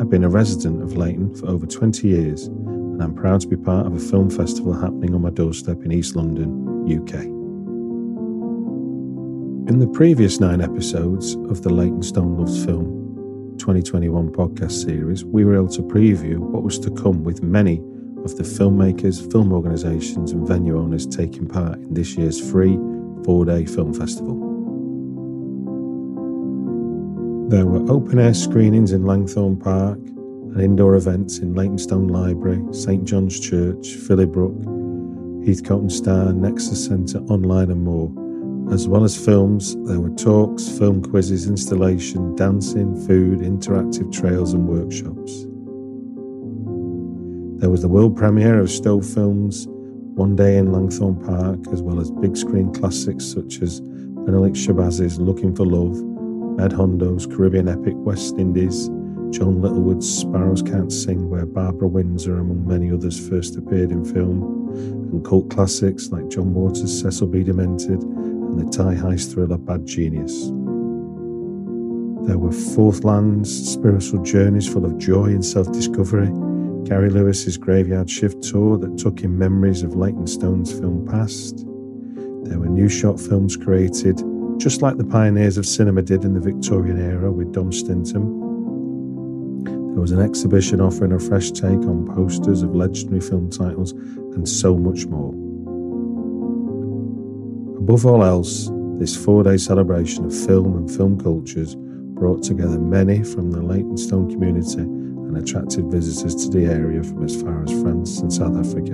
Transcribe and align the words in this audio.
I've 0.00 0.08
been 0.08 0.22
a 0.22 0.28
resident 0.28 0.84
of 0.84 0.96
Leyton 0.96 1.34
for 1.34 1.48
over 1.48 1.66
20 1.66 2.06
years, 2.06 2.46
and 2.46 3.02
I'm 3.02 3.16
proud 3.16 3.40
to 3.40 3.48
be 3.48 3.56
part 3.56 3.88
of 3.88 3.96
a 3.96 3.98
film 3.98 4.30
festival 4.30 4.72
happening 4.72 5.16
on 5.16 5.22
my 5.22 5.30
doorstep 5.30 5.82
in 5.82 5.90
East 5.90 6.14
London, 6.14 6.88
UK. 6.88 7.41
In 9.68 9.78
the 9.78 9.86
previous 9.86 10.40
nine 10.40 10.60
episodes 10.60 11.36
of 11.48 11.62
the 11.62 11.70
Leytonstone 11.72 12.36
Loves 12.36 12.64
Film 12.64 13.54
2021 13.58 14.32
podcast 14.32 14.72
series, 14.72 15.24
we 15.24 15.44
were 15.44 15.54
able 15.54 15.68
to 15.68 15.82
preview 15.82 16.38
what 16.38 16.64
was 16.64 16.80
to 16.80 16.90
come 16.90 17.22
with 17.22 17.44
many 17.44 17.78
of 18.24 18.36
the 18.36 18.42
filmmakers, 18.42 19.30
film 19.30 19.52
organisations, 19.52 20.32
and 20.32 20.48
venue 20.48 20.76
owners 20.76 21.06
taking 21.06 21.46
part 21.46 21.78
in 21.78 21.94
this 21.94 22.16
year's 22.16 22.40
free 22.50 22.76
four 23.24 23.44
day 23.44 23.64
film 23.64 23.94
festival. 23.94 24.34
There 27.48 27.66
were 27.66 27.88
open 27.88 28.18
air 28.18 28.34
screenings 28.34 28.90
in 28.90 29.04
Langthorne 29.04 29.60
Park 29.60 29.98
and 29.98 30.60
indoor 30.60 30.96
events 30.96 31.38
in 31.38 31.54
Leytonstone 31.54 32.08
Library, 32.08 32.60
St 32.74 33.04
John's 33.04 33.38
Church, 33.38 33.94
Philibrook, 33.94 35.46
Heathcote 35.46 35.82
and 35.82 35.92
Star, 35.92 36.32
Nexus 36.32 36.84
Centre, 36.84 37.20
online, 37.20 37.70
and 37.70 37.84
more. 37.84 38.12
As 38.70 38.88
well 38.88 39.04
as 39.04 39.16
films, 39.16 39.76
there 39.84 40.00
were 40.00 40.14
talks, 40.16 40.68
film 40.78 41.02
quizzes, 41.02 41.46
installation, 41.46 42.34
dancing, 42.36 42.94
food, 43.06 43.40
interactive 43.40 44.12
trails, 44.12 44.54
and 44.54 44.66
workshops. 44.66 45.46
There 47.60 47.70
was 47.70 47.82
the 47.82 47.88
world 47.88 48.16
premiere 48.16 48.60
of 48.60 48.70
Stow 48.70 49.00
Films, 49.00 49.66
One 49.68 50.36
Day 50.36 50.56
in 50.56 50.72
Langthorne 50.72 51.24
Park, 51.24 51.72
as 51.72 51.82
well 51.82 52.00
as 52.00 52.10
big 52.10 52.36
screen 52.36 52.72
classics 52.72 53.24
such 53.24 53.60
as 53.60 53.80
Menelik 53.82 54.54
Shabazz's 54.54 55.20
Looking 55.20 55.54
for 55.54 55.66
Love, 55.66 56.02
Med 56.56 56.72
Hondo's 56.72 57.26
Caribbean 57.26 57.68
epic 57.68 57.94
West 57.96 58.36
Indies, 58.38 58.88
Joan 59.30 59.62
Littlewood's 59.62 60.08
Sparrows 60.08 60.62
Can't 60.62 60.92
Sing, 60.92 61.30
where 61.30 61.46
Barbara 61.46 61.88
Windsor, 61.88 62.38
among 62.38 62.66
many 62.66 62.90
others, 62.90 63.28
first 63.28 63.56
appeared 63.56 63.90
in 63.90 64.04
film, 64.04 64.68
and 65.12 65.24
cult 65.24 65.50
classics 65.50 66.08
like 66.08 66.28
John 66.28 66.54
Waters' 66.54 67.00
Cecil 67.00 67.28
B. 67.28 67.42
Demented 67.42 68.02
and 68.52 68.60
the 68.60 68.70
Thai 68.70 68.94
heist 68.94 69.32
thriller 69.32 69.56
Bad 69.56 69.86
Genius. 69.86 70.50
There 72.26 72.38
were 72.38 72.52
Fourth 72.52 73.02
Lands, 73.02 73.50
spiritual 73.72 74.22
journeys 74.22 74.70
full 74.70 74.84
of 74.84 74.98
joy 74.98 75.26
and 75.26 75.44
self 75.44 75.72
discovery, 75.72 76.28
Gary 76.84 77.08
Lewis's 77.08 77.56
Graveyard 77.56 78.10
Shift 78.10 78.42
tour 78.42 78.76
that 78.78 78.98
took 78.98 79.22
in 79.22 79.38
memories 79.38 79.82
of 79.82 79.96
Leytonstone's 79.96 80.70
film 80.70 81.06
past. 81.06 81.64
There 82.44 82.58
were 82.58 82.68
new 82.68 82.88
short 82.88 83.18
films 83.18 83.56
created, 83.56 84.22
just 84.58 84.82
like 84.82 84.98
the 84.98 85.04
pioneers 85.04 85.56
of 85.56 85.64
cinema 85.64 86.02
did 86.02 86.24
in 86.24 86.34
the 86.34 86.40
Victorian 86.40 87.00
era 87.00 87.32
with 87.32 87.52
Dom 87.52 87.72
Stinton. 87.72 88.40
There 89.92 90.00
was 90.00 90.12
an 90.12 90.20
exhibition 90.20 90.80
offering 90.80 91.12
a 91.12 91.18
fresh 91.18 91.50
take 91.50 91.64
on 91.64 92.12
posters 92.14 92.62
of 92.62 92.74
legendary 92.74 93.20
film 93.20 93.50
titles 93.50 93.92
and 93.92 94.46
so 94.46 94.76
much 94.76 95.06
more. 95.06 95.41
Above 97.82 98.06
all 98.06 98.22
else, 98.22 98.70
this 99.00 99.16
four 99.16 99.42
day 99.42 99.56
celebration 99.56 100.24
of 100.24 100.32
film 100.46 100.76
and 100.76 100.88
film 100.88 101.20
cultures 101.20 101.74
brought 102.14 102.40
together 102.40 102.78
many 102.78 103.24
from 103.24 103.50
the 103.50 103.60
Leytonstone 103.60 104.30
community 104.30 104.78
and 104.78 105.36
attracted 105.36 105.90
visitors 105.90 106.36
to 106.36 106.48
the 106.48 106.64
area 106.64 107.02
from 107.02 107.24
as 107.24 107.42
far 107.42 107.64
as 107.64 107.72
France 107.82 108.20
and 108.20 108.32
South 108.32 108.56
Africa. 108.56 108.92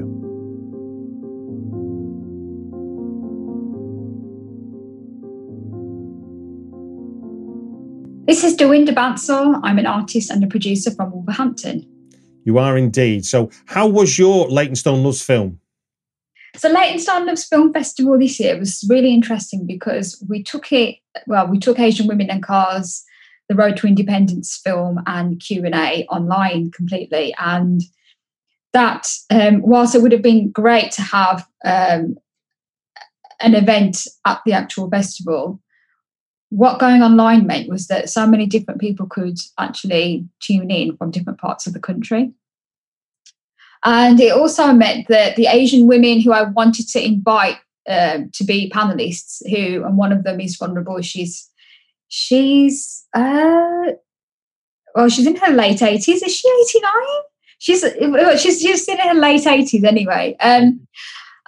This 8.27 8.43
is 8.43 8.57
Dawinder 8.57 8.95
Bansal. 8.95 9.61
I'm 9.63 9.79
an 9.79 9.85
artist 9.85 10.31
and 10.31 10.43
a 10.43 10.47
producer 10.47 10.91
from 10.93 11.11
Wolverhampton. 11.13 11.87
You 12.47 12.57
are 12.57 12.79
indeed. 12.79 13.27
So, 13.27 13.51
how 13.67 13.87
was 13.87 14.19
your 14.19 14.49
Leytonstone 14.49 15.05
Loves 15.05 15.21
film? 15.21 15.61
So 16.57 16.69
Leytonstone 16.69 17.27
Loves 17.27 17.45
Film 17.45 17.73
Festival 17.73 18.19
this 18.19 18.41
year 18.41 18.59
was 18.59 18.85
really 18.89 19.13
interesting 19.13 19.67
because 19.67 20.23
we 20.29 20.43
took 20.43 20.73
it, 20.73 20.97
well, 21.27 21.47
we 21.47 21.59
took 21.59 21.79
Asian 21.79 22.07
Women 22.07 22.31
and 22.31 22.43
Cars, 22.43 23.05
the 23.49 23.55
Road 23.55 23.77
to 23.79 23.87
Independence 23.87 24.61
film 24.63 25.01
and 25.07 25.41
Q&A 25.41 26.07
online 26.07 26.71
completely. 26.71 27.35
And 27.39 27.83
that, 28.73 29.09
um, 29.31 29.63
whilst 29.63 29.95
it 29.95 30.03
would 30.03 30.13
have 30.13 30.23
been 30.23 30.51
great 30.51 30.91
to 30.93 31.03
have 31.03 31.47
um, 31.65 32.17
an 33.41 33.55
event 33.55 34.07
at 34.27 34.41
the 34.45 34.53
actual 34.53 34.91
festival, 34.91 35.61
what 36.51 36.79
going 36.79 37.03
online 37.03 37.47
meant 37.47 37.69
was 37.69 37.89
that 37.89 38.09
so 38.09 38.27
many 38.27 38.47
different 38.47 38.81
people 38.81 39.07
could 39.07 39.39
actually 39.59 40.27
tune 40.41 40.71
in 40.71 40.97
from 40.97 41.11
different 41.11 41.39
parts 41.39 41.67
of 41.67 41.75
the 41.75 41.81
country. 41.81 42.33
And 43.85 44.21
it 44.21 44.33
also 44.33 44.73
meant 44.73 45.09
that 45.09 45.37
the 45.37 45.47
Asian 45.47 45.87
women 45.87 46.21
who 46.21 46.33
I 46.33 46.43
wanted 46.43 46.89
to 46.89 47.05
invite 47.05 47.59
um, 47.89 48.31
to 48.35 48.45
be 48.45 48.71
panelists, 48.75 49.43
who 49.49 49.85
and 49.85 49.97
one 49.97 50.13
of 50.13 50.25
them 50.25 50.41
is 50.41 50.57
vulnerable. 50.57 51.01
She's 51.01 51.49
she's 52.09 53.07
uh, 53.15 53.93
well, 54.95 55.09
she's 55.09 55.27
in 55.27 55.37
her 55.37 55.53
late 55.53 55.83
eighties. 55.83 56.23
Is 56.23 56.37
she 56.37 56.49
eighty 56.49 56.81
nine? 56.81 57.23
She's 57.59 57.85
she's 58.41 58.61
she's 58.61 58.89
in 58.89 58.99
her 58.99 59.15
late 59.15 59.47
eighties 59.47 59.85
anyway. 59.85 60.37
Um, 60.41 60.87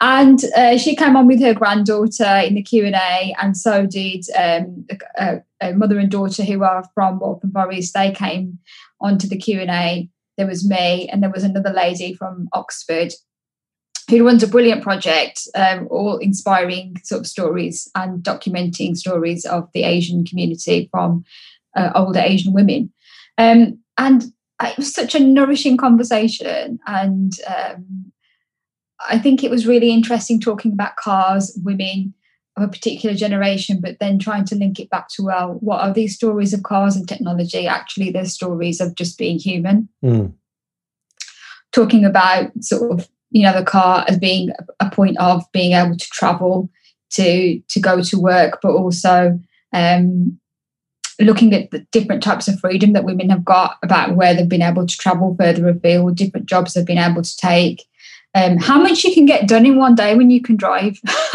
and 0.00 0.42
uh, 0.56 0.78
she 0.78 0.96
came 0.96 1.14
on 1.14 1.26
with 1.26 1.42
her 1.42 1.52
granddaughter 1.52 2.42
in 2.46 2.54
the 2.54 2.62
Q 2.62 2.86
and 2.86 3.54
so 3.54 3.84
did 3.84 4.24
um, 4.34 4.86
a, 5.18 5.42
a, 5.60 5.74
mother 5.74 5.98
and 5.98 6.10
daughter 6.10 6.42
who 6.42 6.64
are 6.64 6.84
from 6.94 7.18
Waltham 7.18 7.52
Forest. 7.52 7.92
They 7.92 8.10
came 8.12 8.58
onto 8.98 9.28
the 9.28 9.36
Q 9.36 9.60
and 9.60 9.70
A 9.70 10.08
there 10.40 10.48
was 10.48 10.66
me, 10.66 11.06
and 11.10 11.22
there 11.22 11.30
was 11.30 11.44
another 11.44 11.68
lady 11.70 12.14
from 12.14 12.48
Oxford 12.54 13.12
who 14.08 14.24
runs 14.24 14.42
a 14.42 14.48
brilliant 14.48 14.82
project, 14.82 15.46
um, 15.54 15.86
all 15.90 16.16
inspiring 16.16 16.96
sort 17.04 17.20
of 17.20 17.26
stories 17.26 17.90
and 17.94 18.24
documenting 18.24 18.96
stories 18.96 19.44
of 19.44 19.68
the 19.74 19.82
Asian 19.82 20.24
community 20.24 20.88
from 20.90 21.24
uh, 21.76 21.90
older 21.94 22.20
Asian 22.20 22.54
women. 22.54 22.90
Um, 23.36 23.80
and 23.98 24.32
it 24.62 24.78
was 24.78 24.94
such 24.94 25.14
a 25.14 25.20
nourishing 25.20 25.76
conversation. 25.76 26.78
And 26.86 27.34
um, 27.46 28.10
I 29.10 29.18
think 29.18 29.44
it 29.44 29.50
was 29.50 29.66
really 29.66 29.90
interesting 29.90 30.40
talking 30.40 30.72
about 30.72 30.96
cars, 30.96 31.54
women 31.62 32.14
of 32.56 32.64
a 32.64 32.68
particular 32.68 33.14
generation, 33.14 33.80
but 33.80 33.98
then 34.00 34.18
trying 34.18 34.44
to 34.46 34.54
link 34.54 34.80
it 34.80 34.90
back 34.90 35.08
to, 35.08 35.22
well, 35.22 35.58
what 35.60 35.80
are 35.80 35.92
these 35.92 36.14
stories 36.14 36.52
of 36.52 36.62
cars 36.62 36.96
and 36.96 37.08
technology? 37.08 37.66
Actually, 37.66 38.10
they're 38.10 38.24
stories 38.24 38.80
of 38.80 38.94
just 38.94 39.18
being 39.18 39.38
human. 39.38 39.88
Mm. 40.04 40.34
Talking 41.72 42.04
about 42.04 42.50
sort 42.60 42.90
of, 42.90 43.08
you 43.30 43.42
know, 43.42 43.52
the 43.52 43.64
car 43.64 44.04
as 44.08 44.18
being 44.18 44.50
a 44.80 44.90
point 44.90 45.16
of 45.18 45.44
being 45.52 45.72
able 45.72 45.96
to 45.96 46.06
travel, 46.10 46.68
to 47.10 47.60
to 47.60 47.80
go 47.80 48.02
to 48.02 48.20
work, 48.20 48.58
but 48.62 48.72
also 48.72 49.38
um, 49.72 50.38
looking 51.20 51.54
at 51.54 51.70
the 51.70 51.80
different 51.92 52.22
types 52.22 52.48
of 52.48 52.58
freedom 52.58 52.92
that 52.92 53.04
women 53.04 53.30
have 53.30 53.44
got 53.44 53.76
about 53.82 54.16
where 54.16 54.34
they've 54.34 54.48
been 54.48 54.62
able 54.62 54.86
to 54.86 54.98
travel 54.98 55.36
further 55.38 55.68
afield, 55.68 56.16
different 56.16 56.46
jobs 56.46 56.74
they've 56.74 56.86
been 56.86 56.98
able 56.98 57.22
to 57.22 57.36
take, 57.36 57.84
um, 58.34 58.58
how 58.58 58.80
much 58.80 59.04
you 59.04 59.12
can 59.12 59.26
get 59.26 59.48
done 59.48 59.66
in 59.66 59.76
one 59.76 59.94
day 59.94 60.14
when 60.14 60.30
you 60.30 60.40
can 60.40 60.56
drive, 60.56 61.00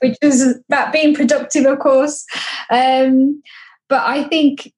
which 0.00 0.16
is 0.22 0.58
that 0.68 0.92
being 0.92 1.14
productive, 1.14 1.66
of 1.66 1.78
course. 1.78 2.24
Um, 2.70 3.42
but 3.88 4.02
I 4.06 4.24
think, 4.24 4.72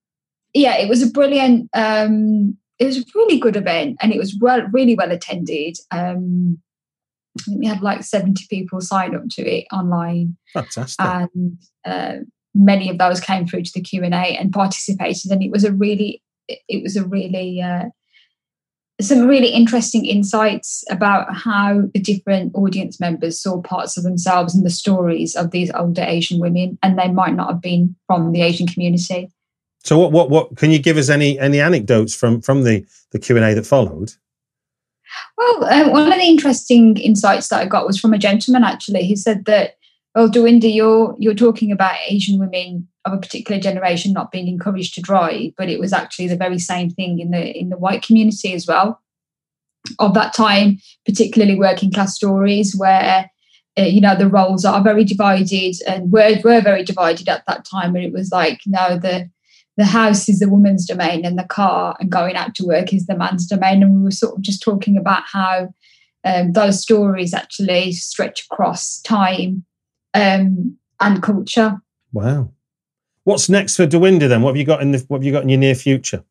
yeah, 0.54 0.76
it 0.76 0.88
was 0.88 1.02
a 1.02 1.10
brilliant, 1.10 1.70
um, 1.74 2.56
it 2.78 2.86
was 2.86 2.98
a 2.98 3.04
really 3.14 3.38
good 3.38 3.56
event, 3.56 3.96
and 4.00 4.12
it 4.12 4.18
was 4.18 4.36
well, 4.40 4.62
really 4.72 4.94
well 4.94 5.12
attended. 5.12 5.76
Um, 5.90 6.58
we 7.56 7.66
had 7.66 7.82
like 7.82 8.02
seventy 8.02 8.46
people 8.50 8.80
sign 8.80 9.14
up 9.14 9.22
to 9.30 9.42
it 9.42 9.66
online. 9.72 10.36
Fantastic. 10.52 11.04
And 11.04 11.58
uh, 11.84 12.24
many 12.54 12.90
of 12.90 12.98
those 12.98 13.20
came 13.20 13.46
through 13.46 13.62
to 13.62 13.72
the 13.74 13.80
Q 13.80 14.02
and 14.02 14.14
A 14.14 14.36
and 14.36 14.52
participated, 14.52 15.30
and 15.30 15.42
it 15.42 15.50
was 15.50 15.64
a 15.64 15.72
really, 15.72 16.22
it 16.48 16.82
was 16.82 16.96
a 16.96 17.04
really 17.04 17.62
uh, 17.62 17.86
some 19.00 19.28
really 19.28 19.48
interesting 19.48 20.04
insights 20.04 20.84
about 20.90 21.34
how 21.34 21.82
the 21.94 22.00
different 22.00 22.52
audience 22.54 22.98
members 22.98 23.40
saw 23.40 23.60
parts 23.62 23.96
of 23.96 24.02
themselves 24.02 24.54
and 24.54 24.66
the 24.66 24.70
stories 24.70 25.36
of 25.36 25.52
these 25.52 25.70
older 25.74 26.02
Asian 26.02 26.40
women, 26.40 26.78
and 26.82 26.98
they 26.98 27.08
might 27.08 27.34
not 27.34 27.48
have 27.48 27.60
been 27.60 27.94
from 28.06 28.32
the 28.32 28.42
Asian 28.42 28.66
community. 28.66 29.30
So, 29.84 29.98
what, 29.98 30.10
what, 30.10 30.30
what? 30.30 30.56
Can 30.56 30.72
you 30.72 30.80
give 30.80 30.96
us 30.96 31.08
any 31.08 31.38
any 31.38 31.60
anecdotes 31.60 32.14
from 32.14 32.40
from 32.40 32.64
the 32.64 32.84
the 33.12 33.18
Q 33.18 33.36
and 33.36 33.44
A 33.44 33.54
that 33.54 33.66
followed? 33.66 34.12
Well, 35.36 35.64
uh, 35.64 35.90
one 35.90 36.12
of 36.12 36.18
the 36.18 36.26
interesting 36.26 36.96
insights 36.96 37.48
that 37.48 37.60
I 37.60 37.66
got 37.66 37.86
was 37.86 37.98
from 37.98 38.12
a 38.12 38.18
gentleman. 38.18 38.64
Actually, 38.64 39.04
he 39.04 39.14
said 39.14 39.44
that, 39.44 39.76
"Oh, 40.16 40.28
Dawinder, 40.28 40.72
you're 40.72 41.14
you're 41.18 41.34
talking 41.34 41.70
about 41.70 41.96
Asian 42.08 42.40
women 42.40 42.88
of 43.08 43.18
a 43.18 43.20
particular 43.20 43.60
generation 43.60 44.12
not 44.12 44.30
being 44.30 44.48
encouraged 44.48 44.94
to 44.94 45.02
drive, 45.02 45.52
but 45.56 45.68
it 45.68 45.80
was 45.80 45.92
actually 45.92 46.28
the 46.28 46.36
very 46.36 46.58
same 46.58 46.90
thing 46.90 47.18
in 47.18 47.30
the 47.30 47.58
in 47.58 47.68
the 47.68 47.78
white 47.78 48.02
community 48.02 48.52
as 48.54 48.66
well 48.66 49.00
of 49.98 50.14
that 50.14 50.34
time, 50.34 50.78
particularly 51.06 51.58
working 51.58 51.92
class 51.92 52.14
stories 52.14 52.74
where 52.76 53.30
uh, 53.78 53.82
you 53.82 54.00
know 54.00 54.16
the 54.16 54.28
roles 54.28 54.64
are 54.64 54.82
very 54.82 55.04
divided 55.04 55.74
and 55.86 56.12
were 56.12 56.36
were 56.44 56.60
very 56.60 56.84
divided 56.84 57.28
at 57.28 57.44
that 57.46 57.64
time, 57.64 57.94
and 57.94 58.04
it 58.04 58.12
was 58.12 58.30
like 58.30 58.60
no 58.66 58.98
the 58.98 59.30
the 59.76 59.86
house 59.86 60.28
is 60.28 60.40
the 60.40 60.48
woman's 60.48 60.86
domain 60.86 61.24
and 61.24 61.38
the 61.38 61.44
car 61.44 61.96
and 62.00 62.10
going 62.10 62.34
out 62.34 62.52
to 62.56 62.66
work 62.66 62.92
is 62.92 63.06
the 63.06 63.16
man's 63.16 63.46
domain, 63.46 63.82
and 63.82 63.96
we 63.96 64.02
were 64.02 64.10
sort 64.10 64.34
of 64.36 64.42
just 64.42 64.62
talking 64.62 64.96
about 64.96 65.22
how 65.24 65.72
um, 66.24 66.52
those 66.52 66.82
stories 66.82 67.32
actually 67.32 67.92
stretch 67.92 68.46
across 68.50 69.00
time 69.02 69.64
um, 70.14 70.76
and 71.00 71.22
culture. 71.22 71.80
Wow. 72.12 72.50
What's 73.28 73.50
next 73.50 73.76
for 73.76 73.86
Dawinder 73.86 74.26
then? 74.26 74.40
What 74.40 74.52
have 74.52 74.56
you 74.56 74.64
got 74.64 74.80
in 74.80 74.92
the 74.92 75.04
what 75.08 75.18
have 75.18 75.24
you 75.24 75.32
got 75.32 75.42
in 75.42 75.50
your 75.50 75.58
near 75.58 75.74
future? 75.74 76.24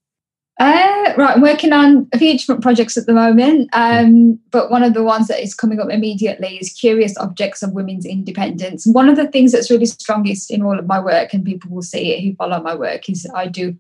Uh, 0.60 1.14
right, 1.16 1.36
I'm 1.36 1.42
working 1.42 1.72
on 1.72 2.10
a 2.12 2.18
few 2.18 2.36
different 2.36 2.64
projects 2.64 2.98
at 2.98 3.06
the 3.06 3.14
moment, 3.14 3.70
um, 3.74 4.40
but 4.50 4.72
one 4.72 4.82
of 4.82 4.96
the 4.96 5.04
ones 5.04 5.28
that 5.28 5.40
is 5.40 5.54
coming 5.54 5.80
up 5.80 5.92
immediately 5.92 6.58
is 6.58 6.74
Curious 6.74 7.16
Objects 7.20 7.62
of 7.62 7.74
Women's 7.74 8.04
Independence. 8.04 8.88
One 8.88 9.10
of 9.10 9.16
the 9.16 9.28
things 9.28 9.52
that's 9.52 9.70
really 9.70 9.86
strongest 9.86 10.50
in 10.50 10.64
all 10.64 10.80
of 10.80 10.88
my 10.88 11.00
work, 11.00 11.36
and 11.36 11.46
people 11.46 11.70
will 11.70 11.84
see 11.84 12.14
it 12.14 12.24
who 12.24 12.34
follow 12.34 12.64
my 12.64 12.74
work, 12.74 13.08
is 13.08 13.30
I 13.36 13.46
do, 13.46 13.76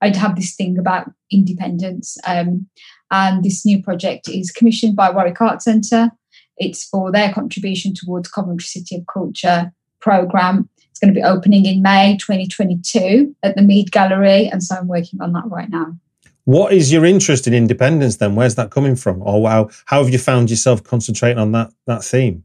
I 0.00 0.16
have 0.16 0.36
this 0.36 0.54
thing 0.54 0.78
about 0.78 1.10
independence. 1.32 2.18
Um, 2.24 2.68
and 3.10 3.42
this 3.42 3.66
new 3.66 3.82
project 3.82 4.28
is 4.28 4.52
commissioned 4.52 4.94
by 4.94 5.10
Warwick 5.10 5.40
Art 5.40 5.60
Centre. 5.60 6.12
It's 6.56 6.84
for 6.84 7.10
their 7.10 7.32
contribution 7.32 7.94
towards 7.96 8.28
Coventry 8.28 8.64
City 8.64 8.94
of 8.94 9.06
Culture 9.12 9.72
programme 10.00 10.68
it's 10.98 11.04
going 11.04 11.14
to 11.14 11.20
be 11.20 11.24
opening 11.24 11.64
in 11.64 11.80
May 11.80 12.16
2022 12.16 13.34
at 13.44 13.54
the 13.54 13.62
Mead 13.62 13.92
Gallery, 13.92 14.48
and 14.48 14.60
so 14.60 14.74
I'm 14.74 14.88
working 14.88 15.20
on 15.20 15.32
that 15.32 15.44
right 15.46 15.70
now. 15.70 15.96
What 16.42 16.72
is 16.72 16.90
your 16.92 17.04
interest 17.04 17.46
in 17.46 17.54
independence 17.54 18.16
then? 18.16 18.34
Where's 18.34 18.56
that 18.56 18.70
coming 18.70 18.96
from? 18.96 19.22
Or 19.22 19.40
wow, 19.40 19.70
how 19.84 20.02
have 20.02 20.12
you 20.12 20.18
found 20.18 20.50
yourself 20.50 20.82
concentrating 20.82 21.38
on 21.38 21.52
that 21.52 21.70
that 21.86 22.02
theme? 22.02 22.42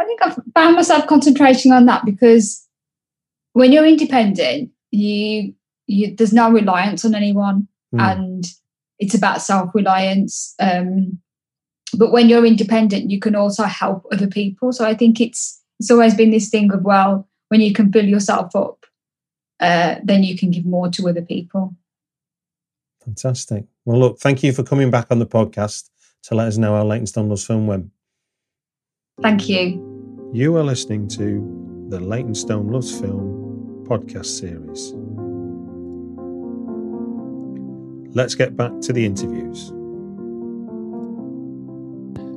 I 0.00 0.04
think 0.06 0.22
I've 0.22 0.38
found 0.54 0.76
myself 0.76 1.06
concentrating 1.06 1.72
on 1.72 1.84
that 1.86 2.06
because 2.06 2.66
when 3.52 3.70
you're 3.70 3.84
independent, 3.84 4.70
you, 4.90 5.52
you 5.86 6.16
there's 6.16 6.32
no 6.32 6.50
reliance 6.50 7.04
on 7.04 7.14
anyone, 7.14 7.68
mm. 7.94 8.00
and 8.00 8.46
it's 8.98 9.14
about 9.14 9.42
self 9.42 9.74
reliance. 9.74 10.54
Um, 10.58 11.20
but 11.98 12.12
when 12.12 12.30
you're 12.30 12.46
independent, 12.46 13.10
you 13.10 13.20
can 13.20 13.34
also 13.36 13.64
help 13.64 14.06
other 14.10 14.26
people. 14.26 14.72
So 14.72 14.86
I 14.86 14.94
think 14.94 15.20
it's 15.20 15.60
it's 15.80 15.90
always 15.90 16.14
been 16.14 16.30
this 16.30 16.48
thing 16.48 16.72
of 16.72 16.82
well 16.82 17.28
when 17.48 17.60
you 17.60 17.72
can 17.72 17.90
build 17.90 18.06
yourself 18.06 18.54
up 18.56 18.86
uh, 19.60 19.96
then 20.02 20.22
you 20.22 20.36
can 20.36 20.50
give 20.50 20.64
more 20.64 20.88
to 20.90 21.08
other 21.08 21.22
people. 21.22 21.74
Fantastic. 23.04 23.64
Well 23.84 23.98
look 23.98 24.18
thank 24.18 24.42
you 24.42 24.52
for 24.52 24.62
coming 24.62 24.90
back 24.90 25.06
on 25.10 25.18
the 25.18 25.26
podcast 25.26 25.90
to 26.24 26.34
let 26.34 26.48
us 26.48 26.56
know 26.56 26.74
how 26.74 26.84
Leytonstone 26.84 27.28
Loves 27.28 27.44
film 27.44 27.66
went. 27.66 27.90
Thank 29.22 29.48
you. 29.48 30.30
You 30.32 30.56
are 30.56 30.64
listening 30.64 31.06
to 31.08 31.86
the 31.90 32.00
Leytonstone 32.00 32.68
Loves 32.68 32.98
film 32.98 33.84
podcast 33.86 34.26
series. 34.26 34.92
Let's 38.14 38.34
get 38.34 38.56
back 38.56 38.72
to 38.82 38.92
the 38.92 39.04
interviews 39.04 39.72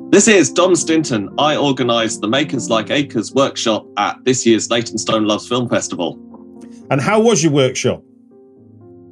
this 0.10 0.28
is 0.30 0.52
Dom 0.52 0.74
Stinton. 0.76 1.30
I 1.38 1.58
organised 1.58 2.22
the 2.22 2.30
Makers 2.30 2.70
Like 2.70 2.90
Acres 2.90 3.34
workshop 3.34 3.86
at 3.98 4.18
this 4.24 4.46
year's 4.46 4.70
Leytonstone 4.70 5.26
Loves 5.26 5.48
Film 5.48 5.68
Festival. 5.68 6.18
And 6.90 7.02
how 7.02 7.20
was 7.20 7.44
your 7.44 7.52
workshop? 7.52 8.02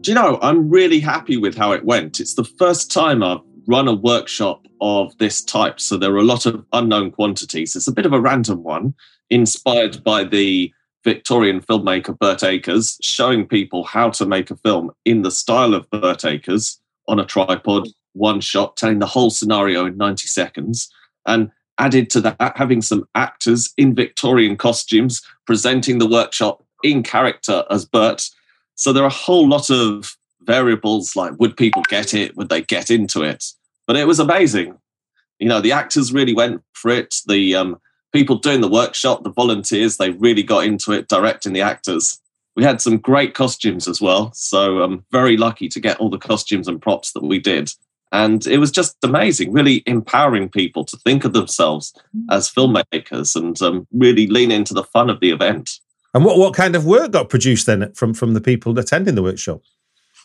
Do 0.01 0.11
you 0.11 0.15
know, 0.15 0.39
I'm 0.41 0.69
really 0.69 1.01
happy 1.01 1.35
with 1.35 1.57
how 1.57 1.73
it 1.73 1.83
went. 1.83 2.19
It's 2.19 2.35
the 2.35 2.45
first 2.45 2.91
time 2.91 3.21
I've 3.21 3.41
run 3.67 3.89
a 3.89 3.93
workshop 3.93 4.65
of 4.79 5.17
this 5.17 5.43
type, 5.43 5.81
so 5.81 5.97
there 5.97 6.13
are 6.13 6.19
a 6.19 6.23
lot 6.23 6.45
of 6.45 6.65
unknown 6.71 7.11
quantities. 7.11 7.75
It's 7.75 7.87
a 7.87 7.93
bit 7.93 8.05
of 8.05 8.13
a 8.13 8.21
random 8.21 8.63
one, 8.63 8.93
inspired 9.29 10.03
by 10.03 10.23
the 10.23 10.71
Victorian 11.03 11.59
filmmaker 11.59 12.17
Birt 12.17 12.43
Acres, 12.43 12.97
showing 13.01 13.47
people 13.47 13.83
how 13.83 14.11
to 14.11 14.25
make 14.25 14.49
a 14.49 14.55
film 14.57 14.91
in 15.03 15.23
the 15.23 15.31
style 15.31 15.73
of 15.73 15.89
Birt 15.89 16.23
Acres 16.23 16.79
on 17.07 17.19
a 17.19 17.25
tripod 17.25 17.89
one 18.15 18.41
shot, 18.41 18.77
telling 18.77 18.99
the 18.99 19.05
whole 19.05 19.29
scenario 19.29 19.85
in 19.85 19.97
90 19.97 20.27
seconds. 20.27 20.89
And 21.25 21.51
added 21.77 22.09
to 22.11 22.21
that, 22.21 22.53
having 22.55 22.81
some 22.81 23.07
actors 23.15 23.73
in 23.77 23.95
Victorian 23.95 24.57
costumes 24.57 25.21
presenting 25.45 25.99
the 25.99 26.07
workshop 26.07 26.63
in 26.83 27.03
character 27.03 27.63
as 27.69 27.85
Birt. 27.85 28.29
So 28.75 28.93
there 28.93 29.03
are 29.03 29.07
a 29.07 29.09
whole 29.09 29.47
lot 29.47 29.69
of 29.69 30.15
variables 30.41 31.15
like 31.15 31.33
would 31.39 31.57
people 31.57 31.83
get 31.89 32.13
it? 32.13 32.35
Would 32.37 32.49
they 32.49 32.61
get 32.61 32.89
into 32.89 33.23
it? 33.23 33.45
But 33.87 33.95
it 33.95 34.07
was 34.07 34.19
amazing. 34.19 34.77
You 35.39 35.49
know, 35.49 35.61
the 35.61 35.71
actors 35.71 36.13
really 36.13 36.33
went 36.33 36.63
for 36.73 36.91
it. 36.91 37.21
The 37.27 37.55
um, 37.55 37.81
people 38.13 38.37
doing 38.37 38.61
the 38.61 38.69
workshop, 38.69 39.23
the 39.23 39.31
volunteers, 39.31 39.97
they 39.97 40.11
really 40.11 40.43
got 40.43 40.65
into 40.65 40.91
it, 40.91 41.07
directing 41.07 41.53
the 41.53 41.61
actors. 41.61 42.19
We 42.55 42.63
had 42.63 42.79
some 42.79 42.97
great 42.97 43.33
costumes 43.33 43.87
as 43.87 43.99
well. 43.99 44.31
So 44.33 44.81
I'm 44.81 45.03
very 45.11 45.35
lucky 45.35 45.67
to 45.67 45.79
get 45.79 45.97
all 45.97 46.09
the 46.09 46.17
costumes 46.17 46.67
and 46.67 46.81
props 46.81 47.11
that 47.11 47.23
we 47.23 47.39
did. 47.39 47.71
And 48.15 48.47
it 48.47 48.59
was 48.59 48.71
just 48.71 48.95
amazing, 49.03 49.51
really 49.51 49.83
empowering 49.85 50.47
people 50.47 50.85
to 50.85 50.95
think 50.95 51.25
of 51.25 51.33
themselves 51.33 51.93
as 52.31 52.49
filmmakers 52.49 53.35
and 53.35 53.61
um, 53.61 53.85
really 53.91 54.25
lean 54.27 54.51
into 54.51 54.73
the 54.73 54.85
fun 54.85 55.09
of 55.09 55.19
the 55.19 55.31
event. 55.31 55.81
And 56.13 56.23
what, 56.23 56.37
what 56.37 56.53
kind 56.53 56.77
of 56.77 56.85
work 56.85 57.11
got 57.11 57.27
produced 57.27 57.65
then 57.65 57.91
from, 57.91 58.13
from 58.13 58.33
the 58.33 58.39
people 58.39 58.79
attending 58.79 59.15
the 59.15 59.21
workshop? 59.21 59.63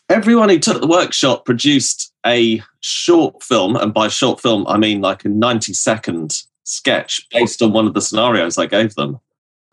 Everyone 0.07 0.47
who 0.47 0.57
took 0.57 0.79
the 0.79 0.87
workshop 0.87 1.43
produced 1.43 2.13
a 2.25 2.63
short 2.79 3.43
film. 3.43 3.75
And 3.75 3.93
by 3.93 4.07
short 4.07 4.39
film, 4.39 4.65
I 4.67 4.77
mean 4.77 5.01
like 5.01 5.25
a 5.25 5.29
90 5.29 5.73
second 5.73 6.43
sketch 6.63 7.27
based 7.29 7.61
on 7.61 7.73
one 7.73 7.87
of 7.87 7.93
the 7.93 8.01
scenarios 8.01 8.57
I 8.57 8.67
gave 8.67 8.95
them. 8.95 9.19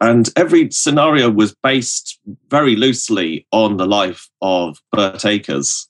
And 0.00 0.28
every 0.34 0.72
scenario 0.72 1.30
was 1.30 1.54
based 1.62 2.18
very 2.50 2.74
loosely 2.74 3.46
on 3.52 3.76
the 3.76 3.86
life 3.86 4.28
of 4.42 4.82
Birt 4.90 5.24
Acres 5.24 5.88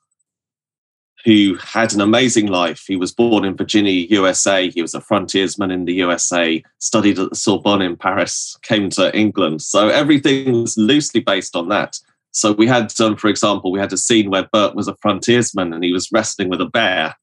who 1.25 1.57
had 1.57 1.93
an 1.93 2.01
amazing 2.01 2.47
life. 2.47 2.85
He 2.87 2.97
was 2.97 3.13
born 3.13 3.45
in 3.45 3.57
Virginia, 3.57 3.93
USA. 3.93 4.71
He 4.71 4.83
was 4.83 4.95
a 4.95 5.01
frontiersman 5.01 5.71
in 5.71 5.85
the 5.85 5.95
USA, 5.95 6.63
studied 6.79 7.19
at 7.19 7.31
the 7.31 7.37
Sorbonne 7.37 7.83
in 7.83 7.97
Paris, 7.97 8.57
came 8.63 8.89
to 8.91 9.15
England. 9.17 9.63
So 9.63 9.89
everything 9.89 10.53
was 10.63 10.79
loosely 10.79 11.21
based 11.21 11.57
on 11.57 11.69
that. 11.69 11.99
So 12.33 12.53
we 12.53 12.67
had, 12.67 12.93
um, 13.01 13.17
for 13.17 13.29
example, 13.29 13.73
we 13.73 13.81
had 13.81 13.93
a 13.93 13.97
scene 13.97 14.31
where 14.31 14.49
Birt 14.53 14.75
was 14.75 14.87
a 14.87 14.95
frontiersman 14.97 15.73
and 15.73 15.83
he 15.83 15.93
was 15.93 16.11
wrestling 16.13 16.49
with 16.49 16.61
a 16.61 16.67
bear. 16.67 17.17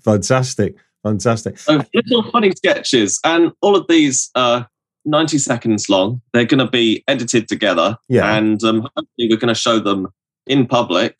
fantastic, 0.00 0.76
fantastic. 1.02 1.58
So 1.58 1.82
little 1.92 2.30
funny 2.30 2.52
sketches, 2.52 3.20
and 3.24 3.52
all 3.60 3.76
of 3.76 3.86
these 3.88 4.30
uh, 4.34 4.64
90 5.06 5.38
seconds 5.38 5.88
long. 5.88 6.20
They're 6.32 6.44
going 6.44 6.64
to 6.64 6.70
be 6.70 7.04
edited 7.08 7.48
together, 7.48 7.96
yeah. 8.08 8.36
and 8.36 8.62
um, 8.64 8.80
hopefully 8.80 9.28
we're 9.30 9.38
going 9.38 9.54
to 9.54 9.54
show 9.54 9.78
them 9.78 10.08
in 10.46 10.66
public 10.66 11.18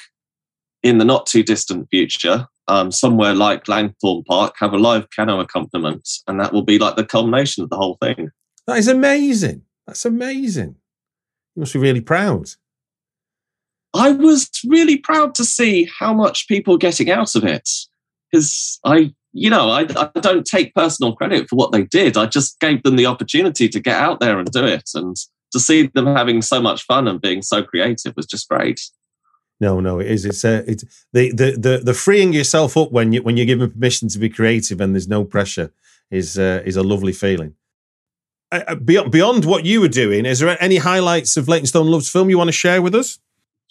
in 0.82 0.98
the 0.98 1.04
not 1.04 1.26
too 1.26 1.42
distant 1.42 1.88
future, 1.90 2.46
um, 2.68 2.90
somewhere 2.90 3.34
like 3.34 3.64
Langthorne 3.64 4.24
Park, 4.26 4.54
have 4.58 4.72
a 4.72 4.78
live 4.78 5.08
piano 5.10 5.40
accompaniment, 5.40 6.08
and 6.26 6.40
that 6.40 6.52
will 6.52 6.62
be 6.62 6.78
like 6.78 6.96
the 6.96 7.04
culmination 7.04 7.62
of 7.62 7.70
the 7.70 7.76
whole 7.76 7.98
thing. 8.00 8.30
That 8.66 8.78
is 8.78 8.88
amazing. 8.88 9.62
That's 9.86 10.04
amazing. 10.04 10.76
You 11.54 11.60
must 11.60 11.72
be 11.72 11.78
really 11.78 12.00
proud. 12.00 12.50
I 13.94 14.10
was 14.10 14.50
really 14.66 14.98
proud 14.98 15.34
to 15.36 15.44
see 15.44 15.88
how 15.98 16.12
much 16.12 16.48
people 16.48 16.76
getting 16.76 17.10
out 17.10 17.34
of 17.34 17.44
it 17.44 17.70
because 18.30 18.78
I, 18.84 19.14
you 19.32 19.48
know, 19.48 19.70
I, 19.70 19.86
I 19.96 20.20
don't 20.20 20.44
take 20.44 20.74
personal 20.74 21.14
credit 21.14 21.48
for 21.48 21.56
what 21.56 21.72
they 21.72 21.84
did. 21.84 22.16
I 22.16 22.26
just 22.26 22.60
gave 22.60 22.82
them 22.82 22.96
the 22.96 23.06
opportunity 23.06 23.68
to 23.68 23.80
get 23.80 23.96
out 23.96 24.20
there 24.20 24.38
and 24.38 24.50
do 24.50 24.64
it, 24.64 24.90
and 24.94 25.16
to 25.52 25.60
see 25.60 25.90
them 25.94 26.06
having 26.06 26.42
so 26.42 26.60
much 26.60 26.82
fun 26.82 27.08
and 27.08 27.20
being 27.20 27.42
so 27.42 27.62
creative 27.62 28.14
was 28.16 28.26
just 28.26 28.48
great. 28.48 28.80
No, 29.58 29.80
no, 29.80 29.98
it 29.98 30.10
is. 30.10 30.24
It's 30.24 30.44
uh, 30.44 30.62
it's 30.66 30.84
the, 31.12 31.32
the 31.32 31.52
the 31.52 31.80
the 31.82 31.94
freeing 31.94 32.32
yourself 32.32 32.76
up 32.76 32.92
when 32.92 33.12
you 33.12 33.22
when 33.22 33.36
you're 33.36 33.46
given 33.46 33.70
permission 33.70 34.08
to 34.08 34.18
be 34.18 34.28
creative 34.28 34.80
and 34.80 34.94
there's 34.94 35.08
no 35.08 35.24
pressure 35.24 35.72
is 36.10 36.38
uh, 36.38 36.62
is 36.64 36.76
a 36.76 36.82
lovely 36.82 37.12
feeling. 37.12 37.54
Uh, 38.52 38.62
uh 38.68 38.74
beyond 38.74 39.10
beyond 39.10 39.44
what 39.44 39.64
you 39.64 39.80
were 39.80 39.88
doing, 39.88 40.26
is 40.26 40.40
there 40.40 40.62
any 40.62 40.76
highlights 40.76 41.36
of 41.36 41.48
Leytonstone 41.48 41.86
Loves 41.86 42.10
film 42.10 42.28
you 42.28 42.38
want 42.38 42.48
to 42.48 42.52
share 42.52 42.82
with 42.82 42.94
us? 42.94 43.18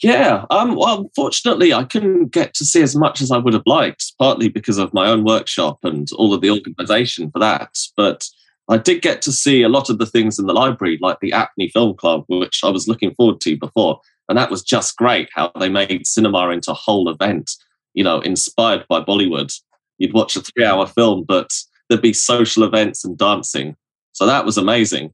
Yeah, 0.02 0.46
um, 0.50 0.76
well, 0.76 1.00
unfortunately, 1.00 1.74
I 1.74 1.86
couldn't 1.86 2.28
get 2.28 2.54
to 2.56 2.66
see 2.66 2.82
as 2.82 2.96
much 2.96 3.22
as 3.22 3.32
I 3.32 3.38
would 3.38 3.54
have 3.54 3.64
liked, 3.66 4.18
partly 4.20 4.50
because 4.50 4.78
of 4.78 4.94
my 4.94 5.08
own 5.08 5.24
workshop 5.24 5.80
and 5.84 6.10
all 6.18 6.34
of 6.34 6.42
the 6.42 6.50
organisation 6.50 7.32
for 7.32 7.40
that. 7.40 7.78
But 7.96 8.28
I 8.68 8.78
did 8.78 9.02
get 9.02 9.22
to 9.22 9.32
see 9.32 9.62
a 9.62 9.70
lot 9.70 9.90
of 9.90 9.98
the 9.98 10.06
things 10.06 10.38
in 10.38 10.48
the 10.48 10.54
library, 10.54 10.98
like 11.00 11.20
the 11.22 11.32
Apney 11.32 11.72
Film 11.72 11.96
Club, 11.96 12.26
which 12.28 12.64
I 12.64 12.70
was 12.70 12.90
looking 12.90 13.14
forward 13.16 13.40
to 13.42 13.58
before. 13.58 14.02
And 14.28 14.38
that 14.38 14.50
was 14.50 14.64
just 14.64 14.98
great 14.98 15.30
how 15.34 15.52
they 15.60 15.70
made 15.70 16.08
cinema 16.08 16.50
into 16.50 16.72
a 16.72 16.76
whole 16.76 17.10
event, 17.10 17.52
you 17.94 18.04
know, 18.04 18.20
inspired 18.22 18.86
by 18.88 19.02
Bollywood. 19.02 19.54
You'd 19.98 20.14
watch 20.14 20.36
a 20.36 20.42
three 20.42 20.66
hour 20.66 20.88
film, 20.88 21.24
but 21.24 21.54
there'd 21.88 22.02
be 22.02 22.14
social 22.14 22.64
events 22.64 23.06
and 23.06 23.18
dancing. 23.18 23.76
So 24.14 24.26
that 24.26 24.46
was 24.46 24.58
amazing. 24.58 25.14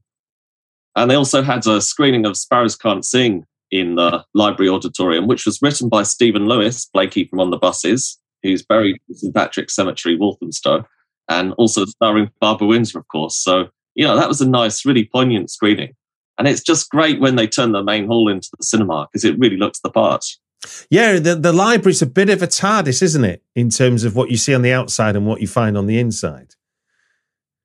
And 0.96 1.10
they 1.10 1.14
also 1.14 1.42
had 1.42 1.66
a 1.66 1.80
screening 1.80 2.26
of 2.26 2.36
Sparrows 2.36 2.76
Can't 2.76 3.04
Sing 3.04 3.46
in 3.70 3.94
the 3.94 4.24
library 4.34 4.68
auditorium, 4.68 5.26
which 5.26 5.46
was 5.46 5.60
written 5.62 5.88
by 5.88 6.02
Stephen 6.02 6.46
Lewis, 6.46 6.86
Blakey 6.92 7.24
from 7.24 7.40
On 7.40 7.50
the 7.50 7.56
Buses, 7.56 8.18
who's 8.42 8.62
buried 8.62 8.98
in 9.08 9.14
St. 9.14 9.34
Patrick's 9.34 9.74
Cemetery, 9.74 10.16
Walthamstow, 10.16 10.86
and 11.28 11.52
also 11.54 11.84
starring 11.86 12.30
Barbara 12.40 12.68
Windsor, 12.68 12.98
of 12.98 13.08
course. 13.08 13.36
So, 13.36 13.68
you 13.94 14.06
know, 14.06 14.16
that 14.16 14.28
was 14.28 14.40
a 14.40 14.48
nice, 14.48 14.84
really 14.84 15.04
poignant 15.04 15.50
screening. 15.50 15.94
And 16.42 16.48
it's 16.48 16.60
just 16.60 16.90
great 16.90 17.20
when 17.20 17.36
they 17.36 17.46
turn 17.46 17.70
the 17.70 17.84
main 17.84 18.08
hall 18.08 18.28
into 18.28 18.50
the 18.58 18.64
cinema 18.64 19.06
because 19.06 19.24
it 19.24 19.38
really 19.38 19.56
looks 19.56 19.78
the 19.78 19.90
part. 19.90 20.24
Yeah, 20.90 21.20
the, 21.20 21.36
the 21.36 21.52
library's 21.52 22.02
a 22.02 22.06
bit 22.06 22.28
of 22.30 22.42
a 22.42 22.48
TARDIS, 22.48 23.00
isn't 23.00 23.24
it? 23.24 23.44
In 23.54 23.70
terms 23.70 24.02
of 24.02 24.16
what 24.16 24.28
you 24.28 24.36
see 24.36 24.52
on 24.52 24.62
the 24.62 24.72
outside 24.72 25.14
and 25.14 25.24
what 25.24 25.40
you 25.40 25.46
find 25.46 25.78
on 25.78 25.86
the 25.86 26.00
inside. 26.00 26.56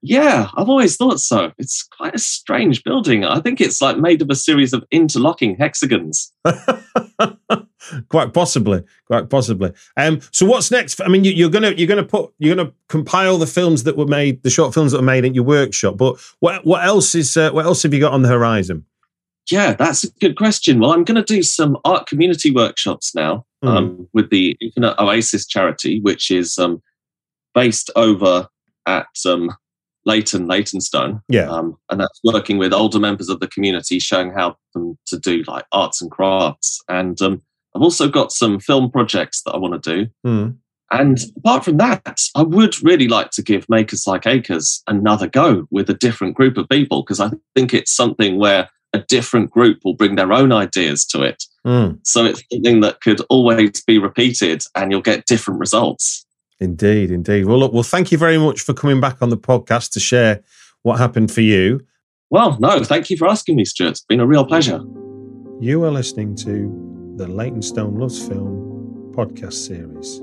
Yeah, 0.08 0.50
I've 0.56 0.70
always 0.70 0.96
thought 0.96 1.20
so. 1.20 1.52
It's 1.58 1.84
quite 1.84 2.16
a 2.16 2.20
strange 2.20 2.84
building. 2.84 3.26
I 3.26 3.42
think 3.42 3.60
it's 3.60 3.82
like 3.82 3.98
made 3.98 4.22
of 4.22 4.30
a 4.30 4.36
series 4.36 4.72
of 4.72 4.86
interlocking 4.90 5.58
hexagons. 5.58 6.32
quite 8.10 8.34
possibly, 8.34 8.84
quite 9.06 9.30
possibly. 9.30 9.74
Um, 9.98 10.22
so 10.32 10.46
what's 10.46 10.72
next? 10.72 11.02
I 11.02 11.10
mean, 11.10 11.26
you, 11.26 11.46
are 11.46 11.50
gonna 11.50 11.72
you're 11.72 11.88
gonna 11.90 12.06
put 12.06 12.34
you're 12.40 12.56
gonna 12.56 12.72
compile 12.88 13.38
the 13.38 13.48
films 13.48 13.84
that 13.84 13.98
were 13.98 14.08
made, 14.08 14.44
the 14.44 14.50
short 14.50 14.74
films 14.74 14.94
that 14.94 15.00
were 15.00 15.06
made 15.06 15.26
in 15.26 15.34
your 15.34 15.44
workshop. 15.44 15.98
But 15.98 16.18
what 16.40 16.66
what 16.66 16.86
else 16.86 17.14
is 17.14 17.36
uh, 17.36 17.52
what 17.52 17.66
else 17.66 17.84
have 17.84 17.94
you 17.94 18.00
got 18.00 18.14
on 18.14 18.22
the 18.22 18.30
horizon? 18.30 18.86
Yeah, 19.52 19.74
that's 19.74 20.06
a 20.06 20.12
good 20.20 20.38
question. 20.38 20.80
Well, 20.80 20.92
I'm 20.92 21.04
going 21.04 21.16
to 21.16 21.24
do 21.24 21.42
some 21.42 21.78
art 21.86 22.06
community 22.06 22.52
workshops 22.52 23.16
now 23.16 23.46
mm. 23.64 23.70
um, 23.70 24.10
with 24.14 24.30
the 24.30 24.58
Infinite 24.60 24.96
Oasis 25.00 25.48
charity, 25.48 26.02
which 26.02 26.32
is 26.32 26.58
um, 26.58 26.82
based 27.54 27.90
over 27.96 28.50
at 28.86 29.08
um, 29.26 29.56
Leyton, 30.08 30.48
Leytonstone. 30.48 31.22
Yeah. 31.28 31.50
Um, 31.50 31.78
and 31.92 32.00
that's 32.00 32.20
working 32.24 32.58
with 32.58 32.74
older 32.74 33.00
members 33.00 33.30
of 33.30 33.42
the 33.42 33.48
community, 33.48 34.00
showing 34.00 34.32
how 34.32 34.58
them 34.74 34.98
to 35.08 35.20
do 35.20 35.44
like 35.48 35.66
arts 35.72 36.02
and 36.02 36.10
crafts. 36.10 36.82
And 36.88 37.22
um, 37.22 37.42
I've 37.76 37.82
also 37.82 38.08
got 38.08 38.32
some 38.32 38.60
film 38.60 38.90
projects 38.90 39.44
that 39.44 39.52
I 39.52 39.58
want 39.58 39.84
to 39.84 39.96
do. 39.96 40.12
Mm. 40.26 40.58
And 40.90 41.20
apart 41.38 41.66
from 41.66 41.78
that, 41.78 42.30
I 42.34 42.44
would 42.44 42.82
really 42.82 43.10
like 43.10 43.32
to 43.32 43.42
give 43.42 43.68
Makers 43.68 44.08
Like 44.08 44.26
Acres 44.26 44.82
another 44.88 45.28
go 45.28 45.68
with 45.70 45.90
a 45.90 45.94
different 45.94 46.36
group 46.36 46.58
of 46.58 46.70
people 46.70 47.04
because 47.04 47.20
I 47.20 47.30
think 47.54 47.74
it's 47.74 47.92
something 47.92 48.38
where 48.38 48.70
a 48.94 49.00
different 49.00 49.52
group 49.52 49.80
will 49.84 49.96
bring 49.96 50.16
their 50.16 50.32
own 50.32 50.54
ideas 50.54 51.06
to 51.08 51.24
it. 51.24 51.44
Mm. 51.66 52.00
So 52.04 52.24
it's 52.24 52.42
something 52.52 52.80
that 52.80 53.02
could 53.02 53.20
always 53.30 53.84
be 53.84 53.98
repeated 53.98 54.64
and 54.76 54.90
you'll 54.90 55.02
get 55.02 55.26
different 55.26 55.60
results. 55.60 56.26
Indeed, 56.60 57.12
indeed. 57.12 57.46
Well, 57.46 57.60
look, 57.60 57.74
well, 57.74 57.84
thank 57.84 58.12
you 58.12 58.18
very 58.18 58.38
much 58.38 58.62
for 58.62 58.74
coming 58.74 59.00
back 59.00 59.22
on 59.22 59.30
the 59.30 59.38
podcast 59.38 59.92
to 59.94 60.00
share 60.00 60.42
what 60.82 60.98
happened 60.98 61.32
for 61.32 61.42
you. 61.42 61.86
Well, 62.30 62.58
no, 62.60 62.84
thank 62.84 63.10
you 63.10 63.18
for 63.18 63.28
asking 63.28 63.56
me, 63.56 63.66
Stuart. 63.66 63.92
It's 63.92 64.02
been 64.02 64.20
a 64.20 64.28
real 64.28 64.46
pleasure. 64.46 64.82
You 65.60 65.84
are 65.86 65.92
listening 65.92 66.36
to 66.38 67.14
the 67.16 67.28
Leytonstone 67.28 67.98
Loves 67.98 68.28
Film 68.28 69.12
podcast 69.16 69.54
series. 69.54 70.22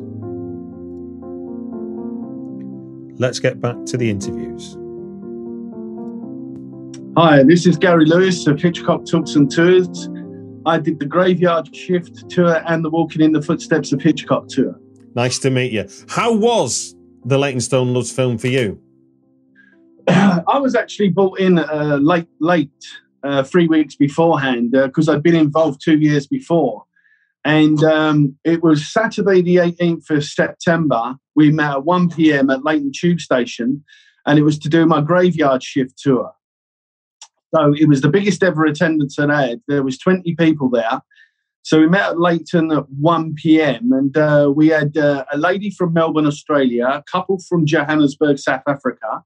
Let's 3.18 3.38
get 3.38 3.60
back 3.60 3.76
to 3.86 3.96
the 3.96 4.10
interviews. 4.10 4.76
Hi, 7.16 7.44
this 7.44 7.64
is 7.64 7.78
Gary 7.78 8.06
Lewis 8.06 8.44
of 8.48 8.60
Hitchcock 8.60 9.06
Talks 9.06 9.36
and 9.36 9.50
Tours. 9.50 10.08
I 10.66 10.78
did 10.78 10.98
the 10.98 11.06
Graveyard 11.06 11.74
Shift 11.74 12.28
tour 12.28 12.60
and 12.66 12.84
the 12.84 12.90
Walking 12.90 13.22
in 13.22 13.32
the 13.32 13.40
Footsteps 13.40 13.92
of 13.92 14.02
Hitchcock 14.02 14.48
tour. 14.48 14.78
Nice 15.14 15.38
to 15.40 15.50
meet 15.50 15.73
you. 15.73 15.88
How 16.09 16.35
was 16.35 16.94
the 17.25 17.38
Leytonstone 17.38 17.94
Loves 17.94 18.11
film 18.11 18.38
for 18.38 18.49
you? 18.49 18.80
I 20.09 20.59
was 20.59 20.75
actually 20.75 21.11
brought 21.11 21.38
in 21.38 21.59
uh, 21.59 21.99
late, 22.00 22.28
late, 22.40 22.71
uh, 23.23 23.42
three 23.42 23.66
weeks 23.66 23.94
beforehand 23.94 24.73
because 24.73 25.09
uh, 25.09 25.12
I'd 25.12 25.23
been 25.23 25.35
involved 25.35 25.80
two 25.83 25.99
years 25.99 26.26
before. 26.26 26.85
And 27.44 27.83
um, 27.85 28.38
it 28.44 28.62
was 28.62 28.87
Saturday, 28.87 29.42
the 29.42 29.56
18th 29.56 30.11
of 30.11 30.25
September. 30.25 31.16
We 31.35 31.50
met 31.50 31.73
at 31.73 31.85
1 31.85 32.11
p.m. 32.11 32.50
at 32.50 32.64
Leyton 32.64 32.92
Tube 32.94 33.21
Station, 33.21 33.85
and 34.26 34.38
it 34.38 34.42
was 34.42 34.59
to 34.61 34.68
do 34.68 34.87
my 34.87 35.00
graveyard 35.00 35.62
shift 35.62 35.99
tour. 35.99 36.33
So 37.54 37.75
it 37.78 37.88
was 37.88 38.00
the 38.00 38.09
biggest 38.09 38.42
ever 38.42 38.64
attendance 38.64 39.18
I 39.18 39.49
had. 39.49 39.61
There 39.68 39.83
was 39.83 39.99
20 39.99 40.35
people 40.37 40.71
there, 40.71 41.00
so 41.64 41.80
we 41.80 41.88
met 41.88 42.11
at 42.11 42.21
Leyton 42.21 42.71
at 42.73 42.90
1 42.90 43.35
p.m. 43.37 43.90
and 43.90 44.14
uh, 44.18 44.52
we 44.54 44.68
had 44.68 44.99
uh, 44.99 45.25
a 45.33 45.38
lady 45.38 45.71
from 45.71 45.94
Melbourne, 45.94 46.26
Australia, 46.26 46.87
a 46.87 47.02
couple 47.11 47.38
from 47.49 47.64
Johannesburg, 47.64 48.38
South 48.38 48.61
Africa, 48.66 49.25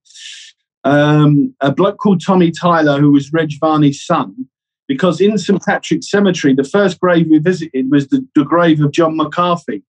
um, 0.84 1.52
a 1.60 1.72
bloke 1.72 1.98
called 1.98 2.24
Tommy 2.24 2.52
Tyler, 2.52 3.00
who 3.00 3.10
was 3.10 3.32
Reg 3.32 3.50
Varney's 3.58 4.04
son. 4.04 4.46
Because 4.86 5.20
in 5.20 5.36
St. 5.36 5.60
Patrick's 5.64 6.08
Cemetery, 6.08 6.54
the 6.54 6.62
first 6.62 7.00
grave 7.00 7.26
we 7.28 7.38
visited 7.38 7.90
was 7.90 8.06
the, 8.06 8.24
the 8.36 8.44
grave 8.44 8.80
of 8.80 8.92
John 8.92 9.16
McCarthy. 9.16 9.82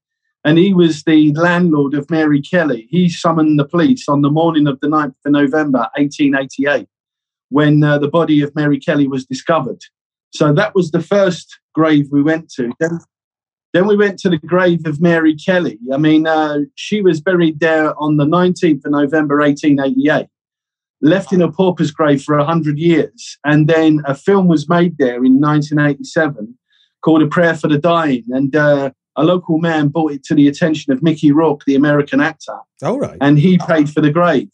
And 0.44 0.58
he 0.58 0.74
was 0.74 1.04
the 1.04 1.32
landlord 1.34 1.94
of 1.94 2.10
Mary 2.10 2.42
Kelly. 2.42 2.88
He 2.90 3.10
summoned 3.10 3.60
the 3.60 3.66
police 3.66 4.10
on 4.10 4.24
the 4.24 4.32
morning 4.32 4.66
of 4.66 4.80
the 4.80 4.88
9th 4.88 5.14
of 5.24 5.32
November, 5.32 5.88
1888, 5.98 6.88
when 7.50 7.84
uh, 7.84 8.00
the 8.00 8.08
body 8.08 8.42
of 8.42 8.56
Mary 8.56 8.80
Kelly 8.80 9.08
was 9.08 9.24
discovered. 9.24 9.84
So 10.32 10.54
that 10.54 10.76
was 10.76 10.92
the 10.92 11.02
first 11.02 11.60
grave 11.74 12.08
we 12.12 12.22
went 12.22 12.50
to. 12.52 12.72
Then, 12.80 13.00
then 13.74 13.88
we 13.88 13.96
went 13.96 14.20
to 14.20 14.30
the 14.30 14.38
grave 14.38 14.86
of 14.86 15.02
Mary 15.02 15.36
Kelly. 15.36 15.80
I 15.94 15.98
mean, 15.98 16.28
uh, 16.28 16.60
she 16.76 17.02
was 17.02 17.22
buried 17.22 17.60
there 17.60 18.00
on 18.00 18.18
the 18.18 18.26
19th 18.26 18.86
of 18.86 18.92
November 18.92 19.40
1888, 19.40 20.28
left 21.02 21.34
in 21.34 21.42
a 21.42 21.52
pauper's 21.52 21.92
grave 21.92 22.24
for 22.24 22.38
100 22.38 22.78
years. 22.78 23.38
And 23.44 23.68
then 23.68 24.02
a 24.06 24.16
film 24.16 24.48
was 24.48 24.70
made 24.70 24.98
there 24.98 25.24
in 25.24 25.40
1987 25.40 26.58
called 27.02 27.22
A 27.22 27.28
Prayer 27.28 27.56
for 27.56 27.68
the 27.68 27.78
Dying. 27.78 28.26
And 28.30 28.56
uh, 28.56 28.92
a 29.16 29.24
local 29.24 29.58
man 29.60 29.90
brought 29.90 30.14
it 30.14 30.24
to 30.26 30.36
the 30.36 30.48
attention 30.48 30.92
of 30.94 31.04
Mickey 31.04 31.32
Rourke, 31.32 31.64
the 31.66 31.76
American 31.76 32.22
actor. 32.22 32.58
All 32.84 33.00
right. 33.00 33.18
And 33.22 33.38
he 33.38 33.58
paid 33.68 33.90
for 33.90 34.02
the 34.02 34.12
grave. 34.12 34.50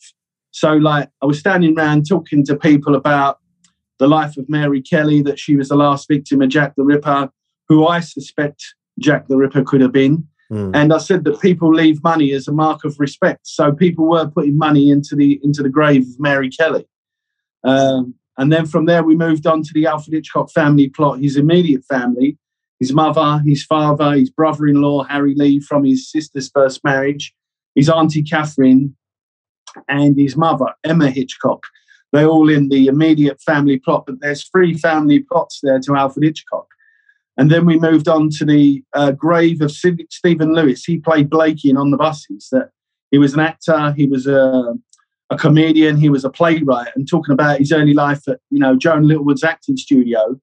So, 0.52 0.74
like, 0.74 1.10
I 1.22 1.26
was 1.26 1.38
standing 1.40 1.78
around 1.78 2.08
talking 2.08 2.46
to 2.46 2.56
people 2.56 2.96
about 2.96 3.40
the 4.00 4.08
life 4.08 4.38
of 4.38 4.50
Mary 4.50 4.82
Kelly, 4.82 5.22
that 5.24 5.40
she 5.40 5.56
was 5.56 5.70
the 5.70 5.76
last 5.76 6.08
victim 6.08 6.42
of 6.42 6.50
Jack 6.50 6.76
the 6.76 6.84
Ripper, 6.84 7.30
who 7.68 7.88
I 7.88 8.00
suspect 8.00 8.64
Jack 9.00 9.28
the 9.28 9.38
Ripper 9.38 9.64
could 9.64 9.82
have 9.82 9.92
been. 9.92 10.28
Mm. 10.52 10.76
And 10.76 10.94
I 10.94 11.00
said 11.00 11.24
that 11.24 11.42
people 11.42 11.74
leave 11.74 12.04
money 12.04 12.32
as 12.32 12.48
a 12.48 12.52
mark 12.52 12.84
of 12.86 12.96
respect. 13.00 13.48
So 13.48 13.72
people 13.72 14.08
were 14.08 14.28
putting 14.28 14.58
money 14.58 14.90
into 14.90 15.16
the 15.16 15.40
into 15.44 15.64
the 15.64 15.70
grave 15.70 16.04
of 16.04 16.20
Mary 16.20 16.50
Kelly. 16.50 16.88
Um, 17.64 18.14
and 18.38 18.52
then 18.52 18.66
from 18.66 18.86
there, 18.86 19.04
we 19.04 19.16
moved 19.16 19.48
on 19.48 19.64
to 19.64 19.70
the 19.74 19.88
Alfred 19.88 20.14
Hitchcock 20.14 20.52
family 20.52 20.90
plot, 20.90 21.20
his 21.20 21.38
immediate 21.38 21.84
family, 21.86 22.38
his 22.80 22.94
mother, 22.94 23.42
his 23.46 23.64
father, 23.64 24.12
his 24.12 24.30
brother 24.30 24.68
in 24.68 24.82
law, 24.82 25.04
Harry 25.04 25.34
Lee, 25.36 25.60
from 25.60 25.84
his 25.84 26.12
sister's 26.12 26.52
first 26.54 26.84
marriage, 26.84 27.34
his 27.74 27.90
auntie 27.90 28.24
Catherine, 28.24 28.96
and 29.88 30.18
his 30.18 30.36
mother, 30.36 30.68
Emma 30.84 31.10
Hitchcock, 31.10 31.66
they're 32.16 32.28
all 32.28 32.50
in 32.50 32.70
the 32.70 32.88
immediate 32.88 33.42
family 33.42 33.80
plot, 33.80 34.06
but 34.06 34.20
there's 34.22 34.48
three 34.50 34.78
family 34.78 35.20
plots 35.20 35.60
there 35.62 35.80
to 35.80 35.96
Alfred 35.96 36.24
Hitchcock. 36.24 36.68
And 37.38 37.52
then 37.52 37.66
we 37.66 37.78
moved 37.78 38.08
on 38.08 38.30
to 38.38 38.46
the 38.46 38.84
uh, 38.94 39.12
grave 39.12 39.62
of 39.62 39.72
Stephen 39.72 40.54
Lewis. 40.54 40.86
He 40.86 41.00
played 41.00 41.30
Blakey 41.30 41.70
in 41.70 41.78
On 41.78 41.92
the 41.92 41.98
Buses. 41.98 42.48
That 42.52 42.70
he 43.12 43.18
was 43.18 43.34
an 43.34 43.42
actor. 43.42 43.94
He 43.98 44.08
was 44.08 44.26
a, 44.26 44.74
a 45.30 45.38
comedian, 45.38 45.98
he 45.98 46.10
was 46.10 46.24
a 46.24 46.30
playwright, 46.30 46.90
and 46.96 47.08
talking 47.08 47.34
about 47.34 47.60
his 47.60 47.72
early 47.72 47.94
life 47.94 48.28
at 48.28 48.40
you 48.52 48.60
know 48.60 48.76
Joan 48.76 49.08
Littlewood's 49.08 49.44
acting 49.44 49.78
studio. 49.78 50.40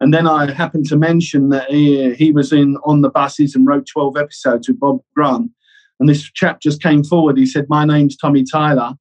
And 0.00 0.12
then 0.12 0.28
I 0.28 0.52
happened 0.52 0.86
to 0.86 0.96
mention 0.96 1.48
that 1.48 1.70
he, 1.70 2.14
he 2.14 2.30
was 2.30 2.52
in 2.52 2.76
on 2.84 3.00
the 3.00 3.08
buses 3.08 3.54
and 3.54 3.66
wrote 3.66 3.86
12 3.86 4.18
episodes 4.18 4.68
with 4.68 4.78
Bob 4.78 5.00
Grant. 5.14 5.50
And 5.98 6.08
this 6.08 6.30
chap 6.32 6.60
just 6.60 6.82
came 6.82 7.02
forward. 7.02 7.38
He 7.38 7.46
said, 7.46 7.66
"My 7.68 7.84
name's 7.84 8.16
Tommy 8.16 8.44
Tyler. 8.44 8.94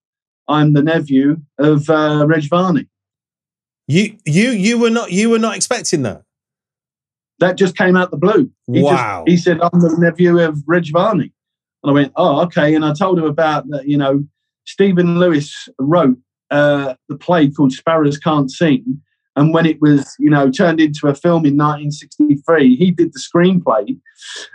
I'm 0.48 0.74
the 0.74 0.84
nephew 0.84 1.42
of 1.58 1.90
uh, 1.90 2.26
Reg 2.28 2.50
Varney." 2.50 2.88
You 3.88 4.18
you 4.26 4.50
you 4.50 4.80
were 4.80 4.90
not 4.90 5.12
you 5.12 5.30
were 5.30 5.40
not 5.40 5.56
expecting 5.56 6.02
that. 6.04 6.24
That 7.40 7.58
just 7.58 7.78
came 7.78 7.98
out 7.98 8.12
the 8.12 8.18
blue. 8.18 8.50
He 8.72 8.82
wow. 8.82 9.24
Just, 9.26 9.30
he 9.30 9.38
said, 9.38 9.60
"I'm 9.62 9.80
the 9.80 9.96
nephew 9.98 10.40
of 10.40 10.64
Reg 10.66 10.92
Varney," 10.92 11.32
and 11.84 11.90
I 11.90 11.94
went, 11.94 12.14
"Oh, 12.16 12.42
okay." 12.44 12.74
And 12.74 12.84
I 12.86 12.94
told 12.94 13.20
him 13.20 13.26
about 13.26 13.70
that. 13.70 13.88
You 13.88 13.98
know, 13.98 14.26
Stephen 14.66 15.20
Lewis 15.20 15.70
wrote 15.80 16.18
uh, 16.52 16.96
the 17.10 17.18
play 17.18 17.50
called 17.50 17.74
Sparrows 17.74 18.18
Can't 18.18 18.50
Sing, 18.50 19.02
and 19.36 19.54
when 19.54 19.66
it 19.66 19.82
was, 19.82 20.16
you 20.18 20.30
know, 20.30 20.50
turned 20.50 20.80
into 20.80 21.08
a 21.08 21.16
film 21.16 21.46
in 21.46 21.58
1963, 21.58 22.76
he 22.76 22.92
did 22.92 23.14
the 23.14 23.20
screenplay, 23.20 23.98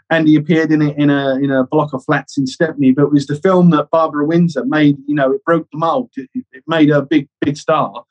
and 0.09 0.27
he 0.27 0.37
appeared 0.37 0.73
in 0.73 0.81
it 0.81 0.97
in 0.97 1.11
a 1.11 1.37
in 1.37 1.51
a 1.51 1.67
block 1.67 1.93
of 1.93 2.05
flats 2.05 2.39
in 2.39 2.47
Stepney. 2.47 2.93
But 2.93 3.05
it 3.05 3.13
was 3.13 3.27
the 3.27 3.37
film 3.37 3.71
that 3.71 3.91
Barbara 3.91 4.25
Windsor 4.25 4.65
made. 4.65 4.97
You 5.07 5.15
know, 5.15 5.33
it 5.33 5.45
broke 5.45 5.69
the 5.71 5.79
mold. 5.79 6.11
It, 6.17 6.31
it 6.35 6.65
made 6.67 6.89
her 6.89 6.97
a 6.97 7.07
big 7.07 7.29
big 7.41 7.57
star. 7.57 8.05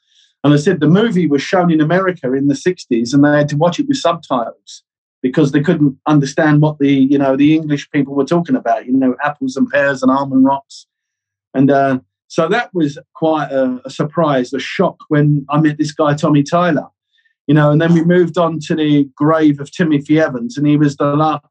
And 0.44 0.54
I 0.54 0.58
said 0.58 0.80
the 0.80 0.88
movie 0.88 1.28
was 1.28 1.42
shown 1.42 1.72
in 1.72 1.82
America 1.82 2.32
in 2.34 2.48
the 2.48 2.54
60s, 2.54 3.14
and 3.14 3.24
they 3.24 3.38
had 3.38 3.50
to 3.50 3.58
watch 3.58 3.80
it 3.80 3.88
with 3.88 3.98
subtitles 3.98 4.84
because 5.22 5.52
they 5.52 5.62
couldn't 5.62 5.98
understand 6.08 6.62
what 6.62 6.80
the 6.80 6.92
you 6.92 7.18
know 7.18 7.36
the 7.36 7.56
English 7.56 7.90
people 7.90 8.14
were 8.14 8.26
talking 8.26 8.56
about. 8.56 8.86
You 8.86 8.94
know, 8.94 9.16
apples 9.24 9.58
and 9.58 9.68
pears 9.68 10.04
and 10.04 10.12
almond 10.12 10.46
rocks, 10.46 10.86
and 11.56 11.72
uh, 11.72 12.00
so 12.30 12.48
that 12.48 12.74
was 12.74 12.98
quite 13.16 13.52
a, 13.52 13.82
a, 13.84 13.90
surprise, 13.90 14.54
a 14.54 14.60
shock 14.60 14.98
when 15.10 15.46
I 15.50 15.60
met 15.60 15.78
this 15.78 15.92
guy 15.92 16.14
Tommy 16.14 16.44
Tyler. 16.44 16.88
You 17.48 17.56
know, 17.56 17.72
and 17.72 17.82
then 17.82 17.96
we 17.96 18.04
moved 18.04 18.38
on 18.38 18.60
to 18.68 18.76
the 18.76 19.10
grave 19.16 19.60
of 19.60 19.72
Timothy 19.72 20.20
Evans, 20.20 20.56
and 20.56 20.68
he 20.68 20.78
was 20.78 20.96
the 20.98 21.16
last. 21.16 21.44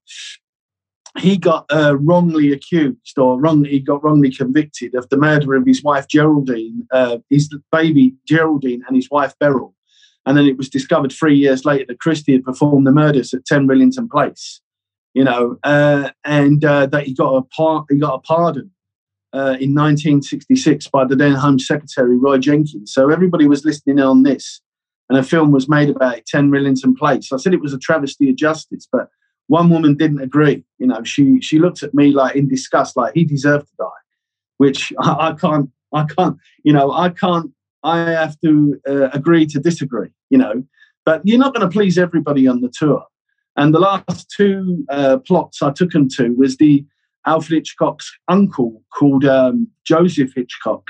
He 1.18 1.36
got 1.36 1.66
uh, 1.72 1.96
wrongly 1.98 2.52
accused, 2.52 3.18
or 3.18 3.40
wrongly 3.40 3.70
he 3.70 3.80
got 3.80 4.04
wrongly 4.04 4.30
convicted 4.30 4.94
of 4.94 5.08
the 5.08 5.16
murder 5.16 5.54
of 5.54 5.66
his 5.66 5.82
wife 5.82 6.06
Geraldine, 6.06 6.86
uh, 6.92 7.18
his 7.28 7.52
baby 7.72 8.14
Geraldine, 8.26 8.84
and 8.86 8.94
his 8.94 9.10
wife 9.10 9.34
Beryl 9.40 9.74
and 10.28 10.36
then 10.36 10.46
it 10.46 10.58
was 10.58 10.68
discovered 10.68 11.10
three 11.10 11.36
years 11.36 11.64
later 11.64 11.86
that 11.88 12.00
Christie 12.00 12.32
had 12.32 12.44
performed 12.44 12.86
the 12.86 12.92
murders 12.92 13.32
at 13.32 13.46
10 13.46 13.66
Rillington 13.66 14.10
Place, 14.10 14.60
you 15.14 15.24
know, 15.24 15.56
uh, 15.64 16.10
and 16.22 16.62
uh, 16.62 16.84
that 16.84 17.06
he 17.06 17.14
got 17.14 17.34
a 17.34 17.42
par- 17.42 17.86
he 17.88 17.96
got 17.96 18.16
a 18.16 18.18
pardon 18.18 18.70
uh, 19.32 19.56
in 19.60 19.74
1966 19.74 20.88
by 20.88 21.04
the 21.04 21.16
then 21.16 21.34
Home 21.34 21.58
Secretary 21.58 22.16
Roy 22.16 22.38
Jenkins. 22.38 22.92
So 22.92 23.10
everybody 23.10 23.46
was 23.46 23.64
listening 23.64 24.00
on 24.00 24.22
this, 24.22 24.60
and 25.08 25.18
a 25.18 25.22
film 25.22 25.50
was 25.50 25.68
made 25.68 25.90
about 25.90 26.18
it, 26.18 26.26
10 26.26 26.50
Rillington 26.50 26.96
Place. 26.96 27.32
I 27.32 27.36
said 27.36 27.54
it 27.54 27.60
was 27.60 27.74
a 27.74 27.78
travesty 27.78 28.30
of 28.30 28.36
justice, 28.36 28.88
but 28.90 29.08
one 29.48 29.70
woman 29.70 29.96
didn't 29.96 30.20
agree. 30.20 30.64
You 30.78 30.86
know, 30.86 31.02
she 31.04 31.40
she 31.40 31.58
looked 31.58 31.82
at 31.82 31.94
me 31.94 32.12
like 32.12 32.36
in 32.36 32.48
disgust, 32.48 32.96
like 32.96 33.14
he 33.14 33.24
deserved 33.24 33.66
to 33.68 33.74
die, 33.78 34.02
which 34.58 34.92
I, 35.00 35.30
I 35.30 35.32
can't. 35.34 35.70
I 35.90 36.04
can't, 36.04 36.36
you 36.64 36.74
know, 36.74 36.92
I 36.92 37.08
can't 37.08 37.50
I 37.82 37.98
have 38.10 38.38
to 38.40 38.80
uh, 38.88 39.08
agree 39.10 39.46
to 39.46 39.60
disagree, 39.60 40.08
you 40.30 40.38
know. 40.38 40.64
But 41.04 41.22
you're 41.24 41.38
not 41.38 41.54
going 41.54 41.66
to 41.66 41.72
please 41.72 41.96
everybody 41.96 42.46
on 42.46 42.60
the 42.60 42.68
tour. 42.68 43.04
And 43.56 43.74
the 43.74 43.80
last 43.80 44.30
two 44.36 44.84
uh, 44.90 45.18
plots 45.18 45.62
I 45.62 45.72
took 45.72 45.90
them 45.90 46.08
to 46.10 46.28
was 46.30 46.56
the 46.58 46.84
Alfred 47.28 47.58
Hitchcock's 47.58 48.10
uncle 48.28 48.82
called 48.96 49.24
um, 49.24 49.68
Joseph 49.84 50.32
Hitchcock. 50.34 50.82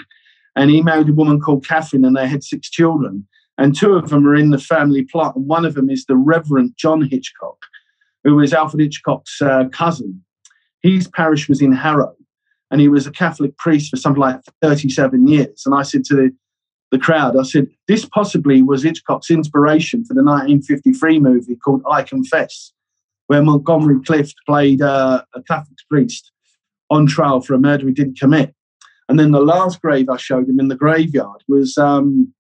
And 0.57 0.71
he 0.71 0.83
married 0.83 1.09
a 1.09 1.12
woman 1.12 1.40
called 1.40 1.66
Catherine, 1.66 2.04
and 2.04 2.16
they 2.16 2.26
had 2.26 2.42
six 2.42 2.71
children. 2.71 3.26
And 3.59 3.76
two 3.76 3.92
of 3.92 4.09
them 4.09 4.26
are 4.26 4.35
in 4.35 4.50
the 4.50 4.59
family 4.59 5.02
plot. 5.02 5.37
And 5.37 5.47
one 5.47 5.64
of 5.64 5.75
them 5.75 5.90
is 5.90 6.04
the 6.04 6.16
Reverend 6.16 6.75
John 6.76 7.02
Hitchcock, 7.02 7.59
who 8.25 8.36
was 8.36 8.52
Alfred 8.52 8.82
Hitchcock's 8.82 9.43
uh, 9.43 9.65
cousin. 9.73 10.25
His 10.82 11.08
parish 11.08 11.49
was 11.49 11.60
in 11.60 11.73
Harrow, 11.73 12.15
and 12.71 12.80
he 12.80 12.89
was 12.89 13.06
a 13.06 13.10
Catholic 13.10 13.56
priest 13.56 13.91
for 13.91 13.97
something 13.97 14.21
like 14.21 14.41
37 14.62 15.26
years. 15.26 15.62
And 15.67 15.75
I 15.75 15.82
said 15.82 16.04
to 16.04 16.17
the 16.17 16.30
the 16.91 16.99
crowd, 16.99 17.36
I 17.36 17.43
said, 17.43 17.69
this 17.86 18.06
possibly 18.06 18.62
was 18.62 18.82
Hitchcock's 18.82 19.30
inspiration 19.30 20.04
for 20.04 20.15
the 20.15 20.23
1953 20.23 21.21
movie 21.21 21.56
called 21.56 21.82
I 21.91 22.02
Confess, 22.02 22.73
where 23.26 23.43
Montgomery 23.43 24.00
Clift 24.04 24.34
played 24.47 24.80
uh, 24.80 25.23
a 25.34 25.43
Catholic 25.43 25.78
priest 25.91 26.32
on 26.90 27.06
trial 27.06 27.40
for 27.40 27.54
a 27.54 27.58
murder 27.58 27.86
he 27.86 27.92
didn't 27.92 28.18
commit. 28.18 28.54
And 29.08 29.18
then 29.18 29.32
the 29.32 29.40
last 29.40 29.80
grave 29.80 30.08
I 30.08 30.16
showed 30.16 30.48
him 30.48 30.60
in 30.60 30.68
the 30.68 30.76
graveyard 30.76 31.42
was, 31.48 31.78
um, 31.78 32.32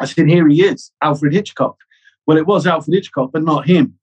I 0.00 0.06
said, 0.06 0.28
here 0.28 0.48
he 0.48 0.62
is, 0.62 0.90
Alfred 1.02 1.34
Hitchcock. 1.34 1.76
Well, 2.26 2.38
it 2.38 2.46
was 2.46 2.66
Alfred 2.66 2.94
Hitchcock, 2.94 3.30
but 3.32 3.42
not 3.42 3.66
him. 3.66 3.94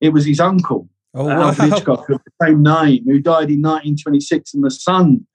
It 0.00 0.10
was 0.10 0.24
his 0.24 0.40
uncle, 0.40 0.88
oh, 1.14 1.26
wow. 1.26 1.48
Alfred 1.48 1.72
Hitchcock, 1.72 2.08
of 2.08 2.20
the 2.24 2.46
same 2.46 2.62
name, 2.62 3.04
who 3.06 3.20
died 3.20 3.50
in 3.50 3.60
1926, 3.60 4.54
and 4.54 4.64
the 4.64 4.70
son 4.70 5.26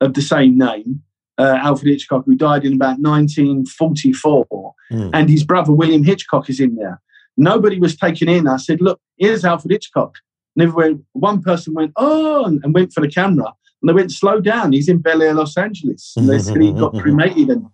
of 0.00 0.14
the 0.14 0.22
same 0.22 0.56
name 0.56 1.02
uh, 1.38 1.58
Alfred 1.60 1.92
Hitchcock, 1.92 2.24
who 2.26 2.34
died 2.34 2.64
in 2.64 2.74
about 2.74 2.98
1944, 2.98 4.74
mm. 4.92 5.10
and 5.14 5.30
his 5.30 5.44
brother 5.44 5.72
William 5.72 6.02
Hitchcock 6.02 6.50
is 6.50 6.60
in 6.60 6.74
there. 6.74 7.00
Nobody 7.36 7.78
was 7.78 7.96
taken 7.96 8.28
in. 8.28 8.48
I 8.48 8.56
said, 8.56 8.80
"Look, 8.80 9.00
here's 9.16 9.44
Alfred 9.44 9.70
Hitchcock." 9.70 10.16
And 10.60 11.04
one 11.12 11.42
person 11.42 11.74
went, 11.74 11.92
"Oh," 11.96 12.44
and, 12.44 12.60
and 12.64 12.74
went 12.74 12.92
for 12.92 13.00
the 13.00 13.08
camera, 13.08 13.52
and 13.82 13.88
they 13.88 13.92
went, 13.92 14.12
"Slow 14.12 14.40
down. 14.40 14.72
He's 14.72 14.88
in 14.88 14.98
Bel 14.98 15.22
Air, 15.22 15.34
Los 15.34 15.56
Angeles." 15.56 16.14
And 16.16 16.28
they 16.28 16.38
said 16.38 16.60
he 16.60 16.72
got 16.72 16.98
cremated 17.00 17.48
and 17.48 17.66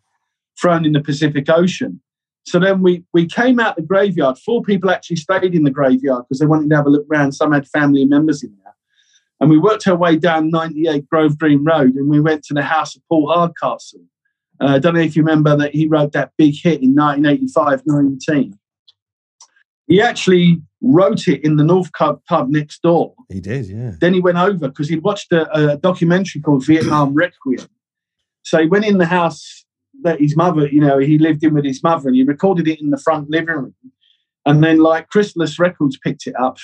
thrown 0.61 0.85
in 0.85 0.93
the 0.93 1.01
Pacific 1.01 1.49
Ocean. 1.49 2.01
So 2.47 2.59
then 2.59 2.83
we 2.83 3.05
we 3.13 3.27
came 3.27 3.59
out 3.59 3.77
the 3.77 3.83
graveyard. 3.83 4.39
Four 4.39 4.63
people 4.63 4.91
actually 4.91 5.17
stayed 5.17 5.55
in 5.55 5.65
the 5.65 5.71
graveyard 5.71 6.25
because 6.25 6.41
they 6.41 6.47
wanted 6.47 6.71
to 6.71 6.77
have 6.77 6.87
a 6.87 6.91
look 6.91 7.07
around. 7.11 7.33
Some 7.33 7.53
had 7.53 7.67
family 7.69 8.05
members 8.05 8.43
in 8.43 8.55
there. 8.63 8.75
And 9.41 9.51
we 9.51 9.59
worked 9.59 9.87
our 9.89 9.97
way 9.97 10.17
down 10.17 10.51
98 10.51 11.09
Grove 11.09 11.39
Green 11.39 11.65
Road 11.65 11.95
and 11.97 12.09
we 12.09 12.21
went 12.21 12.45
to 12.45 12.55
the 12.55 12.63
house 12.63 12.95
of 12.97 13.03
Paul 13.09 13.33
Hardcastle. 13.33 14.01
Uh, 14.61 14.67
I 14.67 14.79
don't 14.79 14.95
know 14.95 15.01
if 15.01 15.17
you 15.17 15.23
remember 15.23 15.57
that 15.57 15.75
he 15.75 15.89
wrote 15.89 16.13
that 16.13 16.33
big 16.39 16.55
hit 16.55 16.83
in 16.83 16.95
1985 16.95 17.83
19. 17.87 18.59
He 19.87 20.01
actually 20.01 20.63
wrote 20.81 21.29
it 21.29 21.45
in 21.45 21.57
the 21.57 21.65
North 21.65 21.93
Cub 21.93 22.21
pub 22.29 22.49
next 22.49 22.83
door. 22.83 23.15
He 23.31 23.41
did, 23.41 23.67
yeah. 23.67 23.93
Then 24.01 24.15
he 24.15 24.21
went 24.21 24.39
over 24.39 24.69
because 24.69 24.89
he'd 24.89 25.03
watched 25.03 25.33
a, 25.33 25.73
a, 25.73 25.77
documentary 25.77 26.41
called 26.41 26.65
Vietnam 26.67 27.15
Requiem. 27.15 27.67
So 28.43 28.59
he 28.61 28.67
went 28.67 28.87
in 28.87 28.99
the 28.99 29.07
house 29.07 29.65
that 30.03 30.21
his 30.21 30.37
mother, 30.37 30.67
you 30.69 30.81
know, 30.81 30.99
he 30.99 31.19
lived 31.19 31.43
in 31.45 31.55
with 31.55 31.65
his 31.65 31.83
mother 31.83 32.09
and 32.09 32.17
he 32.17 32.23
recorded 32.25 32.69
it 32.69 32.81
in 32.81 32.91
the 32.91 32.99
front 32.99 33.31
living 33.31 33.49
room. 33.49 33.75
And 34.47 34.63
then, 34.63 34.79
like, 34.79 35.09
Chrysalis 35.09 35.59
Records 35.59 35.99
picked 35.99 36.27
it 36.27 36.35
up 36.39 36.59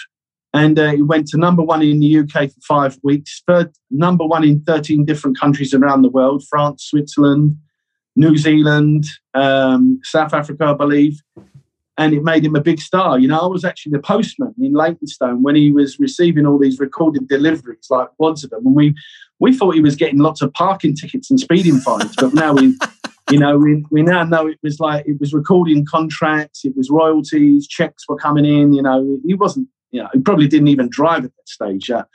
and 0.52 0.78
uh, 0.78 0.92
it 0.94 1.02
went 1.02 1.28
to 1.28 1.38
number 1.38 1.62
one 1.62 1.82
in 1.82 2.00
the 2.00 2.18
UK 2.18 2.50
for 2.50 2.60
five 2.66 2.98
weeks, 3.02 3.42
third 3.46 3.72
number 3.90 4.26
one 4.26 4.44
in 4.44 4.62
13 4.62 5.04
different 5.04 5.38
countries 5.38 5.72
around 5.72 6.02
the 6.02 6.10
world 6.10 6.42
France, 6.48 6.84
Switzerland, 6.84 7.56
New 8.16 8.36
Zealand, 8.36 9.04
um, 9.34 10.00
South 10.02 10.34
Africa, 10.34 10.64
I 10.64 10.74
believe. 10.74 11.20
And 12.00 12.14
it 12.14 12.24
made 12.24 12.44
him 12.44 12.56
a 12.56 12.60
big 12.60 12.80
star. 12.80 13.18
You 13.18 13.28
know, 13.28 13.38
I 13.38 13.46
was 13.46 13.64
actually 13.64 13.92
the 13.92 14.00
postman 14.00 14.54
in 14.58 14.72
Leytonstone 14.72 15.42
when 15.42 15.54
he 15.54 15.70
was 15.70 15.98
receiving 16.00 16.46
all 16.46 16.58
these 16.58 16.80
recorded 16.80 17.28
deliveries, 17.28 17.88
like 17.90 18.08
wads 18.18 18.42
of 18.42 18.50
them. 18.50 18.66
And 18.66 18.74
we, 18.74 18.94
we 19.38 19.54
thought 19.54 19.74
he 19.74 19.80
was 19.80 19.96
getting 19.96 20.18
lots 20.18 20.40
of 20.40 20.52
parking 20.54 20.96
tickets 20.96 21.30
and 21.30 21.38
speeding 21.38 21.78
fines, 21.78 22.16
but 22.16 22.32
now 22.32 22.54
we, 22.54 22.74
you 23.30 23.38
know, 23.38 23.58
we, 23.58 23.84
we 23.90 24.02
now 24.02 24.24
know 24.24 24.46
it 24.46 24.58
was 24.62 24.80
like 24.80 25.06
it 25.06 25.20
was 25.20 25.34
recording 25.34 25.84
contracts, 25.84 26.64
it 26.64 26.74
was 26.76 26.90
royalties, 26.90 27.68
checks 27.68 28.08
were 28.08 28.16
coming 28.16 28.44
in. 28.44 28.72
You 28.72 28.82
know, 28.82 29.18
he 29.26 29.34
wasn't 29.34 29.68
you 29.90 30.02
know, 30.02 30.08
he 30.12 30.20
probably 30.20 30.46
didn't 30.46 30.68
even 30.68 30.88
drive 30.88 31.24
at 31.24 31.32
that 31.36 31.48
stage 31.48 31.88
yet. 31.88 32.06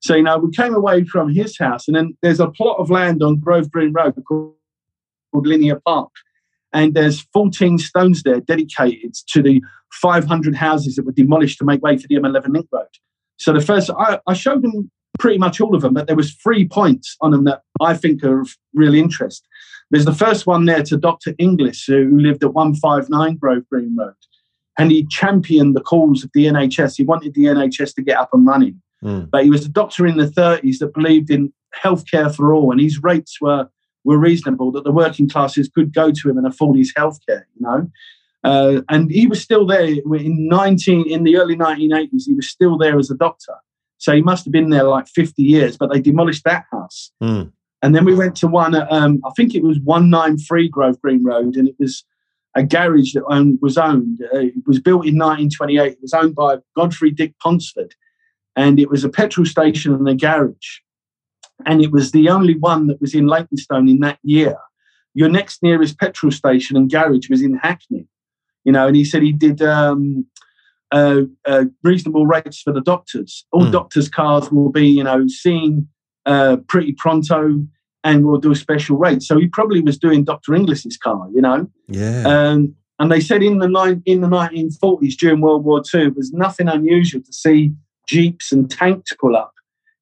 So, 0.00 0.14
you 0.14 0.22
know, 0.22 0.38
we 0.38 0.50
came 0.50 0.74
away 0.74 1.04
from 1.04 1.32
his 1.32 1.56
house, 1.58 1.88
and 1.88 1.96
then 1.96 2.16
there's 2.22 2.40
a 2.40 2.50
plot 2.50 2.78
of 2.78 2.90
land 2.90 3.22
on 3.22 3.38
Grove 3.38 3.70
Green 3.70 3.92
Road 3.92 4.14
called, 4.26 4.54
called 5.32 5.46
Linear 5.46 5.80
Park. 5.86 6.10
And 6.74 6.94
there's 6.94 7.22
14 7.32 7.78
stones 7.78 8.22
there 8.22 8.40
dedicated 8.40 9.14
to 9.28 9.42
the 9.42 9.62
500 9.92 10.54
houses 10.54 10.96
that 10.96 11.06
were 11.06 11.12
demolished 11.12 11.58
to 11.58 11.64
make 11.64 11.82
way 11.82 11.96
for 11.96 12.08
the 12.08 12.16
M11 12.16 12.52
Link 12.52 12.66
Road. 12.72 12.86
So 13.38 13.52
the 13.52 13.60
first, 13.60 13.90
I, 13.96 14.20
I 14.26 14.34
showed 14.34 14.62
them 14.62 14.90
pretty 15.18 15.38
much 15.38 15.60
all 15.60 15.74
of 15.74 15.82
them, 15.82 15.94
but 15.94 16.08
there 16.08 16.16
was 16.16 16.34
three 16.34 16.66
points 16.66 17.16
on 17.20 17.30
them 17.30 17.44
that 17.44 17.62
I 17.80 17.94
think 17.94 18.22
are 18.24 18.40
of 18.40 18.56
real 18.74 18.94
interest. 18.94 19.46
There's 19.90 20.04
the 20.04 20.14
first 20.14 20.46
one 20.46 20.64
there 20.64 20.82
to 20.82 20.96
Dr. 20.96 21.34
Inglis, 21.38 21.84
who 21.84 22.18
lived 22.18 22.42
at 22.42 22.54
159 22.54 23.36
Grove 23.36 23.62
Green 23.70 23.94
Road 23.96 24.14
and 24.78 24.90
he 24.90 25.06
championed 25.06 25.76
the 25.76 25.80
cause 25.80 26.24
of 26.24 26.30
the 26.34 26.46
NHS. 26.46 26.96
He 26.96 27.04
wanted 27.04 27.34
the 27.34 27.44
NHS 27.44 27.94
to 27.94 28.02
get 28.02 28.18
up 28.18 28.30
and 28.32 28.46
running. 28.46 28.80
Mm. 29.02 29.30
But 29.30 29.44
he 29.44 29.50
was 29.50 29.64
a 29.64 29.68
doctor 29.68 30.06
in 30.06 30.16
the 30.16 30.26
30s 30.26 30.78
that 30.78 30.94
believed 30.94 31.30
in 31.30 31.52
healthcare 31.82 32.34
for 32.34 32.54
all, 32.54 32.70
and 32.70 32.80
his 32.80 33.02
rates 33.02 33.40
were 33.40 33.68
were 34.04 34.18
reasonable 34.18 34.70
that 34.72 34.84
the 34.84 34.92
working 34.92 35.28
classes 35.28 35.70
could 35.74 35.94
go 35.94 36.12
to 36.12 36.30
him 36.30 36.38
and 36.38 36.46
afford 36.46 36.76
his 36.76 36.92
healthcare. 36.94 37.44
You 37.54 37.60
know, 37.60 37.90
uh, 38.44 38.82
and 38.88 39.10
he 39.10 39.26
was 39.26 39.40
still 39.40 39.66
there 39.66 39.84
in 39.84 40.48
19 40.48 41.10
in 41.10 41.24
the 41.24 41.36
early 41.36 41.56
1980s. 41.56 42.24
He 42.26 42.34
was 42.34 42.48
still 42.48 42.76
there 42.76 42.98
as 42.98 43.10
a 43.10 43.16
doctor, 43.16 43.54
so 43.98 44.14
he 44.14 44.22
must 44.22 44.44
have 44.44 44.52
been 44.52 44.70
there 44.70 44.84
like 44.84 45.08
50 45.08 45.42
years. 45.42 45.76
But 45.76 45.92
they 45.92 46.00
demolished 46.00 46.44
that 46.44 46.64
house. 46.70 47.10
Mm. 47.22 47.52
And 47.84 47.94
then 47.94 48.06
we 48.06 48.14
went 48.14 48.34
to 48.36 48.46
one 48.46 48.74
at, 48.74 48.90
um, 48.90 49.20
I 49.26 49.30
think 49.36 49.54
it 49.54 49.62
was 49.62 49.78
193 49.80 50.70
Grove 50.70 50.98
Green 51.02 51.22
Road, 51.22 51.54
and 51.56 51.68
it 51.68 51.74
was 51.78 52.02
a 52.54 52.62
garage 52.62 53.12
that 53.12 53.24
owned, 53.28 53.58
was 53.60 53.76
owned. 53.76 54.20
Uh, 54.32 54.38
it 54.38 54.66
was 54.66 54.80
built 54.80 55.06
in 55.06 55.18
1928. 55.18 55.92
It 55.92 55.98
was 56.00 56.14
owned 56.14 56.34
by 56.34 56.56
Godfrey 56.76 57.10
Dick 57.10 57.34
Ponsford, 57.44 57.92
and 58.56 58.80
it 58.80 58.88
was 58.88 59.04
a 59.04 59.10
petrol 59.10 59.44
station 59.44 59.92
and 59.92 60.08
a 60.08 60.14
garage. 60.14 60.78
And 61.66 61.82
it 61.82 61.92
was 61.92 62.10
the 62.10 62.28
only 62.28 62.56
one 62.58 62.88
that 62.88 63.00
was 63.00 63.14
in 63.14 63.26
Leytonstone 63.26 63.88
in 63.88 64.00
that 64.00 64.18
year. 64.22 64.56
Your 65.14 65.28
next 65.28 65.62
nearest 65.62 65.98
petrol 65.98 66.32
station 66.32 66.76
and 66.76 66.90
garage 66.90 67.30
was 67.30 67.42
in 67.42 67.54
Hackney, 67.54 68.06
you 68.64 68.72
know. 68.72 68.86
And 68.88 68.96
he 68.96 69.04
said 69.04 69.22
he 69.22 69.32
did 69.32 69.62
um, 69.62 70.26
uh, 70.90 71.22
uh, 71.46 71.66
reasonable 71.82 72.26
rates 72.26 72.60
for 72.60 72.72
the 72.72 72.80
doctors. 72.80 73.46
All 73.52 73.66
Hmm. 73.66 73.70
doctors' 73.70 74.08
cars 74.08 74.50
will 74.50 74.70
be, 74.70 74.86
you 74.86 75.04
know, 75.04 75.26
seen 75.28 75.88
uh, 76.26 76.56
pretty 76.68 76.94
pronto, 76.98 77.64
and 78.02 78.26
will 78.26 78.38
do 78.38 78.50
a 78.52 78.56
special 78.56 78.96
rate. 78.98 79.22
So 79.22 79.38
he 79.38 79.46
probably 79.46 79.80
was 79.80 79.96
doing 79.98 80.24
Doctor 80.24 80.54
Inglis's 80.54 80.96
car, 80.96 81.26
you 81.34 81.40
know. 81.40 81.66
Yeah. 81.88 82.24
Um, 82.26 82.74
and 82.98 83.10
they 83.10 83.20
said 83.20 83.42
in 83.42 83.58
the 83.58 83.68
nine, 83.68 84.02
in 84.04 84.20
the 84.20 84.28
1940s 84.28 85.16
during 85.16 85.40
World 85.40 85.64
War 85.64 85.82
II, 85.92 86.06
it 86.08 86.16
was 86.16 86.32
nothing 86.32 86.68
unusual 86.68 87.22
to 87.22 87.32
see 87.32 87.72
jeeps 88.06 88.52
and 88.52 88.70
tanks 88.70 89.12
pull 89.18 89.34
up. 89.36 89.53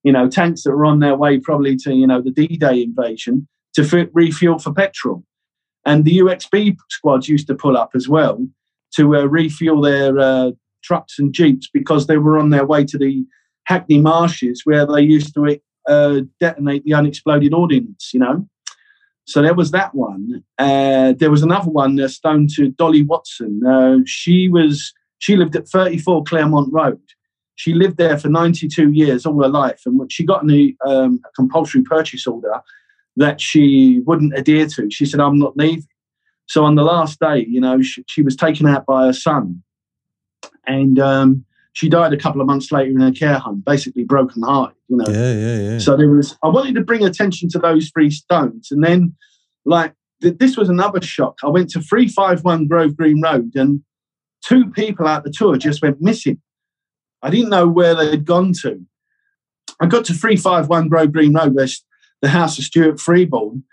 You 0.02 0.12
know, 0.12 0.28
tanks 0.28 0.64
that 0.64 0.72
were 0.72 0.84
on 0.84 1.00
their 1.00 1.16
way 1.16 1.38
probably 1.38 1.76
to 1.78 1.94
you 1.94 2.06
know 2.06 2.20
the 2.20 2.30
D-Day 2.30 2.82
invasion 2.82 3.48
to 3.74 3.82
f- 3.82 4.08
refuel 4.12 4.58
for 4.58 4.72
petrol, 4.72 5.24
and 5.84 6.04
the 6.04 6.18
UXB 6.18 6.76
squads 6.90 7.28
used 7.28 7.46
to 7.48 7.54
pull 7.54 7.76
up 7.76 7.90
as 7.94 8.08
well 8.08 8.44
to 8.96 9.16
uh, 9.16 9.24
refuel 9.24 9.80
their 9.80 10.18
uh, 10.18 10.50
trucks 10.82 11.18
and 11.18 11.32
jeeps 11.32 11.68
because 11.72 12.06
they 12.06 12.18
were 12.18 12.38
on 12.38 12.50
their 12.50 12.66
way 12.66 12.84
to 12.84 12.98
the 12.98 13.24
Hackney 13.64 14.00
marshes 14.00 14.62
where 14.64 14.86
they 14.86 15.02
used 15.02 15.34
to 15.34 15.58
uh, 15.88 16.20
detonate 16.40 16.84
the 16.84 16.94
unexploded 16.94 17.54
ordnance. 17.54 18.10
You 18.12 18.20
know. 18.20 18.48
So 19.24 19.40
there 19.40 19.54
was 19.54 19.70
that 19.70 19.94
one. 19.94 20.42
Uh, 20.58 21.14
there 21.16 21.30
was 21.30 21.42
another 21.42 21.70
one, 21.70 21.98
uh, 22.00 22.08
stone 22.08 22.48
to 22.56 22.70
Dolly 22.70 23.02
Watson. 23.02 23.64
Uh, 23.64 23.98
she 24.04 24.48
was 24.48 24.92
she 25.18 25.36
lived 25.36 25.54
at 25.54 25.68
34 25.68 26.24
Claremont 26.24 26.72
Road. 26.72 27.00
She 27.56 27.74
lived 27.74 27.96
there 27.96 28.18
for 28.18 28.28
92 28.28 28.90
years, 28.92 29.26
all 29.26 29.42
her 29.42 29.48
life, 29.48 29.82
and 29.86 29.98
when 29.98 30.08
she 30.08 30.24
got 30.24 30.48
a, 30.50 30.74
um, 30.86 31.20
a 31.24 31.30
compulsory 31.36 31.82
purchase 31.82 32.26
order 32.26 32.60
that 33.16 33.40
she 33.40 34.00
wouldn't 34.06 34.36
adhere 34.36 34.66
to. 34.66 34.90
She 34.90 35.04
said, 35.06 35.20
"I'm 35.20 35.38
not 35.38 35.56
leaving." 35.56 35.86
So 36.46 36.64
on 36.64 36.74
the 36.74 36.82
last 36.82 37.20
day, 37.20 37.46
you 37.48 37.60
know, 37.60 37.80
she, 37.82 38.04
she 38.08 38.22
was 38.22 38.36
taken 38.36 38.66
out 38.66 38.86
by 38.86 39.06
her 39.06 39.12
son, 39.12 39.62
and 40.66 40.98
um, 40.98 41.44
she 41.72 41.88
died 41.88 42.12
a 42.12 42.16
couple 42.16 42.40
of 42.40 42.46
months 42.46 42.70
later 42.70 42.90
in 42.90 43.00
a 43.00 43.12
care 43.12 43.38
home, 43.38 43.62
basically 43.64 44.04
broken 44.04 44.42
heart, 44.42 44.74
You 44.88 44.98
know, 44.98 45.06
yeah, 45.08 45.32
yeah, 45.32 45.70
yeah. 45.72 45.78
so 45.78 45.96
there 45.96 46.08
was, 46.08 46.36
I 46.42 46.48
wanted 46.48 46.74
to 46.74 46.82
bring 46.82 47.04
attention 47.04 47.48
to 47.50 47.58
those 47.58 47.90
three 47.90 48.10
stones. 48.10 48.70
And 48.70 48.84
then, 48.84 49.14
like, 49.64 49.94
th- 50.20 50.38
this 50.38 50.56
was 50.56 50.68
another 50.68 51.00
shock. 51.00 51.38
I 51.42 51.48
went 51.48 51.70
to 51.70 51.80
351 51.80 52.68
Grove 52.68 52.96
Green 52.96 53.22
Road 53.22 53.52
and 53.54 53.82
two 54.44 54.70
people 54.70 55.06
out 55.06 55.24
the 55.24 55.30
tour 55.30 55.56
just 55.56 55.82
went 55.82 56.02
missing. 56.02 56.40
I 57.22 57.30
didn't 57.30 57.50
know 57.50 57.68
where 57.68 57.94
they'd 57.94 58.24
gone 58.24 58.52
to. 58.62 58.84
I 59.80 59.86
got 59.86 60.04
to 60.06 60.14
351 60.14 60.88
Grove 60.88 61.12
Green 61.12 61.34
Road, 61.34 61.54
where 61.54 61.68
the 62.20 62.28
house 62.28 62.58
of 62.58 62.64
Stuart 62.64 63.00
Freeborn, 63.00 63.64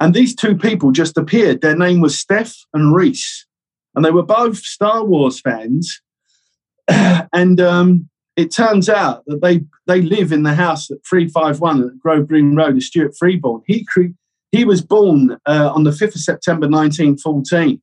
and 0.00 0.14
these 0.14 0.34
two 0.34 0.56
people 0.56 0.92
just 0.92 1.16
appeared. 1.16 1.60
Their 1.60 1.76
name 1.76 2.00
was 2.00 2.18
Steph 2.18 2.56
and 2.72 2.94
Reese, 2.94 3.46
and 3.94 4.04
they 4.04 4.10
were 4.10 4.22
both 4.22 4.58
Star 4.58 5.04
Wars 5.04 5.40
fans. 5.40 6.00
and 6.88 7.60
um, 7.60 8.08
it 8.36 8.52
turns 8.52 8.88
out 8.88 9.24
that 9.26 9.40
they 9.42 9.64
they 9.86 10.02
live 10.02 10.32
in 10.32 10.42
the 10.42 10.54
house 10.54 10.90
at 10.90 10.98
351 11.08 11.82
at 11.82 11.98
Grove 11.98 12.28
Green 12.28 12.54
Road, 12.54 12.80
Stuart 12.82 13.16
Freeborn. 13.18 13.62
He 13.66 13.84
cre- 13.84 14.14
he 14.52 14.64
was 14.64 14.82
born 14.82 15.38
uh, 15.46 15.72
on 15.74 15.84
the 15.84 15.90
5th 15.90 16.14
of 16.14 16.20
September 16.20 16.68
1914, 16.68 17.80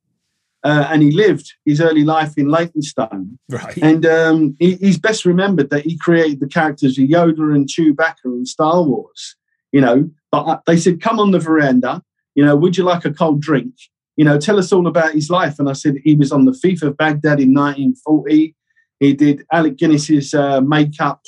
uh, 0.64 0.88
and 0.90 1.02
he 1.02 1.12
lived 1.12 1.54
his 1.66 1.82
early 1.82 2.04
life 2.04 2.38
in 2.38 2.48
Leytonstone. 2.48 3.38
right. 3.50 3.78
And 3.78 4.06
um, 4.06 4.56
he, 4.60 4.76
he's 4.76 4.98
best 4.98 5.26
remembered 5.26 5.70
that 5.72 5.84
he 5.84 5.98
created 5.98 6.40
the 6.40 6.48
characters 6.48 6.98
of 6.98 7.06
Yoda 7.06 7.54
and 7.54 7.68
Chewbacca 7.68 8.26
in 8.26 8.46
Star 8.46 8.82
Wars. 8.84 9.36
You 9.72 9.82
know, 9.82 10.10
but 10.32 10.44
uh, 10.44 10.60
they 10.68 10.78
said, 10.78 11.02
"Come 11.02 11.20
on 11.20 11.32
the 11.32 11.40
veranda. 11.40 12.02
You 12.36 12.46
know, 12.46 12.56
would 12.56 12.78
you 12.78 12.84
like 12.84 13.06
a 13.06 13.14
cold 13.14 13.42
drink? 13.42 13.74
You 14.16 14.24
know, 14.24 14.40
tell 14.40 14.60
us 14.60 14.72
all 14.72 14.86
about 14.88 15.14
his 15.14 15.30
life." 15.30 15.58
And 15.58 15.68
I 15.68 15.74
said, 15.74 15.96
"He 16.04 16.16
was 16.16 16.32
on 16.32 16.46
the 16.46 16.54
Thief 16.54 16.84
of 16.84 16.96
Baghdad 16.96 17.40
in 17.40 17.54
1940. 17.54 18.56
He 19.00 19.14
did 19.14 19.44
Alec 19.52 19.78
Guinness's 19.78 20.34
uh, 20.34 20.62
makeup 20.62 21.22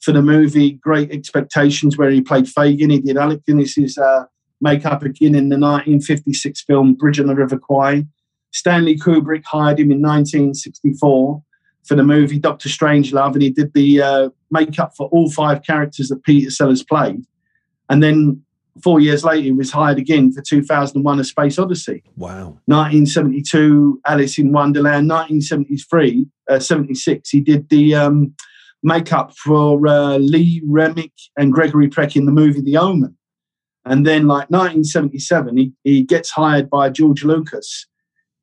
for 0.00 0.12
the 0.12 0.22
movie 0.22 0.72
Great 0.72 1.12
Expectations, 1.12 1.96
where 1.98 2.10
he 2.10 2.22
played 2.22 2.48
Fagin. 2.48 2.90
He 2.90 3.00
did 3.00 3.18
Alec 3.18 3.44
Guinness's 3.46 3.98
uh, 3.98 4.24
makeup 4.60 5.02
again 5.02 5.34
in 5.34 5.50
the 5.50 5.58
1956 5.58 6.62
film 6.62 6.94
Bridge 6.94 7.20
on 7.20 7.26
the 7.26 7.34
River 7.34 7.58
Kwai. 7.58 8.06
Stanley 8.52 8.96
Kubrick 8.96 9.44
hired 9.44 9.80
him 9.80 9.90
in 9.90 10.00
1964 10.00 11.42
for 11.84 11.94
the 11.96 12.04
movie 12.04 12.38
Doctor 12.38 12.68
Strangelove, 12.68 13.32
and 13.32 13.42
he 13.42 13.50
did 13.50 13.72
the 13.74 14.00
uh, 14.00 14.28
makeup 14.50 14.92
for 14.96 15.08
all 15.08 15.30
five 15.30 15.62
characters 15.62 16.08
that 16.08 16.22
Peter 16.22 16.50
Sellers 16.50 16.84
played. 16.84 17.24
And 17.88 18.02
then 18.02 18.42
four 18.82 19.00
years 19.00 19.24
later, 19.24 19.42
he 19.42 19.52
was 19.52 19.72
hired 19.72 19.98
again 19.98 20.32
for 20.32 20.42
2001: 20.42 21.20
A 21.20 21.24
Space 21.24 21.58
Odyssey. 21.58 22.02
Wow. 22.16 22.58
1972, 22.66 24.00
Alice 24.06 24.38
in 24.38 24.52
Wonderland. 24.52 25.08
1973, 25.08 26.26
uh, 26.48 26.58
76, 26.60 27.28
he 27.28 27.40
did 27.40 27.68
the 27.68 27.94
um, 27.94 28.34
makeup 28.82 29.34
for 29.36 29.86
uh, 29.86 30.18
Lee 30.18 30.62
Remick 30.66 31.12
and 31.36 31.52
Gregory 31.52 31.88
Peck 31.88 32.16
in 32.16 32.26
the 32.26 32.32
movie 32.32 32.60
The 32.60 32.76
Omen. 32.76 33.16
And 33.84 34.06
then, 34.06 34.28
like 34.28 34.48
1977, 34.50 35.56
he, 35.56 35.72
he 35.82 36.02
gets 36.04 36.30
hired 36.30 36.70
by 36.70 36.88
George 36.88 37.24
Lucas 37.24 37.86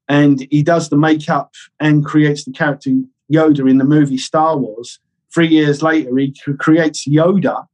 and 0.09 0.45
he 0.49 0.63
does 0.63 0.89
the 0.89 0.97
makeup 0.97 1.53
and 1.79 2.03
creates 2.03 2.43
the 2.43 2.51
character 2.51 2.89
Yoda 3.31 3.69
in 3.69 3.77
the 3.77 3.85
movie 3.85 4.17
Star 4.17 4.57
Wars. 4.57 4.99
Three 5.33 5.47
years 5.47 5.83
later, 5.83 6.17
he 6.17 6.33
creates 6.57 7.07
Yoda 7.07 7.67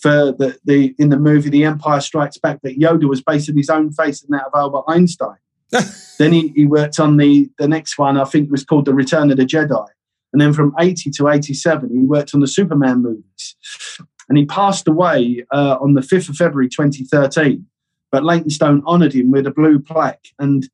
for 0.00 0.32
the, 0.32 0.58
the 0.64 0.94
in 0.98 1.10
the 1.10 1.18
movie 1.18 1.48
The 1.48 1.64
Empire 1.64 2.00
Strikes 2.00 2.38
Back. 2.38 2.60
That 2.62 2.78
Yoda 2.78 3.08
was 3.08 3.22
based 3.22 3.48
on 3.48 3.56
his 3.56 3.70
own 3.70 3.92
face 3.92 4.22
and 4.22 4.36
that 4.36 4.46
of 4.46 4.52
Albert 4.54 4.84
Einstein. 4.88 5.36
then 6.18 6.32
he, 6.32 6.48
he 6.48 6.66
worked 6.66 6.98
on 6.98 7.16
the 7.16 7.48
the 7.58 7.68
next 7.68 7.96
one. 7.96 8.18
I 8.18 8.24
think 8.24 8.46
it 8.46 8.50
was 8.50 8.64
called 8.64 8.86
The 8.86 8.94
Return 8.94 9.30
of 9.30 9.36
the 9.36 9.44
Jedi. 9.44 9.86
And 10.32 10.40
then 10.40 10.52
from 10.52 10.74
80 10.78 11.10
to 11.10 11.28
87, 11.28 11.90
he 11.90 12.06
worked 12.06 12.34
on 12.34 12.40
the 12.40 12.46
Superman 12.46 13.02
movies. 13.02 13.56
And 14.28 14.38
he 14.38 14.46
passed 14.46 14.86
away 14.86 15.44
uh, 15.52 15.76
on 15.80 15.94
the 15.94 16.02
5th 16.02 16.28
of 16.28 16.36
February 16.36 16.68
2013. 16.68 17.66
But 18.12 18.22
Leytonstone 18.22 18.84
honoured 18.86 19.12
him 19.12 19.32
with 19.32 19.46
a 19.46 19.50
blue 19.50 19.80
plaque. 19.80 20.28
And 20.38 20.68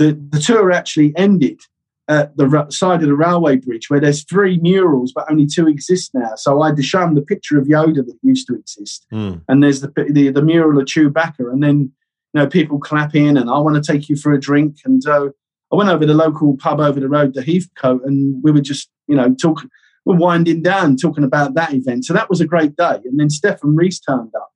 the, 0.00 0.18
the 0.30 0.40
tour 0.40 0.72
actually 0.72 1.12
ended 1.16 1.60
at 2.08 2.34
the 2.38 2.66
side 2.70 3.02
of 3.02 3.08
the 3.08 3.14
railway 3.14 3.56
bridge 3.56 3.90
where 3.90 4.00
there's 4.00 4.24
three 4.24 4.58
murals, 4.58 5.12
but 5.12 5.30
only 5.30 5.46
two 5.46 5.68
exist 5.68 6.10
now. 6.14 6.34
So 6.36 6.60
I 6.62 6.68
had 6.68 6.76
to 6.76 6.82
show 6.82 7.02
him 7.02 7.14
the 7.14 7.22
picture 7.22 7.58
of 7.58 7.66
Yoda 7.66 8.04
that 8.06 8.18
used 8.22 8.46
to 8.48 8.54
exist. 8.54 9.06
Hmm. 9.10 9.34
And 9.46 9.62
there's 9.62 9.82
the, 9.82 9.92
the, 10.10 10.30
the 10.30 10.42
mural 10.42 10.80
of 10.80 10.86
Chewbacca. 10.86 11.52
And 11.52 11.62
then, 11.62 11.92
you 12.32 12.40
know, 12.40 12.46
people 12.48 12.80
clap 12.80 13.14
in 13.14 13.36
and 13.36 13.50
I 13.50 13.58
want 13.58 13.76
to 13.76 13.92
take 13.92 14.08
you 14.08 14.16
for 14.16 14.32
a 14.32 14.40
drink. 14.40 14.78
And 14.86 15.06
uh, 15.06 15.28
I 15.70 15.76
went 15.76 15.90
over 15.90 16.00
to 16.00 16.06
the 16.06 16.14
local 16.14 16.56
pub 16.56 16.80
over 16.80 16.98
the 16.98 17.08
road, 17.08 17.34
the 17.34 17.42
Heathcote, 17.42 18.02
and 18.04 18.42
we 18.42 18.50
were 18.50 18.62
just, 18.62 18.88
you 19.06 19.14
know, 19.14 19.34
talking, 19.34 19.68
we're 20.06 20.16
winding 20.16 20.62
down, 20.62 20.96
talking 20.96 21.24
about 21.24 21.54
that 21.54 21.74
event. 21.74 22.06
So 22.06 22.14
that 22.14 22.30
was 22.30 22.40
a 22.40 22.46
great 22.46 22.74
day. 22.74 22.98
And 23.04 23.20
then 23.20 23.28
Stephen 23.28 23.76
Reese 23.76 24.00
turned 24.00 24.34
up. 24.34 24.50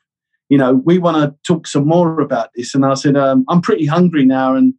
You 0.48 0.59
know, 0.59 0.74
we 0.85 0.98
want 0.98 1.18
to 1.18 1.37
talk 1.46 1.66
some 1.66 1.87
more 1.87 2.20
about 2.20 2.50
this. 2.57 2.74
And 2.74 2.85
I 2.85 2.94
said, 2.94 3.16
um, 3.16 3.44
I'm 3.48 3.61
pretty 3.61 3.87
hungry 3.87 4.24
now 4.24 4.57
and 4.57 4.74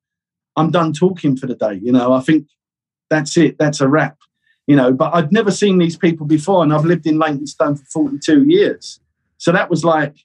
I'm 0.55 0.71
done 0.71 0.93
talking 0.93 1.35
for 1.35 1.47
the 1.47 1.55
day. 1.55 1.79
You 1.81 1.91
know, 1.91 2.13
I 2.13 2.21
think 2.21 2.47
that's 3.09 3.37
it. 3.37 3.57
That's 3.57 3.81
a 3.81 3.87
wrap. 3.87 4.17
You 4.67 4.75
know, 4.75 4.93
but 4.93 5.13
I'd 5.13 5.31
never 5.31 5.51
seen 5.51 5.77
these 5.77 5.97
people 5.97 6.25
before, 6.25 6.63
and 6.63 6.73
I've 6.73 6.85
lived 6.85 7.05
in 7.05 7.19
Leytonstone 7.19 7.75
for 7.75 7.85
42 7.85 8.45
years. 8.45 8.99
So 9.37 9.51
that 9.51 9.69
was 9.69 9.85
like, 9.85 10.15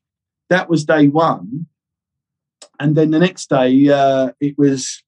that 0.48 0.68
was 0.68 0.84
day 0.84 1.08
one. 1.08 1.66
And 2.78 2.96
then 2.96 3.10
the 3.10 3.18
next 3.18 3.50
day, 3.50 3.88
uh, 3.88 4.30
it 4.40 4.56
was, 4.56 5.02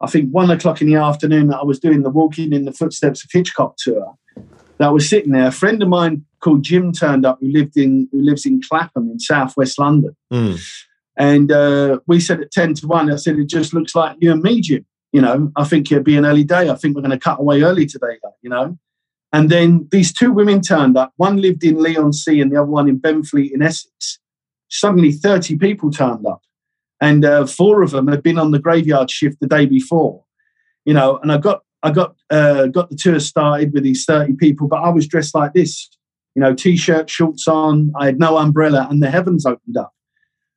I 0.00 0.08
think, 0.08 0.30
one 0.30 0.50
o'clock 0.50 0.80
in 0.80 0.88
the 0.88 0.96
afternoon 0.96 1.46
that 1.48 1.58
I 1.58 1.64
was 1.64 1.78
doing 1.78 2.02
the 2.02 2.10
Walking 2.10 2.52
in 2.52 2.64
the 2.64 2.72
Footsteps 2.72 3.24
of 3.24 3.30
Hitchcock 3.32 3.76
tour. 3.78 4.14
That 4.78 4.88
I 4.88 4.90
was 4.90 5.08
sitting 5.08 5.32
there. 5.32 5.46
A 5.46 5.52
friend 5.52 5.80
of 5.82 5.88
mine 5.88 6.24
called 6.40 6.64
Jim 6.64 6.92
turned 6.92 7.24
up 7.24 7.38
who 7.40 7.52
lived 7.52 7.76
in 7.76 8.08
who 8.10 8.20
lives 8.20 8.44
in 8.44 8.60
Clapham 8.68 9.08
in 9.10 9.20
southwest 9.20 9.78
London. 9.78 10.16
Hmm. 10.32 10.54
And 11.22 11.52
uh, 11.52 12.00
we 12.08 12.18
said 12.18 12.40
at 12.40 12.50
10 12.50 12.74
to 12.74 12.88
1, 12.88 13.12
I 13.12 13.14
said, 13.14 13.38
it 13.38 13.48
just 13.48 13.72
looks 13.72 13.94
like 13.94 14.16
you 14.20 14.32
and 14.32 14.42
me, 14.42 14.60
Jim. 14.60 14.84
You 15.12 15.20
know, 15.20 15.52
I 15.54 15.62
think 15.62 15.92
it'd 15.92 16.02
be 16.02 16.16
an 16.16 16.26
early 16.26 16.42
day. 16.42 16.68
I 16.68 16.74
think 16.74 16.96
we're 16.96 17.02
going 17.02 17.12
to 17.12 17.18
cut 17.18 17.38
away 17.38 17.62
early 17.62 17.86
today, 17.86 18.18
you 18.40 18.50
know. 18.50 18.76
And 19.32 19.48
then 19.48 19.86
these 19.92 20.12
two 20.12 20.32
women 20.32 20.60
turned 20.60 20.96
up. 20.96 21.12
One 21.18 21.40
lived 21.40 21.62
in 21.62 21.80
Leigh-on-Sea 21.80 22.40
and 22.40 22.50
the 22.50 22.56
other 22.56 22.70
one 22.70 22.88
in 22.88 22.98
Benfleet 22.98 23.52
in 23.52 23.62
Essex. 23.62 24.18
Suddenly, 24.68 25.12
30 25.12 25.58
people 25.58 25.92
turned 25.92 26.26
up. 26.26 26.42
And 27.00 27.24
uh, 27.24 27.46
four 27.46 27.82
of 27.82 27.92
them 27.92 28.08
had 28.08 28.24
been 28.24 28.36
on 28.38 28.50
the 28.50 28.58
graveyard 28.58 29.08
shift 29.08 29.38
the 29.40 29.46
day 29.46 29.66
before. 29.66 30.24
You 30.84 30.94
know, 30.94 31.18
and 31.18 31.30
I 31.30 31.38
got 31.38 31.60
I 31.84 31.92
got 31.92 32.16
uh, 32.30 32.66
got 32.66 32.90
the 32.90 32.96
tour 32.96 33.20
started 33.20 33.72
with 33.72 33.84
these 33.84 34.04
30 34.06 34.34
people, 34.34 34.66
but 34.66 34.82
I 34.82 34.88
was 34.88 35.06
dressed 35.06 35.36
like 35.36 35.52
this, 35.52 35.88
you 36.34 36.42
know, 36.42 36.52
t-shirt, 36.52 37.08
shorts 37.08 37.46
on. 37.46 37.92
I 37.96 38.06
had 38.06 38.18
no 38.18 38.38
umbrella, 38.38 38.88
and 38.90 39.00
the 39.00 39.10
heavens 39.10 39.46
opened 39.46 39.76
up. 39.76 39.92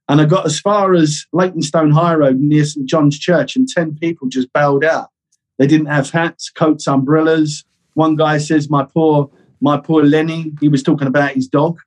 And 0.07 0.21
I 0.21 0.25
got 0.25 0.45
as 0.45 0.59
far 0.59 0.93
as 0.93 1.25
Leytonstone 1.33 1.91
High 1.91 2.15
Road 2.15 2.39
near 2.39 2.63
St 2.63 2.85
John's 2.87 3.17
Church, 3.17 3.55
and 3.55 3.67
10 3.67 3.97
people 3.97 4.27
just 4.27 4.53
bailed 4.53 4.83
out. 4.83 5.09
They 5.57 5.67
didn't 5.67 5.87
have 5.87 6.11
hats, 6.11 6.49
coats, 6.49 6.87
umbrellas. 6.87 7.63
One 7.93 8.15
guy 8.15 8.37
says, 8.37 8.69
My 8.69 8.83
poor, 8.83 9.31
my 9.61 9.77
poor 9.77 10.03
Lenny, 10.03 10.53
he 10.59 10.67
was 10.67 10.83
talking 10.83 11.07
about 11.07 11.31
his 11.31 11.47
dog. 11.47 11.79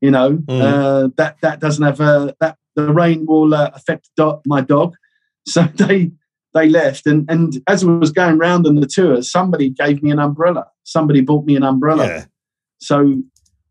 You 0.00 0.10
know, 0.10 0.36
mm. 0.36 0.60
uh, 0.60 1.08
that 1.16 1.36
that 1.40 1.60
doesn't 1.60 1.82
have 1.82 1.98
a 2.00 2.34
that 2.40 2.58
the 2.76 2.92
rain 2.92 3.24
will 3.26 3.54
uh, 3.54 3.70
affect 3.74 4.10
do- 4.16 4.40
my 4.46 4.60
dog. 4.60 4.94
So 5.46 5.64
they 5.74 6.10
they 6.54 6.70
left, 6.70 7.06
and 7.06 7.30
and 7.30 7.60
as 7.66 7.84
I 7.84 7.88
was 7.88 8.10
going 8.10 8.38
round 8.38 8.66
on 8.66 8.76
the 8.76 8.86
tour, 8.86 9.20
somebody 9.20 9.68
gave 9.68 10.02
me 10.02 10.10
an 10.10 10.18
umbrella. 10.18 10.68
Somebody 10.84 11.20
bought 11.20 11.44
me 11.44 11.54
an 11.54 11.62
umbrella. 11.62 12.06
Yeah. 12.06 12.24
So 12.78 13.22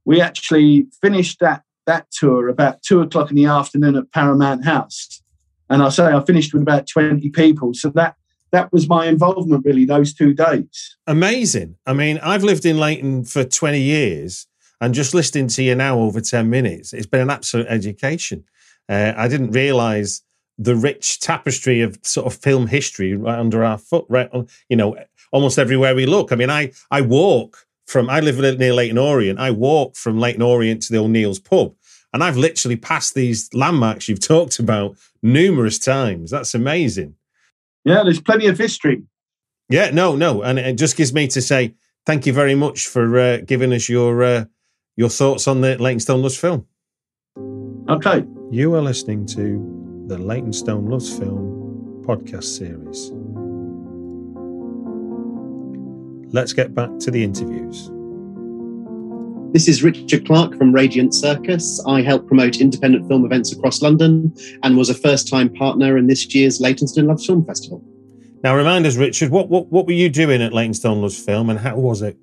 we 0.05 0.21
actually 0.21 0.85
finished 1.01 1.39
that 1.39 1.63
that 1.85 2.11
tour 2.11 2.47
about 2.49 2.81
two 2.81 3.01
o'clock 3.01 3.29
in 3.29 3.35
the 3.35 3.45
afternoon 3.45 3.95
at 3.95 4.11
Paramount 4.11 4.65
House. 4.65 5.21
And 5.69 5.81
I 5.81 5.89
say 5.89 6.05
I 6.05 6.23
finished 6.23 6.53
with 6.53 6.61
about 6.61 6.87
20 6.87 7.29
people. 7.29 7.73
So 7.73 7.89
that 7.89 8.15
that 8.51 8.71
was 8.71 8.87
my 8.87 9.07
involvement 9.07 9.65
really 9.65 9.83
those 9.83 10.13
two 10.13 10.33
days. 10.33 10.95
Amazing. 11.07 11.75
I 11.87 11.93
mean, 11.93 12.19
I've 12.19 12.43
lived 12.43 12.65
in 12.65 12.77
Leyton 12.77 13.25
for 13.25 13.43
20 13.43 13.81
years 13.81 14.45
and 14.79 14.93
just 14.93 15.13
listening 15.13 15.47
to 15.47 15.63
you 15.63 15.75
now 15.75 15.97
over 15.97 16.21
10 16.21 16.49
minutes, 16.49 16.93
it's 16.93 17.07
been 17.07 17.21
an 17.21 17.29
absolute 17.29 17.67
education. 17.67 18.43
Uh, 18.87 19.13
I 19.15 19.27
didn't 19.27 19.51
realize 19.51 20.21
the 20.57 20.75
rich 20.75 21.19
tapestry 21.19 21.81
of 21.81 21.97
sort 22.03 22.27
of 22.27 22.39
film 22.39 22.67
history 22.67 23.15
right 23.15 23.39
under 23.39 23.63
our 23.63 23.77
foot, 23.77 24.05
right? 24.09 24.29
You 24.69 24.75
know, 24.75 24.97
almost 25.31 25.57
everywhere 25.57 25.95
we 25.95 26.05
look. 26.05 26.31
I 26.31 26.35
mean, 26.35 26.49
I 26.49 26.73
I 26.91 27.01
walk 27.01 27.62
from 27.87 28.09
I 28.09 28.19
live 28.19 28.39
near 28.59 28.73
Leyton 28.73 28.97
Orient. 28.97 29.39
I 29.39 29.51
walk 29.51 29.95
from 29.95 30.19
Leyton 30.19 30.41
Orient 30.41 30.81
to 30.83 30.93
the 30.93 30.99
O'Neill's 30.99 31.39
pub, 31.39 31.73
and 32.13 32.23
I've 32.23 32.37
literally 32.37 32.75
passed 32.75 33.15
these 33.15 33.53
landmarks 33.53 34.07
you've 34.07 34.19
talked 34.27 34.59
about 34.59 34.95
numerous 35.21 35.79
times. 35.79 36.31
That's 36.31 36.53
amazing. 36.53 37.15
Yeah, 37.85 38.03
there's 38.03 38.21
plenty 38.21 38.47
of 38.47 38.57
history. 38.57 39.03
Yeah, 39.69 39.89
no, 39.91 40.15
no, 40.15 40.43
and 40.43 40.59
it 40.59 40.77
just 40.77 40.97
gives 40.97 41.13
me 41.13 41.27
to 41.29 41.41
say 41.41 41.73
thank 42.05 42.25
you 42.25 42.33
very 42.33 42.55
much 42.55 42.87
for 42.87 43.19
uh, 43.19 43.37
giving 43.37 43.73
us 43.73 43.89
your 43.89 44.23
uh, 44.23 44.45
your 44.95 45.09
thoughts 45.09 45.47
on 45.47 45.61
the 45.61 45.77
Leytonstone 45.77 46.21
Loves 46.21 46.37
film. 46.37 46.67
Okay, 47.89 48.25
you 48.51 48.73
are 48.75 48.81
listening 48.81 49.25
to 49.27 50.05
the 50.07 50.17
Leytonstone 50.17 50.85
Loves 50.85 51.17
film 51.17 52.03
podcast 52.05 52.43
series. 52.43 53.11
Let's 56.33 56.51
get 56.51 56.73
back 56.73 56.89
to 57.01 57.11
the 57.11 57.23
interviews. 57.23 57.91
This 59.53 59.67
is 59.67 59.83
Richard 59.83 60.25
Clark 60.25 60.57
from 60.57 60.73
Radiant 60.73 61.13
Circus. 61.13 61.79
I 61.85 62.01
help 62.01 62.25
promote 62.25 62.59
independent 62.59 63.07
film 63.07 63.23
events 63.23 63.51
across 63.51 63.83
London 63.83 64.33
and 64.63 64.75
was 64.75 64.89
a 64.89 64.95
first 64.95 65.29
time 65.29 65.53
partner 65.53 65.95
in 65.95 66.07
this 66.07 66.33
year's 66.33 66.59
Leytonstone 66.59 67.05
Love 67.05 67.23
Film 67.23 67.45
Festival. 67.45 67.83
Now, 68.43 68.55
remind 68.57 68.87
us, 68.87 68.95
Richard, 68.95 69.29
what, 69.29 69.49
what, 69.49 69.67
what 69.67 69.85
were 69.85 69.93
you 69.93 70.09
doing 70.09 70.41
at 70.41 70.53
Leytonstone 70.53 71.03
Love 71.03 71.13
Film 71.13 71.51
and 71.51 71.59
how 71.59 71.75
was 71.75 72.01
it? 72.01 72.17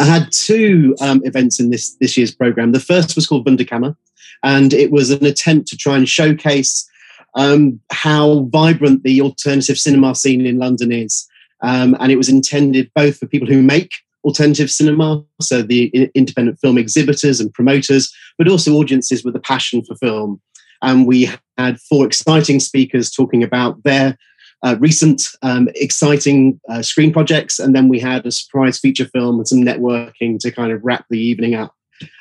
I 0.00 0.04
had 0.04 0.32
two 0.32 0.96
um, 1.00 1.22
events 1.24 1.60
in 1.60 1.70
this, 1.70 1.94
this 2.00 2.16
year's 2.16 2.34
programme. 2.34 2.72
The 2.72 2.80
first 2.80 3.14
was 3.14 3.28
called 3.28 3.46
Wunderkammer, 3.46 3.94
and 4.42 4.72
it 4.72 4.90
was 4.90 5.10
an 5.10 5.24
attempt 5.24 5.68
to 5.68 5.76
try 5.76 5.96
and 5.96 6.08
showcase 6.08 6.90
um, 7.36 7.78
how 7.92 8.48
vibrant 8.50 9.04
the 9.04 9.20
alternative 9.20 9.78
cinema 9.78 10.16
scene 10.16 10.44
in 10.44 10.58
London 10.58 10.90
is 10.90 11.28
um, 11.66 11.96
and 11.98 12.12
it 12.12 12.16
was 12.16 12.28
intended 12.28 12.90
both 12.94 13.18
for 13.18 13.26
people 13.26 13.48
who 13.48 13.60
make 13.60 13.90
alternative 14.24 14.70
cinema, 14.70 15.22
so 15.40 15.62
the 15.62 15.88
independent 16.14 16.58
film 16.60 16.78
exhibitors 16.78 17.40
and 17.40 17.52
promoters, 17.52 18.14
but 18.38 18.48
also 18.48 18.74
audiences 18.74 19.24
with 19.24 19.34
a 19.36 19.40
passion 19.40 19.84
for 19.84 19.96
film. 19.96 20.40
And 20.82 21.06
we 21.06 21.30
had 21.58 21.80
four 21.80 22.06
exciting 22.06 22.60
speakers 22.60 23.10
talking 23.10 23.42
about 23.42 23.82
their 23.82 24.16
uh, 24.62 24.76
recent 24.78 25.28
um, 25.42 25.68
exciting 25.74 26.60
uh, 26.68 26.82
screen 26.82 27.12
projects, 27.12 27.58
and 27.58 27.74
then 27.74 27.88
we 27.88 27.98
had 27.98 28.24
a 28.26 28.30
surprise 28.30 28.78
feature 28.78 29.06
film 29.06 29.38
and 29.38 29.48
some 29.48 29.62
networking 29.62 30.38
to 30.38 30.52
kind 30.52 30.72
of 30.72 30.84
wrap 30.84 31.04
the 31.10 31.18
evening 31.18 31.54
up. 31.54 31.75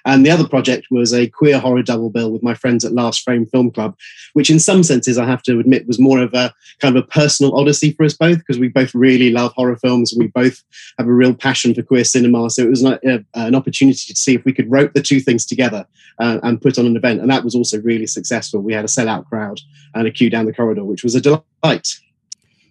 And 0.05 0.25
the 0.25 0.29
other 0.29 0.47
project 0.47 0.87
was 0.91 1.13
a 1.13 1.27
queer 1.27 1.59
horror 1.59 1.81
double 1.81 2.09
bill 2.09 2.31
with 2.31 2.43
my 2.43 2.53
friends 2.53 2.85
at 2.85 2.93
Last 2.93 3.23
Frame 3.23 3.45
Film 3.45 3.71
Club, 3.71 3.97
which 4.33 4.49
in 4.49 4.59
some 4.59 4.83
senses 4.83 5.17
I 5.17 5.25
have 5.25 5.41
to 5.43 5.59
admit 5.59 5.87
was 5.87 5.99
more 5.99 6.21
of 6.21 6.33
a 6.33 6.53
kind 6.79 6.95
of 6.95 7.03
a 7.03 7.07
personal 7.07 7.57
odyssey 7.57 7.91
for 7.91 8.05
us 8.05 8.13
both 8.13 8.37
because 8.39 8.59
we 8.59 8.67
both 8.67 8.93
really 8.93 9.31
love 9.31 9.53
horror 9.53 9.75
films. 9.75 10.13
And 10.13 10.21
we 10.21 10.27
both 10.27 10.63
have 10.97 11.07
a 11.07 11.13
real 11.13 11.33
passion 11.33 11.73
for 11.73 11.81
queer 11.81 12.03
cinema. 12.03 12.49
So 12.49 12.63
it 12.63 12.69
was 12.69 12.83
an, 12.83 12.99
uh, 13.07 13.19
an 13.33 13.55
opportunity 13.55 14.13
to 14.13 14.19
see 14.19 14.35
if 14.35 14.45
we 14.45 14.53
could 14.53 14.69
rope 14.69 14.93
the 14.93 15.01
two 15.01 15.19
things 15.19 15.45
together 15.45 15.85
uh, 16.19 16.39
and 16.43 16.61
put 16.61 16.77
on 16.77 16.85
an 16.85 16.95
event. 16.95 17.21
And 17.21 17.29
that 17.29 17.43
was 17.43 17.55
also 17.55 17.81
really 17.81 18.07
successful. 18.07 18.61
We 18.61 18.73
had 18.73 18.85
a 18.85 18.89
sellout 18.89 19.25
crowd 19.25 19.59
and 19.93 20.07
a 20.07 20.11
queue 20.11 20.29
down 20.29 20.45
the 20.45 20.53
corridor, 20.53 20.83
which 20.83 21.03
was 21.03 21.15
a 21.15 21.21
delight. 21.21 21.95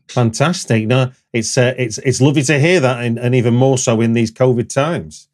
Fantastic. 0.09 0.87
No, 0.87 1.13
it's 1.33 1.57
uh, 1.57 1.75
it's 1.77 1.99
it's 1.99 2.21
lovely 2.21 2.43
to 2.43 2.59
hear 2.59 2.79
that, 2.81 3.03
and, 3.03 3.19
and 3.19 3.35
even 3.35 3.55
more 3.55 3.79
so 3.79 4.01
in 4.01 4.13
these 4.13 4.31
COVID 4.31 4.69
times. 4.69 5.29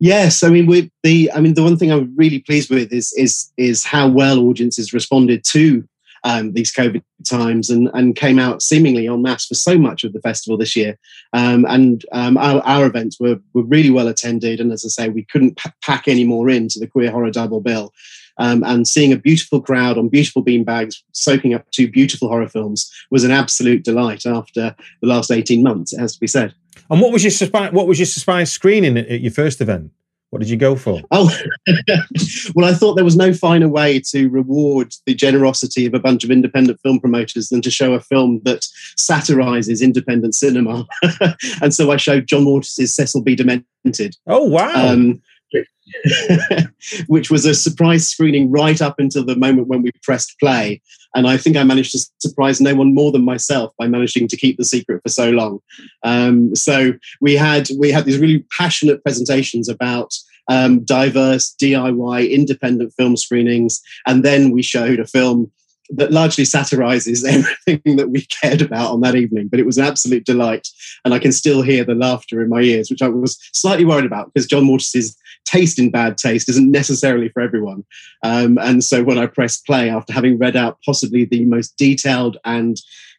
Yes, 0.00 0.42
I 0.42 0.48
mean, 0.48 0.90
the, 1.02 1.30
I 1.32 1.40
mean, 1.40 1.52
the 1.52 1.62
one 1.62 1.76
thing 1.76 1.92
I'm 1.92 2.16
really 2.16 2.38
pleased 2.38 2.70
with 2.70 2.90
is 2.90 3.12
is 3.12 3.52
is 3.58 3.84
how 3.84 4.08
well 4.08 4.38
audiences 4.40 4.94
responded 4.94 5.44
to 5.44 5.86
um, 6.24 6.52
these 6.54 6.72
COVID 6.72 7.02
times 7.26 7.68
and 7.68 7.90
and 7.92 8.16
came 8.16 8.38
out 8.38 8.62
seemingly 8.62 9.06
en 9.06 9.20
masse 9.20 9.46
for 9.46 9.54
so 9.54 9.76
much 9.76 10.02
of 10.02 10.14
the 10.14 10.20
festival 10.22 10.56
this 10.56 10.74
year. 10.74 10.98
Um, 11.34 11.66
and 11.68 12.04
um, 12.12 12.38
our, 12.38 12.62
our 12.62 12.86
events 12.86 13.20
were 13.20 13.38
were 13.52 13.64
really 13.64 13.90
well 13.90 14.08
attended, 14.08 14.58
and 14.58 14.72
as 14.72 14.86
I 14.86 14.88
say, 14.88 15.08
we 15.10 15.26
couldn't 15.26 15.58
p- 15.58 15.70
pack 15.82 16.08
any 16.08 16.24
more 16.24 16.48
into 16.48 16.78
the 16.78 16.86
queer 16.86 17.10
horror 17.10 17.30
double 17.30 17.60
bill. 17.60 17.92
Um, 18.40 18.64
and 18.64 18.88
seeing 18.88 19.12
a 19.12 19.18
beautiful 19.18 19.60
crowd 19.60 19.98
on 19.98 20.08
beautiful 20.08 20.44
beanbags 20.44 20.96
soaking 21.12 21.54
up 21.54 21.70
two 21.70 21.88
beautiful 21.88 22.28
horror 22.28 22.48
films 22.48 22.90
was 23.10 23.22
an 23.22 23.30
absolute 23.30 23.84
delight 23.84 24.26
after 24.26 24.74
the 25.00 25.06
last 25.06 25.30
18 25.30 25.62
months, 25.62 25.92
it 25.92 26.00
has 26.00 26.14
to 26.14 26.20
be 26.20 26.26
said. 26.26 26.54
And 26.90 27.00
what 27.00 27.12
was 27.12 27.22
your 27.22 27.30
surprise? 27.30 27.72
What 27.72 27.86
was 27.86 27.98
your 27.98 28.06
surprise 28.06 28.50
screening 28.50 28.96
at 28.96 29.20
your 29.20 29.30
first 29.30 29.60
event? 29.60 29.92
What 30.30 30.38
did 30.38 30.48
you 30.48 30.56
go 30.56 30.76
for? 30.76 31.00
Oh, 31.10 31.28
well, 32.54 32.64
I 32.64 32.72
thought 32.72 32.94
there 32.94 33.04
was 33.04 33.16
no 33.16 33.32
finer 33.34 33.68
way 33.68 34.00
to 34.10 34.28
reward 34.28 34.94
the 35.04 35.14
generosity 35.14 35.86
of 35.86 35.94
a 35.94 35.98
bunch 35.98 36.22
of 36.22 36.30
independent 36.30 36.78
film 36.82 37.00
promoters 37.00 37.48
than 37.48 37.60
to 37.62 37.70
show 37.70 37.94
a 37.94 38.00
film 38.00 38.40
that 38.44 38.64
satirizes 38.96 39.82
independent 39.82 40.36
cinema. 40.36 40.86
and 41.62 41.74
so 41.74 41.90
I 41.90 41.96
showed 41.96 42.28
John 42.28 42.44
Waters' 42.44 42.94
Cecil 42.94 43.22
B. 43.22 43.34
Demented. 43.34 44.16
Oh, 44.28 44.44
wow. 44.44 44.92
Um, 44.92 45.20
which 47.06 47.30
was 47.30 47.44
a 47.44 47.54
surprise 47.54 48.06
screening 48.06 48.50
right 48.50 48.80
up 48.80 48.96
until 48.98 49.24
the 49.24 49.36
moment 49.36 49.68
when 49.68 49.82
we 49.82 49.90
pressed 50.02 50.38
play. 50.38 50.80
And 51.14 51.26
I 51.26 51.36
think 51.36 51.56
I 51.56 51.64
managed 51.64 51.92
to 51.92 52.10
surprise 52.18 52.60
no 52.60 52.74
one 52.74 52.94
more 52.94 53.10
than 53.10 53.24
myself 53.24 53.72
by 53.78 53.88
managing 53.88 54.28
to 54.28 54.36
keep 54.36 54.56
the 54.56 54.64
secret 54.64 55.02
for 55.02 55.08
so 55.08 55.30
long. 55.30 55.60
Um, 56.04 56.54
so 56.54 56.92
we 57.20 57.34
had 57.34 57.68
we 57.78 57.90
had 57.90 58.04
these 58.04 58.18
really 58.18 58.44
passionate 58.56 59.02
presentations 59.02 59.68
about 59.68 60.14
um, 60.48 60.80
diverse 60.84 61.54
DIY 61.60 62.30
independent 62.30 62.92
film 62.96 63.16
screenings, 63.16 63.80
and 64.06 64.24
then 64.24 64.50
we 64.50 64.62
showed 64.62 65.00
a 65.00 65.06
film 65.06 65.50
that 65.90 66.12
largely 66.12 66.44
satirizes 66.44 67.24
everything 67.66 67.96
that 67.96 68.10
we 68.10 68.22
cared 68.26 68.62
about 68.62 68.92
on 68.92 69.00
that 69.00 69.16
evening. 69.16 69.48
But 69.48 69.60
it 69.60 69.66
was 69.66 69.78
an 69.78 69.84
absolute 69.84 70.24
delight. 70.24 70.68
And 71.04 71.12
I 71.12 71.18
can 71.18 71.32
still 71.32 71.62
hear 71.62 71.84
the 71.84 71.94
laughter 71.94 72.40
in 72.42 72.48
my 72.48 72.60
ears, 72.60 72.90
which 72.90 73.02
I 73.02 73.08
was 73.08 73.38
slightly 73.52 73.84
worried 73.84 74.04
about 74.04 74.32
because 74.32 74.46
John 74.46 74.66
Waters' 74.66 75.16
taste 75.50 75.78
in 75.78 75.90
bad 75.90 76.18
taste 76.18 76.48
isn't 76.48 76.70
necessarily 76.70 77.28
for 77.28 77.40
everyone. 77.40 77.84
Um, 78.22 78.58
and 78.58 78.84
so 78.84 79.02
when 79.02 79.18
I 79.18 79.26
pressed 79.26 79.66
play 79.66 79.90
after 79.90 80.12
having 80.12 80.38
read 80.38 80.56
out 80.56 80.78
possibly 80.84 81.24
the 81.24 81.44
most 81.44 81.76
detailed 81.76 82.36
and 82.44 82.76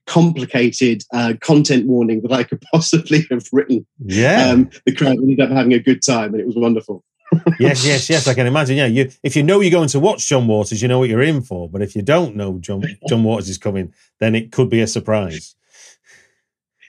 complicated 0.07 1.03
uh, 1.13 1.33
content 1.41 1.87
warning 1.87 2.21
that 2.21 2.31
I 2.31 2.43
could 2.43 2.61
possibly 2.73 3.25
have 3.31 3.47
written, 3.51 3.85
yeah, 3.99 4.49
um, 4.49 4.69
the 4.85 4.95
crowd 4.95 5.17
ended 5.17 5.39
up 5.39 5.51
having 5.51 5.73
a 5.73 5.79
good 5.79 6.01
time 6.01 6.33
and 6.33 6.41
it 6.41 6.47
was 6.47 6.55
wonderful 6.55 7.03
yes, 7.59 7.85
yes, 7.85 8.09
yes. 8.09 8.27
I 8.27 8.33
can 8.33 8.47
imagine. 8.47 8.77
Yeah, 8.77 8.87
you 8.87 9.09
if 9.23 9.35
you 9.35 9.43
know 9.43 9.61
you're 9.61 9.71
going 9.71 9.87
to 9.89 9.99
watch 9.99 10.27
John 10.27 10.47
Waters, 10.47 10.81
you 10.81 10.87
know 10.87 10.99
what 10.99 11.09
you're 11.09 11.21
in 11.21 11.41
for. 11.41 11.69
But 11.69 11.81
if 11.81 11.95
you 11.95 12.01
don't 12.01 12.35
know 12.35 12.57
John 12.59 12.83
John 13.07 13.23
Waters 13.23 13.49
is 13.49 13.57
coming, 13.57 13.93
then 14.19 14.35
it 14.35 14.51
could 14.51 14.69
be 14.69 14.81
a 14.81 14.87
surprise. 14.87 15.55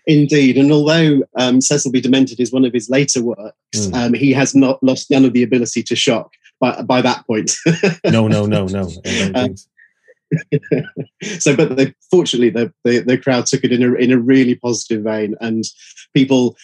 Indeed, 0.07 0.57
and 0.57 0.73
although 0.73 1.23
um, 1.37 1.61
Cecil 1.61 1.93
B. 1.93 2.01
Demented 2.01 2.41
is 2.41 2.53
one 2.53 2.65
of 2.65 2.73
his 2.73 2.91
later 2.91 3.23
works, 3.23 3.55
mm. 3.75 3.95
um, 3.95 4.15
he 4.15 4.33
has 4.33 4.55
not 4.55 4.83
lost 4.83 5.11
none 5.11 5.25
of 5.25 5.33
the 5.33 5.45
ability 5.45 5.83
to 5.85 5.95
shock 5.95 6.33
by 6.61 6.83
by 6.83 7.01
that 7.01 7.27
point. 7.27 7.53
no, 8.05 8.27
no, 8.27 8.47
no, 8.47 8.67
no. 8.67 8.91
Um, 9.35 9.55
so, 11.38 11.55
but 11.55 11.77
the, 11.77 11.95
fortunately, 12.11 12.51
the, 12.51 12.73
the, 12.85 13.01
the 13.01 13.19
crowd 13.19 13.47
took 13.47 13.65
it 13.65 13.73
in 13.73 13.83
a 13.83 13.95
in 13.95 14.11
a 14.11 14.19
really 14.19 14.55
positive 14.55 15.03
vein, 15.03 15.37
and 15.41 15.65
people 16.15 16.57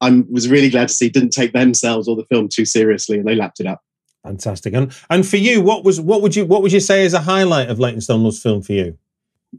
I 0.00 0.22
was 0.30 0.48
really 0.48 0.70
glad 0.70 0.88
to 0.88 0.94
see 0.94 1.08
didn't 1.08 1.30
take 1.30 1.52
themselves 1.52 2.08
or 2.08 2.16
the 2.16 2.26
film 2.26 2.48
too 2.48 2.64
seriously, 2.64 3.18
and 3.18 3.26
they 3.26 3.34
lapped 3.34 3.60
it 3.60 3.66
up. 3.66 3.80
Fantastic. 4.22 4.74
And 4.74 4.94
and 5.10 5.26
for 5.26 5.36
you, 5.36 5.60
what 5.60 5.84
was 5.84 6.00
what 6.00 6.22
would 6.22 6.36
you 6.36 6.44
what 6.44 6.62
would 6.62 6.72
you 6.72 6.80
say 6.80 7.04
is 7.04 7.14
a 7.14 7.20
highlight 7.20 7.68
of 7.68 7.78
Leytonstone 7.78 8.22
Loves 8.22 8.42
film 8.42 8.62
for 8.62 8.72
you? 8.72 8.98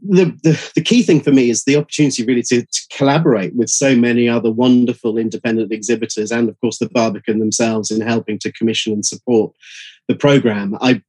The, 0.08 0.70
the, 0.74 0.80
key 0.80 1.02
thing 1.02 1.20
for 1.20 1.32
me 1.32 1.50
is 1.50 1.64
the 1.64 1.76
opportunity 1.76 2.24
really 2.24 2.42
to, 2.42 2.62
to, 2.64 2.82
collaborate 2.96 3.54
with 3.54 3.68
so 3.68 3.94
many 3.94 4.28
other 4.28 4.50
wonderful 4.50 5.18
independent 5.18 5.72
exhibitors 5.72 6.30
and 6.30 6.48
of 6.48 6.60
course 6.60 6.78
the 6.78 6.88
Barbican 6.88 7.38
themselves 7.38 7.90
in 7.90 8.00
helping 8.00 8.38
to 8.40 8.52
commission 8.52 8.92
and 8.92 9.04
support 9.04 9.52
the 10.08 10.14
program. 10.14 10.76
I 10.80 11.02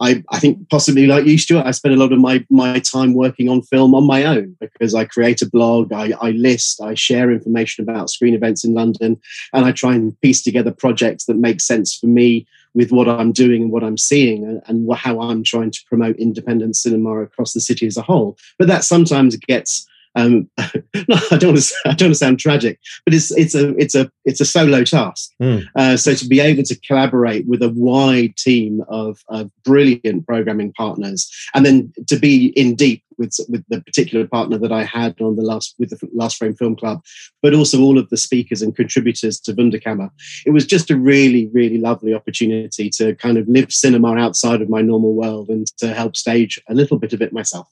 I, 0.00 0.24
I 0.30 0.38
think 0.38 0.68
possibly 0.70 1.06
like 1.06 1.26
you, 1.26 1.38
Stuart, 1.38 1.66
I 1.66 1.70
spend 1.70 1.94
a 1.94 1.98
lot 1.98 2.12
of 2.12 2.18
my, 2.18 2.44
my 2.50 2.78
time 2.80 3.14
working 3.14 3.48
on 3.48 3.62
film 3.62 3.94
on 3.94 4.06
my 4.06 4.24
own 4.24 4.56
because 4.60 4.94
I 4.94 5.04
create 5.04 5.42
a 5.42 5.48
blog, 5.48 5.92
I, 5.92 6.12
I 6.20 6.30
list, 6.30 6.80
I 6.80 6.94
share 6.94 7.30
information 7.30 7.88
about 7.88 8.10
screen 8.10 8.34
events 8.34 8.64
in 8.64 8.74
London, 8.74 9.20
and 9.52 9.64
I 9.64 9.72
try 9.72 9.94
and 9.94 10.18
piece 10.20 10.42
together 10.42 10.72
projects 10.72 11.26
that 11.26 11.36
make 11.36 11.60
sense 11.60 11.94
for 11.94 12.06
me 12.06 12.46
with 12.74 12.90
what 12.90 13.08
I'm 13.08 13.32
doing 13.32 13.62
and 13.62 13.70
what 13.70 13.84
I'm 13.84 13.98
seeing 13.98 14.44
and, 14.44 14.62
and 14.66 14.92
how 14.94 15.20
I'm 15.20 15.42
trying 15.42 15.70
to 15.70 15.84
promote 15.86 16.16
independent 16.16 16.76
cinema 16.76 17.22
across 17.22 17.52
the 17.52 17.60
city 17.60 17.86
as 17.86 17.96
a 17.96 18.02
whole. 18.02 18.38
But 18.58 18.68
that 18.68 18.84
sometimes 18.84 19.36
gets 19.36 19.86
um, 20.14 20.50
no, 20.58 21.16
I 21.30 21.36
don't 21.38 21.52
want 21.52 21.62
to. 21.62 21.74
I 21.86 21.94
don't 21.94 22.08
want 22.08 22.14
to 22.14 22.14
sound 22.14 22.38
tragic, 22.38 22.78
but 23.04 23.14
it's 23.14 23.30
it's 23.32 23.54
a 23.54 23.74
it's 23.76 23.94
a 23.94 24.10
it's 24.24 24.40
a 24.40 24.44
solo 24.44 24.84
task. 24.84 25.30
Mm. 25.40 25.64
Uh, 25.76 25.96
so 25.96 26.14
to 26.14 26.26
be 26.26 26.40
able 26.40 26.62
to 26.64 26.78
collaborate 26.80 27.46
with 27.46 27.62
a 27.62 27.70
wide 27.70 28.36
team 28.36 28.82
of, 28.88 29.20
of 29.28 29.50
brilliant 29.64 30.26
programming 30.26 30.72
partners, 30.74 31.30
and 31.54 31.64
then 31.64 31.92
to 32.08 32.18
be 32.18 32.46
in 32.48 32.74
deep 32.74 33.02
with 33.16 33.34
with 33.48 33.64
the 33.68 33.80
particular 33.80 34.26
partner 34.26 34.58
that 34.58 34.72
I 34.72 34.84
had 34.84 35.20
on 35.20 35.36
the 35.36 35.42
last 35.42 35.74
with 35.78 35.90
the 35.90 36.08
Last 36.12 36.36
Frame 36.36 36.54
Film 36.54 36.76
Club, 36.76 37.02
but 37.40 37.54
also 37.54 37.80
all 37.80 37.98
of 37.98 38.10
the 38.10 38.16
speakers 38.16 38.60
and 38.60 38.76
contributors 38.76 39.40
to 39.40 39.54
Wunderkammer. 39.54 40.10
It 40.44 40.50
was 40.50 40.66
just 40.66 40.90
a 40.90 40.96
really 40.96 41.48
really 41.54 41.78
lovely 41.78 42.12
opportunity 42.12 42.90
to 42.90 43.14
kind 43.14 43.38
of 43.38 43.48
live 43.48 43.72
cinema 43.72 44.16
outside 44.16 44.60
of 44.60 44.68
my 44.68 44.82
normal 44.82 45.14
world 45.14 45.48
and 45.48 45.66
to 45.78 45.94
help 45.94 46.16
stage 46.16 46.60
a 46.68 46.74
little 46.74 46.98
bit 46.98 47.14
of 47.14 47.22
it 47.22 47.32
myself. 47.32 47.68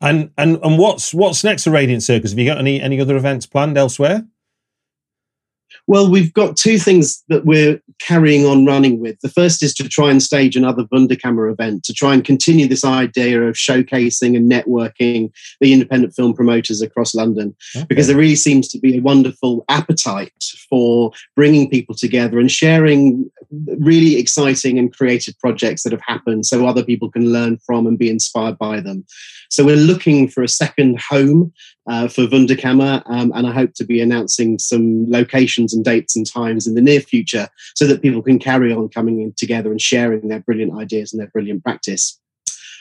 And 0.00 0.30
and 0.36 0.58
and 0.62 0.78
what's 0.78 1.14
what's 1.14 1.42
next 1.42 1.64
for 1.64 1.70
Radiant 1.70 2.02
Circus? 2.02 2.30
Have 2.30 2.38
you 2.38 2.46
got 2.46 2.58
any 2.58 2.80
any 2.80 3.00
other 3.00 3.16
events 3.16 3.46
planned 3.46 3.78
elsewhere? 3.78 4.26
Well, 5.88 6.10
we've 6.10 6.32
got 6.32 6.56
two 6.56 6.78
things 6.78 7.22
that 7.28 7.44
we're 7.44 7.80
carrying 8.00 8.44
on 8.44 8.66
running 8.66 8.98
with. 8.98 9.20
The 9.20 9.28
first 9.28 9.62
is 9.62 9.72
to 9.74 9.88
try 9.88 10.10
and 10.10 10.20
stage 10.20 10.56
another 10.56 10.84
Wunderkammer 10.84 11.50
event 11.50 11.84
to 11.84 11.92
try 11.92 12.12
and 12.12 12.24
continue 12.24 12.66
this 12.66 12.84
idea 12.84 13.42
of 13.42 13.54
showcasing 13.54 14.36
and 14.36 14.50
networking 14.50 15.30
the 15.60 15.72
independent 15.72 16.14
film 16.14 16.34
promoters 16.34 16.82
across 16.82 17.14
London, 17.14 17.54
okay. 17.76 17.86
because 17.88 18.08
there 18.08 18.16
really 18.16 18.34
seems 18.34 18.68
to 18.68 18.78
be 18.80 18.98
a 18.98 19.00
wonderful 19.00 19.64
appetite 19.68 20.44
for 20.68 21.12
bringing 21.36 21.70
people 21.70 21.94
together 21.94 22.40
and 22.40 22.50
sharing 22.50 23.30
really 23.78 24.18
exciting 24.18 24.78
and 24.78 24.92
creative 24.92 25.38
projects 25.38 25.84
that 25.84 25.92
have 25.92 26.02
happened 26.04 26.44
so 26.46 26.66
other 26.66 26.84
people 26.84 27.10
can 27.10 27.32
learn 27.32 27.58
from 27.58 27.86
and 27.86 27.98
be 27.98 28.10
inspired 28.10 28.58
by 28.58 28.80
them. 28.80 29.04
So 29.50 29.64
we're 29.64 29.76
looking 29.76 30.28
for 30.28 30.42
a 30.42 30.48
second 30.48 31.00
home 31.00 31.52
uh, 31.88 32.08
for 32.08 32.22
Wunderkammer, 32.22 33.02
um, 33.06 33.30
and 33.34 33.46
I 33.46 33.52
hope 33.52 33.74
to 33.74 33.84
be 33.84 34.00
announcing 34.00 34.58
some 34.58 35.08
locations 35.08 35.72
and 35.76 35.84
dates 35.84 36.16
and 36.16 36.26
times 36.26 36.66
in 36.66 36.74
the 36.74 36.82
near 36.82 37.00
future 37.00 37.48
so 37.74 37.86
that 37.86 38.02
people 38.02 38.22
can 38.22 38.38
carry 38.38 38.72
on 38.72 38.88
coming 38.88 39.20
in 39.20 39.32
together 39.34 39.70
and 39.70 39.80
sharing 39.80 40.28
their 40.28 40.40
brilliant 40.40 40.76
ideas 40.76 41.12
and 41.12 41.20
their 41.20 41.28
brilliant 41.28 41.62
practice. 41.62 42.18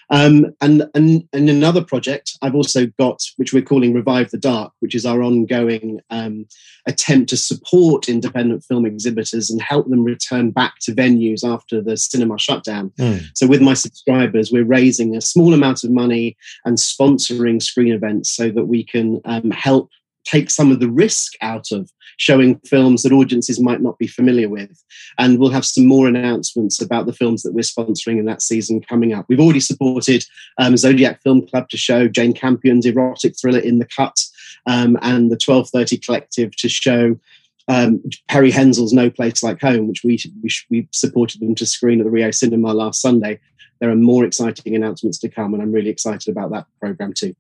Um, 0.10 0.56
and, 0.62 0.88
and, 0.94 1.28
and 1.34 1.50
another 1.50 1.84
project 1.84 2.38
I've 2.42 2.56
also 2.56 2.88
got, 3.00 3.24
which 3.38 3.54
we're 3.54 3.64
calling 3.64 3.94
Revive 3.94 4.32
the 4.32 4.38
Dark, 4.38 4.74
which 4.80 4.96
is 4.96 5.06
our 5.06 5.24
ongoing 5.24 6.00
um, 6.10 6.46
attempt 6.88 7.30
to 7.30 7.38
support 7.38 8.10
independent 8.10 8.64
film 8.64 8.86
exhibitors 8.86 9.50
and 9.50 9.62
help 9.62 9.90
them 9.90 10.04
return 10.04 10.52
back 10.52 10.76
to 10.82 10.94
venues 10.94 11.44
after 11.44 11.82
the 11.82 11.98
cinema 11.98 12.38
shutdown. 12.38 12.92
Mm. 13.00 13.26
So, 13.36 13.48
with 13.48 13.62
my 13.62 13.74
subscribers, 13.74 14.52
we're 14.52 14.66
raising 14.66 15.16
a 15.16 15.22
small 15.22 15.54
amount 15.54 15.84
of 15.84 15.92
money 15.92 16.38
and 16.66 16.78
sponsoring 16.78 17.62
screen 17.62 17.94
events 17.94 18.30
so 18.30 18.50
that 18.52 18.66
we 18.66 18.84
can 18.84 19.22
um, 19.26 19.52
help 19.52 19.90
take 20.26 20.50
some 20.50 20.72
of 20.72 20.80
the 20.80 20.90
risk 20.90 21.34
out 21.42 21.72
of 21.72 21.90
showing 22.18 22.60
films 22.60 23.04
that 23.04 23.12
audiences 23.12 23.60
might 23.60 23.82
not 23.82 23.98
be 23.98 24.08
familiar 24.08 24.50
with. 24.50 24.84
And 25.18 25.40
we'll 25.40 25.52
have 25.52 25.66
some 25.66 25.86
more 25.86 26.08
announcements 26.08 26.82
about 26.82 27.06
the 27.06 27.14
films 27.14 27.44
that 27.44 27.54
we're 27.54 27.62
sponsoring 27.62 28.20
in 28.20 28.26
that 28.26 28.42
season 28.42 28.82
coming 28.82 29.14
up. 29.14 29.26
We've 29.28 29.40
already 29.40 29.60
supported 29.60 30.26
um, 30.58 30.78
Zodiac 30.78 31.22
Film 31.22 31.46
Club 31.46 31.70
to 31.70 31.78
show 31.78 32.08
Jane 32.08 32.34
Campion's 32.34 32.86
erotic 32.86 33.36
thriller 33.40 33.60
In 33.60 33.80
the 33.80 33.88
Cut 33.96 34.26
um, 34.66 34.98
and 35.02 35.30
the 35.30 35.40
1230 35.44 35.98
Collective 35.98 36.56
to 36.58 36.70
show 36.70 37.20
um, 37.68 38.02
Perry 38.28 38.52
Henzell's 38.52 38.94
No 38.94 39.10
Place 39.10 39.44
Like 39.44 39.60
Home, 39.62 39.88
which 39.88 40.04
we, 40.04 40.20
we, 40.42 40.50
we 40.70 40.88
supported 40.92 41.42
them 41.42 41.56
to 41.56 41.66
screen 41.66 42.00
at 42.00 42.06
the 42.06 42.12
Rio 42.12 42.32
Cinema 42.32 42.74
last 42.74 43.02
Sunday. 43.02 43.40
There 43.80 43.90
are 43.90 43.96
more 43.96 44.24
exciting 44.24 44.76
announcements 44.76 45.18
to 45.20 45.30
come, 45.30 45.54
and 45.54 45.62
I'm 45.62 45.72
really 45.72 45.90
excited 45.90 46.30
about 46.30 46.52
that 46.52 46.66
program 46.80 47.14
too. 47.14 47.36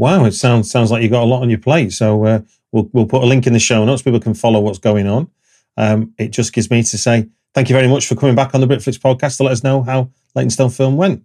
Wow, 0.00 0.24
it 0.24 0.32
sounds 0.32 0.70
sounds 0.70 0.90
like 0.90 1.02
you've 1.02 1.12
got 1.12 1.24
a 1.24 1.26
lot 1.26 1.42
on 1.42 1.50
your 1.50 1.58
plate. 1.58 1.92
So 1.92 2.24
uh, 2.24 2.40
we'll 2.72 2.88
we'll 2.94 3.04
put 3.04 3.22
a 3.22 3.26
link 3.26 3.46
in 3.46 3.52
the 3.52 3.58
show 3.58 3.84
notes. 3.84 4.00
People 4.00 4.18
can 4.18 4.32
follow 4.32 4.58
what's 4.58 4.78
going 4.78 5.06
on. 5.06 5.30
Um, 5.76 6.14
it 6.16 6.30
just 6.30 6.54
gives 6.54 6.70
me 6.70 6.82
to 6.82 6.96
say 6.96 7.28
thank 7.52 7.68
you 7.68 7.76
very 7.76 7.86
much 7.86 8.06
for 8.06 8.14
coming 8.14 8.34
back 8.34 8.54
on 8.54 8.62
the 8.62 8.66
Britflicks 8.66 8.98
podcast 8.98 9.36
to 9.36 9.42
let 9.42 9.52
us 9.52 9.62
know 9.62 9.82
how 9.82 10.10
Leytonstone 10.34 10.70
Film 10.70 10.96
went. 10.96 11.22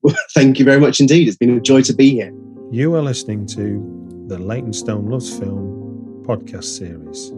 Well, 0.00 0.16
thank 0.34 0.58
you 0.58 0.64
very 0.64 0.80
much 0.80 0.98
indeed. 0.98 1.28
It's 1.28 1.36
been 1.36 1.58
a 1.58 1.60
joy 1.60 1.82
to 1.82 1.92
be 1.92 2.12
here. 2.12 2.32
You 2.70 2.94
are 2.94 3.02
listening 3.02 3.44
to 3.48 4.24
the 4.28 4.38
Leytonstone 4.38 5.10
Loves 5.10 5.38
Film 5.38 6.24
podcast 6.26 6.64
series. 6.64 7.30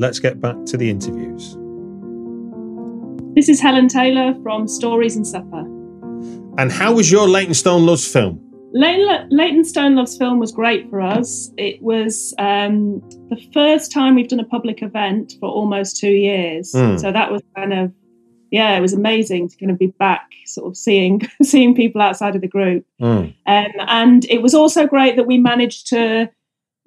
Let's 0.00 0.18
get 0.18 0.40
back 0.40 0.56
to 0.64 0.76
the 0.76 0.90
interviews. 0.90 1.56
This 3.36 3.48
is 3.48 3.60
Helen 3.60 3.86
Taylor 3.86 4.34
from 4.42 4.66
Stories 4.66 5.14
and 5.14 5.24
Supper. 5.24 5.71
And 6.58 6.70
how 6.70 6.92
was 6.94 7.10
your 7.10 7.28
Leytonstone 7.28 7.86
Loves 7.86 8.06
film? 8.06 8.40
Leytonstone 8.74 9.96
Loves 9.96 10.16
film 10.16 10.38
was 10.38 10.52
great 10.52 10.88
for 10.90 11.00
us. 11.00 11.50
It 11.56 11.82
was 11.82 12.34
um, 12.38 13.00
the 13.28 13.40
first 13.52 13.92
time 13.92 14.14
we've 14.14 14.28
done 14.28 14.40
a 14.40 14.44
public 14.44 14.82
event 14.82 15.34
for 15.40 15.48
almost 15.48 15.98
two 15.98 16.10
years. 16.10 16.72
Mm. 16.72 17.00
So 17.00 17.12
that 17.12 17.30
was 17.30 17.42
kind 17.56 17.72
of, 17.72 17.92
yeah, 18.50 18.76
it 18.76 18.80
was 18.80 18.92
amazing 18.92 19.48
to 19.48 19.56
kind 19.56 19.70
of 19.70 19.78
be 19.78 19.88
back, 19.88 20.30
sort 20.46 20.68
of 20.68 20.76
seeing 20.76 21.22
seeing 21.42 21.74
people 21.74 22.00
outside 22.00 22.34
of 22.34 22.40
the 22.40 22.48
group. 22.48 22.86
Mm. 23.00 23.34
Um, 23.46 23.72
and 23.86 24.24
it 24.26 24.42
was 24.42 24.54
also 24.54 24.86
great 24.86 25.16
that 25.16 25.26
we 25.26 25.38
managed 25.38 25.88
to 25.88 26.30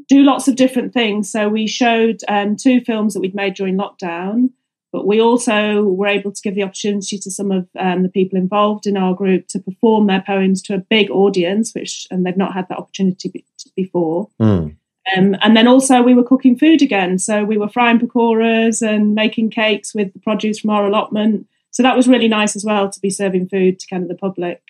do 0.08 0.24
lots 0.24 0.48
of 0.48 0.56
different 0.56 0.94
things. 0.94 1.32
So 1.32 1.50
we 1.50 1.68
showed 1.68 2.22
um, 2.28 2.56
two 2.56 2.82
films 2.82 3.14
that 3.14 3.20
we'd 3.20 3.36
made 3.36 3.56
during 3.56 3.78
lockdown. 3.78 4.50
But 4.96 5.06
we 5.06 5.20
also 5.20 5.84
were 5.84 6.08
able 6.08 6.32
to 6.32 6.42
give 6.42 6.56
the 6.56 6.64
opportunity 6.64 7.20
to 7.20 7.30
some 7.30 7.52
of 7.52 7.68
um, 7.78 8.04
the 8.04 8.08
people 8.08 8.40
involved 8.40 8.88
in 8.88 8.96
our 8.96 9.14
group 9.14 9.46
to 9.50 9.60
perform 9.60 10.08
their 10.08 10.24
poems 10.26 10.62
to 10.62 10.74
a 10.74 10.86
big 10.90 11.12
audience, 11.12 11.74
which 11.76 12.08
and 12.10 12.26
they've 12.26 12.38
not 12.38 12.54
had 12.54 12.70
that 12.70 12.78
opportunity 12.78 13.28
be- 13.28 13.46
before. 13.76 14.30
Mm. 14.42 14.78
Um, 15.18 15.36
and 15.42 15.58
then 15.58 15.68
also 15.68 16.02
we 16.02 16.14
were 16.14 16.24
cooking 16.24 16.58
food 16.58 16.82
again, 16.82 17.20
so 17.20 17.44
we 17.44 17.58
were 17.58 17.68
frying 17.68 18.00
pakoras 18.00 18.82
and 18.82 19.16
making 19.16 19.50
cakes 19.50 19.94
with 19.94 20.14
the 20.14 20.20
produce 20.20 20.60
from 20.60 20.70
our 20.70 20.86
allotment. 20.86 21.46
So 21.72 21.84
that 21.84 21.98
was 21.98 22.08
really 22.08 22.30
nice 22.30 22.56
as 22.56 22.64
well 22.64 22.90
to 22.90 23.02
be 23.02 23.10
serving 23.10 23.50
food 23.50 23.80
to 23.80 23.88
kind 23.88 24.02
of 24.02 24.08
the 24.08 24.16
public. 24.16 24.62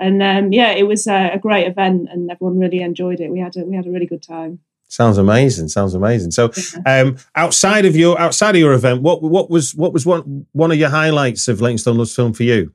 And 0.00 0.22
um, 0.22 0.54
yeah, 0.54 0.70
it 0.70 0.86
was 0.86 1.06
a, 1.06 1.32
a 1.34 1.38
great 1.38 1.66
event, 1.66 2.08
and 2.10 2.30
everyone 2.30 2.58
really 2.58 2.80
enjoyed 2.80 3.20
it. 3.20 3.30
We 3.30 3.40
had 3.40 3.56
a, 3.56 3.64
we 3.66 3.76
had 3.76 3.86
a 3.86 3.90
really 3.90 4.06
good 4.06 4.22
time. 4.22 4.60
Sounds 4.88 5.18
amazing. 5.18 5.68
Sounds 5.68 5.94
amazing. 5.94 6.30
So, 6.30 6.52
um, 6.86 7.16
outside 7.34 7.84
of 7.84 7.96
your 7.96 8.18
outside 8.20 8.54
of 8.54 8.60
your 8.60 8.72
event, 8.72 9.02
what 9.02 9.22
what 9.22 9.50
was 9.50 9.74
what 9.74 9.92
was 9.92 10.06
one 10.06 10.46
one 10.52 10.70
of 10.70 10.78
your 10.78 10.90
highlights 10.90 11.48
of 11.48 11.60
Leytonstone 11.60 11.98
Loves 11.98 12.14
film 12.14 12.32
for 12.32 12.44
you? 12.44 12.72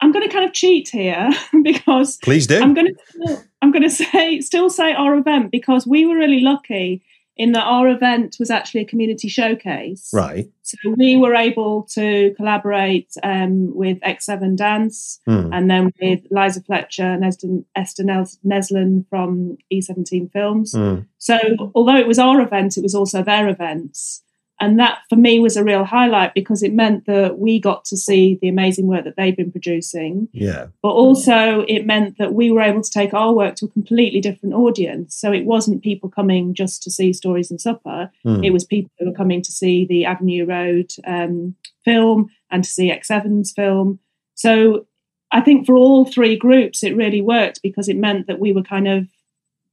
I'm 0.00 0.12
going 0.12 0.26
to 0.28 0.32
kind 0.32 0.44
of 0.44 0.52
cheat 0.52 0.88
here 0.88 1.30
because 1.62 2.16
please 2.18 2.46
do. 2.46 2.60
I'm 2.60 2.74
going 2.74 2.94
to 2.94 3.42
I'm 3.62 3.70
going 3.70 3.82
to 3.88 3.90
say 3.90 4.40
still 4.40 4.70
say 4.70 4.92
our 4.92 5.16
event 5.16 5.50
because 5.50 5.86
we 5.86 6.04
were 6.04 6.16
really 6.16 6.40
lucky 6.40 7.02
in 7.36 7.52
that 7.52 7.64
our 7.64 7.88
event 7.88 8.36
was 8.38 8.50
actually 8.50 8.80
a 8.80 8.86
community 8.86 9.28
showcase. 9.28 10.10
Right. 10.12 10.50
So 10.62 10.76
we 10.96 11.16
were 11.16 11.34
able 11.34 11.82
to 11.92 12.34
collaborate 12.36 13.12
um, 13.22 13.74
with 13.76 14.00
X7 14.00 14.56
Dance 14.56 15.20
mm. 15.28 15.50
and 15.52 15.70
then 15.70 15.92
with 16.00 16.20
Liza 16.30 16.62
Fletcher 16.62 17.04
and 17.04 17.24
Esther, 17.24 17.48
Esther 17.74 18.04
Neslin 18.04 19.06
from 19.08 19.58
E17 19.72 20.32
Films. 20.32 20.72
Mm. 20.72 21.06
So 21.18 21.38
although 21.74 21.96
it 21.96 22.08
was 22.08 22.18
our 22.18 22.40
event, 22.40 22.78
it 22.78 22.82
was 22.82 22.94
also 22.94 23.22
their 23.22 23.48
events. 23.48 24.22
And 24.58 24.78
that 24.78 25.00
for 25.10 25.16
me 25.16 25.38
was 25.38 25.56
a 25.56 25.64
real 25.64 25.84
highlight 25.84 26.32
because 26.34 26.62
it 26.62 26.72
meant 26.72 27.06
that 27.06 27.38
we 27.38 27.60
got 27.60 27.84
to 27.86 27.96
see 27.96 28.38
the 28.40 28.48
amazing 28.48 28.86
work 28.86 29.04
that 29.04 29.16
they've 29.16 29.36
been 29.36 29.52
producing. 29.52 30.28
Yeah. 30.32 30.68
But 30.82 30.90
also 30.90 31.64
it 31.68 31.84
meant 31.84 32.16
that 32.18 32.32
we 32.32 32.50
were 32.50 32.62
able 32.62 32.82
to 32.82 32.90
take 32.90 33.12
our 33.12 33.34
work 33.34 33.56
to 33.56 33.66
a 33.66 33.70
completely 33.70 34.20
different 34.20 34.54
audience. 34.54 35.14
So 35.14 35.30
it 35.30 35.44
wasn't 35.44 35.82
people 35.82 36.08
coming 36.08 36.54
just 36.54 36.82
to 36.84 36.90
see 36.90 37.12
Stories 37.12 37.50
and 37.50 37.60
Supper. 37.60 38.10
Mm. 38.24 38.46
It 38.46 38.50
was 38.50 38.64
people 38.64 38.90
who 38.98 39.06
were 39.06 39.16
coming 39.16 39.42
to 39.42 39.52
see 39.52 39.84
the 39.84 40.06
Avenue 40.06 40.46
Road 40.46 40.90
um, 41.06 41.54
film 41.84 42.30
and 42.50 42.64
to 42.64 42.70
see 42.70 42.90
X7's 42.90 43.52
film. 43.52 43.98
So 44.34 44.86
I 45.32 45.42
think 45.42 45.66
for 45.66 45.74
all 45.74 46.06
three 46.06 46.36
groups, 46.36 46.82
it 46.82 46.96
really 46.96 47.20
worked 47.20 47.60
because 47.62 47.88
it 47.88 47.96
meant 47.96 48.26
that 48.26 48.40
we 48.40 48.52
were 48.52 48.62
kind 48.62 48.88
of 48.88 49.06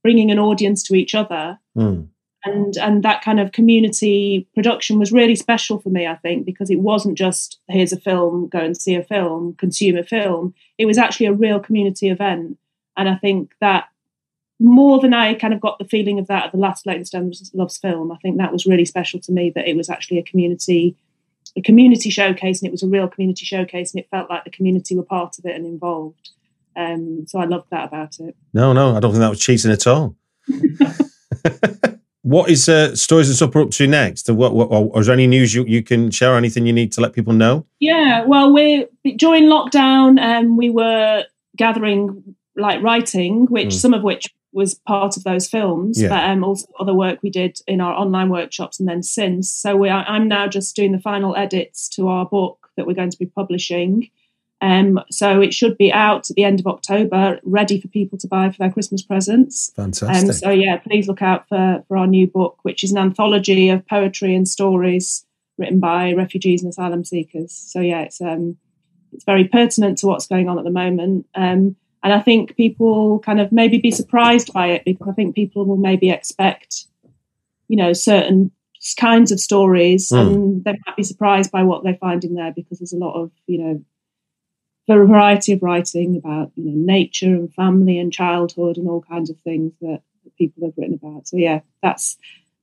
bringing 0.02 0.30
an 0.30 0.38
audience 0.38 0.82
to 0.82 0.94
each 0.94 1.14
other. 1.14 1.58
Mm 1.74 2.08
and 2.44 2.76
and 2.76 3.02
that 3.02 3.22
kind 3.22 3.40
of 3.40 3.52
community 3.52 4.46
production 4.54 4.98
was 4.98 5.12
really 5.12 5.34
special 5.34 5.78
for 5.80 5.88
me 5.88 6.06
i 6.06 6.14
think 6.16 6.44
because 6.44 6.70
it 6.70 6.80
wasn't 6.80 7.16
just 7.16 7.58
here's 7.68 7.92
a 7.92 8.00
film 8.00 8.48
go 8.48 8.58
and 8.58 8.76
see 8.76 8.94
a 8.94 9.02
film 9.02 9.54
consume 9.54 9.96
a 9.96 10.04
film. 10.04 10.54
It 10.78 10.86
was 10.86 10.98
actually 10.98 11.26
a 11.26 11.32
real 11.32 11.60
community 11.60 12.08
event. 12.08 12.58
And 12.96 13.08
i 13.08 13.16
think 13.16 13.52
that 13.60 13.88
more 14.60 15.00
than 15.00 15.12
i 15.12 15.34
kind 15.34 15.52
of 15.52 15.60
got 15.60 15.78
the 15.78 15.84
feeling 15.84 16.18
of 16.18 16.26
that 16.28 16.46
at 16.46 16.52
the 16.52 16.58
last 16.58 16.86
Leytonstone 16.86 17.32
loves 17.52 17.78
film 17.78 18.12
i 18.12 18.16
think 18.16 18.38
that 18.38 18.52
was 18.52 18.66
really 18.66 18.84
special 18.84 19.20
to 19.20 19.32
me 19.32 19.50
that 19.54 19.68
it 19.68 19.76
was 19.76 19.90
actually 19.90 20.18
a 20.18 20.22
community 20.22 20.96
a 21.56 21.62
community 21.62 22.10
showcase 22.10 22.60
and 22.60 22.68
it 22.68 22.72
was 22.72 22.82
a 22.82 22.88
real 22.88 23.08
community 23.08 23.44
showcase 23.44 23.92
and 23.92 24.02
it 24.02 24.10
felt 24.10 24.30
like 24.30 24.44
the 24.44 24.50
community 24.50 24.96
were 24.96 25.04
part 25.04 25.38
of 25.38 25.44
it 25.44 25.54
and 25.54 25.66
involved. 25.66 26.30
Um, 26.76 27.26
so 27.28 27.38
i 27.38 27.44
loved 27.44 27.70
that 27.70 27.88
about 27.88 28.18
it. 28.20 28.36
No 28.52 28.72
no 28.72 28.96
i 28.96 29.00
don't 29.00 29.12
think 29.12 29.20
that 29.20 29.30
was 29.30 29.40
cheating 29.40 29.70
at 29.70 29.86
all 29.86 30.16
what 32.24 32.48
is 32.48 32.70
uh, 32.70 32.96
stories 32.96 33.28
and 33.28 33.36
supper 33.36 33.60
up 33.60 33.70
to 33.70 33.86
next? 33.86 34.30
What, 34.30 34.54
what, 34.54 34.66
or 34.66 34.98
is 34.98 35.06
there 35.06 35.12
any 35.12 35.26
news 35.26 35.54
you, 35.54 35.64
you 35.64 35.82
can 35.82 36.10
share? 36.10 36.36
Anything 36.36 36.66
you 36.66 36.72
need 36.72 36.90
to 36.92 37.02
let 37.02 37.12
people 37.12 37.34
know? 37.34 37.66
Yeah, 37.80 38.24
well, 38.24 38.52
we 38.52 38.86
during 39.16 39.44
lockdown, 39.44 40.18
um, 40.18 40.56
we 40.56 40.70
were 40.70 41.24
gathering 41.54 42.34
like 42.56 42.82
writing, 42.82 43.44
which 43.46 43.68
mm. 43.68 43.72
some 43.72 43.92
of 43.92 44.02
which 44.02 44.34
was 44.52 44.74
part 44.74 45.18
of 45.18 45.24
those 45.24 45.46
films, 45.48 46.00
yeah. 46.00 46.08
but 46.08 46.24
um, 46.24 46.42
also 46.42 46.66
other 46.80 46.94
work 46.94 47.18
we 47.22 47.28
did 47.28 47.60
in 47.66 47.82
our 47.82 47.92
online 47.92 48.30
workshops 48.30 48.80
and 48.80 48.88
then 48.88 49.02
since. 49.02 49.50
So 49.50 49.76
we 49.76 49.90
are, 49.90 50.04
I'm 50.08 50.26
now 50.26 50.46
just 50.46 50.74
doing 50.74 50.92
the 50.92 51.00
final 51.00 51.36
edits 51.36 51.88
to 51.90 52.08
our 52.08 52.24
book 52.24 52.70
that 52.76 52.86
we're 52.86 52.94
going 52.94 53.10
to 53.10 53.18
be 53.18 53.26
publishing. 53.26 54.08
Um, 54.64 54.98
so 55.10 55.42
it 55.42 55.52
should 55.52 55.76
be 55.76 55.92
out 55.92 56.30
at 56.30 56.36
the 56.36 56.44
end 56.44 56.58
of 56.58 56.66
October, 56.66 57.38
ready 57.42 57.78
for 57.78 57.88
people 57.88 58.16
to 58.16 58.26
buy 58.26 58.50
for 58.50 58.56
their 58.56 58.72
Christmas 58.72 59.02
presents. 59.02 59.70
Fantastic. 59.76 60.24
Um, 60.24 60.32
so 60.32 60.48
yeah, 60.48 60.78
please 60.78 61.06
look 61.06 61.20
out 61.20 61.46
for, 61.50 61.84
for 61.86 61.98
our 61.98 62.06
new 62.06 62.26
book, 62.26 62.60
which 62.62 62.82
is 62.82 62.90
an 62.90 62.96
anthology 62.96 63.68
of 63.68 63.86
poetry 63.86 64.34
and 64.34 64.48
stories 64.48 65.26
written 65.58 65.80
by 65.80 66.14
refugees 66.14 66.62
and 66.62 66.70
asylum 66.70 67.04
seekers. 67.04 67.52
So 67.52 67.80
yeah, 67.80 68.00
it's 68.00 68.22
um, 68.22 68.56
it's 69.12 69.24
very 69.24 69.44
pertinent 69.44 69.98
to 69.98 70.06
what's 70.06 70.26
going 70.26 70.48
on 70.48 70.58
at 70.58 70.64
the 70.64 70.70
moment. 70.70 71.26
Um, 71.34 71.76
and 72.02 72.12
I 72.14 72.20
think 72.20 72.56
people 72.56 73.18
kind 73.18 73.40
of 73.40 73.52
maybe 73.52 73.76
be 73.78 73.90
surprised 73.90 74.50
by 74.54 74.68
it 74.68 74.84
because 74.86 75.08
I 75.08 75.12
think 75.12 75.34
people 75.34 75.66
will 75.66 75.76
maybe 75.76 76.08
expect, 76.08 76.86
you 77.68 77.76
know, 77.76 77.92
certain 77.92 78.50
kinds 78.98 79.30
of 79.30 79.40
stories 79.40 80.08
mm. 80.08 80.20
and 80.20 80.64
they 80.64 80.72
might 80.86 80.96
be 80.96 81.02
surprised 81.02 81.50
by 81.50 81.62
what 81.62 81.84
they 81.84 81.94
find 81.94 82.24
in 82.24 82.34
there 82.34 82.52
because 82.54 82.78
there's 82.78 82.92
a 82.94 82.98
lot 82.98 83.14
of, 83.14 83.30
you 83.46 83.58
know, 83.58 83.84
a 84.88 85.06
variety 85.06 85.52
of 85.52 85.62
writing 85.62 86.16
about 86.16 86.52
you 86.56 86.64
know 86.64 86.72
nature 86.74 87.26
and 87.26 87.52
family 87.54 87.98
and 87.98 88.12
childhood 88.12 88.76
and 88.76 88.88
all 88.88 89.02
kinds 89.02 89.30
of 89.30 89.38
things 89.40 89.72
that, 89.80 90.02
that 90.24 90.36
people 90.36 90.66
have 90.66 90.74
written 90.76 90.98
about. 91.02 91.26
So 91.26 91.36
yeah, 91.36 91.60
that's 91.82 92.16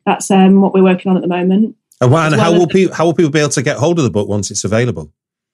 that's 0.05 0.30
um, 0.32 0.61
what 0.61 0.74
we're 0.74 0.84
working 0.84 1.09
on 1.09 1.17
at 1.17 1.22
the 1.22 1.28
moment. 1.28 1.76
And, 1.99 2.13
and 2.13 2.36
how 2.36 2.51
will 2.51 2.67
people 2.67 2.95
how 2.95 3.05
will 3.05 3.13
people 3.13 3.32
be 3.32 3.39
able 3.39 3.49
to 3.49 3.61
get 3.61 3.78
hold 3.78 3.99
of 3.99 4.03
the 4.03 4.11
book 4.11 4.28
once 4.28 4.51
it's 4.51 4.63
available? 4.63 5.11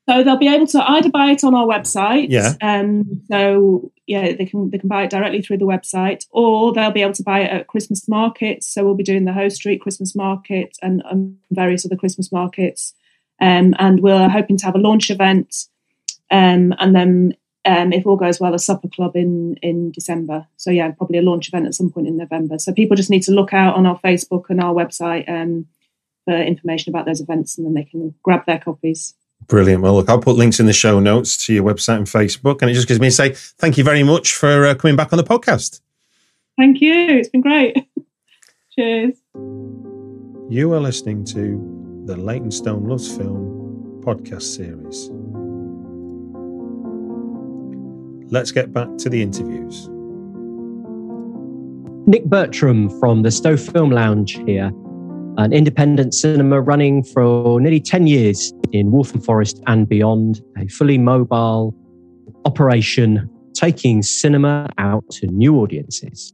So 0.09 0.23
they'll 0.23 0.37
be 0.37 0.47
able 0.47 0.67
to 0.67 0.89
either 0.89 1.09
buy 1.09 1.31
it 1.31 1.43
on 1.43 1.53
our 1.53 1.65
website. 1.65 2.27
Yeah. 2.29 2.53
Um. 2.61 3.21
So 3.29 3.91
yeah, 4.05 4.33
they 4.33 4.45
can 4.45 4.69
they 4.69 4.77
can 4.77 4.87
buy 4.87 5.03
it 5.03 5.09
directly 5.09 5.41
through 5.41 5.57
the 5.57 5.65
website, 5.65 6.25
or 6.31 6.73
they'll 6.73 6.91
be 6.91 7.01
able 7.01 7.13
to 7.13 7.23
buy 7.23 7.41
it 7.41 7.51
at 7.51 7.67
Christmas 7.67 8.07
markets. 8.07 8.67
So 8.67 8.85
we'll 8.85 8.95
be 8.95 9.03
doing 9.03 9.25
the 9.25 9.33
Hoe 9.33 9.49
Street 9.49 9.81
Christmas 9.81 10.15
Market 10.15 10.77
and, 10.81 11.03
and 11.09 11.37
various 11.51 11.85
other 11.85 11.97
Christmas 11.97 12.31
markets. 12.31 12.93
Um, 13.41 13.75
and 13.79 13.99
we're 14.01 14.29
hoping 14.29 14.57
to 14.57 14.65
have 14.65 14.75
a 14.75 14.79
launch 14.79 15.11
event 15.11 15.53
um, 16.31 16.73
and 16.79 16.95
then 16.95 17.37
um, 17.65 17.91
if 17.91 18.05
all 18.05 18.15
goes 18.15 18.39
well, 18.39 18.53
a 18.53 18.59
supper 18.59 18.87
club 18.87 19.15
in 19.15 19.57
in 19.61 19.91
December. 19.91 20.47
So 20.55 20.71
yeah, 20.71 20.91
probably 20.91 21.19
a 21.19 21.21
launch 21.21 21.49
event 21.49 21.67
at 21.67 21.75
some 21.75 21.91
point 21.91 22.07
in 22.07 22.17
November. 22.17 22.59
So 22.59 22.73
people 22.73 22.95
just 22.95 23.09
need 23.09 23.23
to 23.23 23.31
look 23.31 23.53
out 23.53 23.75
on 23.75 23.85
our 23.85 23.99
Facebook 23.99 24.45
and 24.49 24.61
our 24.61 24.73
website 24.73 25.27
um, 25.29 25.65
for 26.25 26.35
information 26.35 26.91
about 26.91 27.05
those 27.05 27.21
events, 27.21 27.57
and 27.57 27.65
then 27.65 27.73
they 27.73 27.83
can 27.83 28.13
grab 28.23 28.45
their 28.45 28.59
copies. 28.59 29.13
Brilliant. 29.47 29.83
Well, 29.83 29.95
look, 29.95 30.09
I'll 30.09 30.19
put 30.19 30.35
links 30.35 30.59
in 30.59 30.65
the 30.65 30.73
show 30.73 30.99
notes 30.99 31.45
to 31.45 31.53
your 31.53 31.63
website 31.63 31.97
and 31.97 32.07
Facebook, 32.07 32.61
and 32.61 32.71
it 32.71 32.73
just 32.73 32.87
gives 32.87 32.99
me 32.99 33.07
to 33.07 33.11
say 33.11 33.33
thank 33.33 33.77
you 33.77 33.83
very 33.83 34.03
much 34.03 34.33
for 34.33 34.65
uh, 34.65 34.75
coming 34.75 34.95
back 34.95 35.13
on 35.13 35.17
the 35.17 35.23
podcast. 35.23 35.81
Thank 36.57 36.81
you. 36.81 36.93
It's 36.93 37.29
been 37.29 37.41
great. 37.41 37.77
Cheers. 38.75 39.21
You 40.49 40.73
are 40.73 40.79
listening 40.79 41.25
to 41.25 42.03
the 42.05 42.15
Leytonstone 42.15 42.87
Loves 42.87 43.15
Film 43.15 44.01
podcast 44.03 44.55
series. 44.55 45.09
Let's 48.29 48.51
get 48.51 48.73
back 48.73 48.89
to 48.97 49.09
the 49.09 49.21
interviews. 49.21 49.87
Nick 52.07 52.25
Bertram 52.25 52.89
from 52.99 53.23
the 53.23 53.31
Stow 53.31 53.55
Film 53.57 53.89
Lounge 53.89 54.33
here, 54.45 54.71
an 55.37 55.53
independent 55.53 56.13
cinema 56.13 56.61
running 56.61 57.03
for 57.03 57.59
nearly 57.61 57.79
10 57.79 58.07
years 58.07 58.53
in 58.71 58.91
Waltham 58.91 59.21
Forest 59.21 59.61
and 59.67 59.87
beyond, 59.87 60.41
a 60.57 60.67
fully 60.67 60.97
mobile 60.97 61.73
operation 62.45 63.29
taking 63.53 64.03
cinema 64.03 64.69
out 64.77 65.03
to 65.09 65.27
new 65.27 65.59
audiences. 65.59 66.33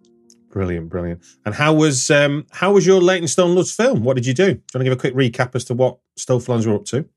Brilliant, 0.50 0.90
brilliant. 0.90 1.24
And 1.46 1.56
how 1.56 1.74
was 1.74 2.12
um, 2.12 2.46
how 2.52 2.74
was 2.74 2.86
your 2.86 3.02
Leytonstone 3.02 3.56
Loves 3.56 3.74
film? 3.74 4.04
What 4.04 4.16
did 4.16 4.26
you 4.28 4.34
do? 4.36 4.46
Do 4.46 4.50
you 4.52 4.62
want 4.76 4.82
to 4.82 4.84
give 4.84 4.94
a 4.94 4.98
quick 4.98 5.16
recap 5.16 5.56
as 5.56 5.64
to 5.66 5.74
what 5.74 5.98
Stow 6.16 6.42
Lounge 6.48 6.68
were 6.68 6.76
up 6.76 6.86
to? 6.86 7.08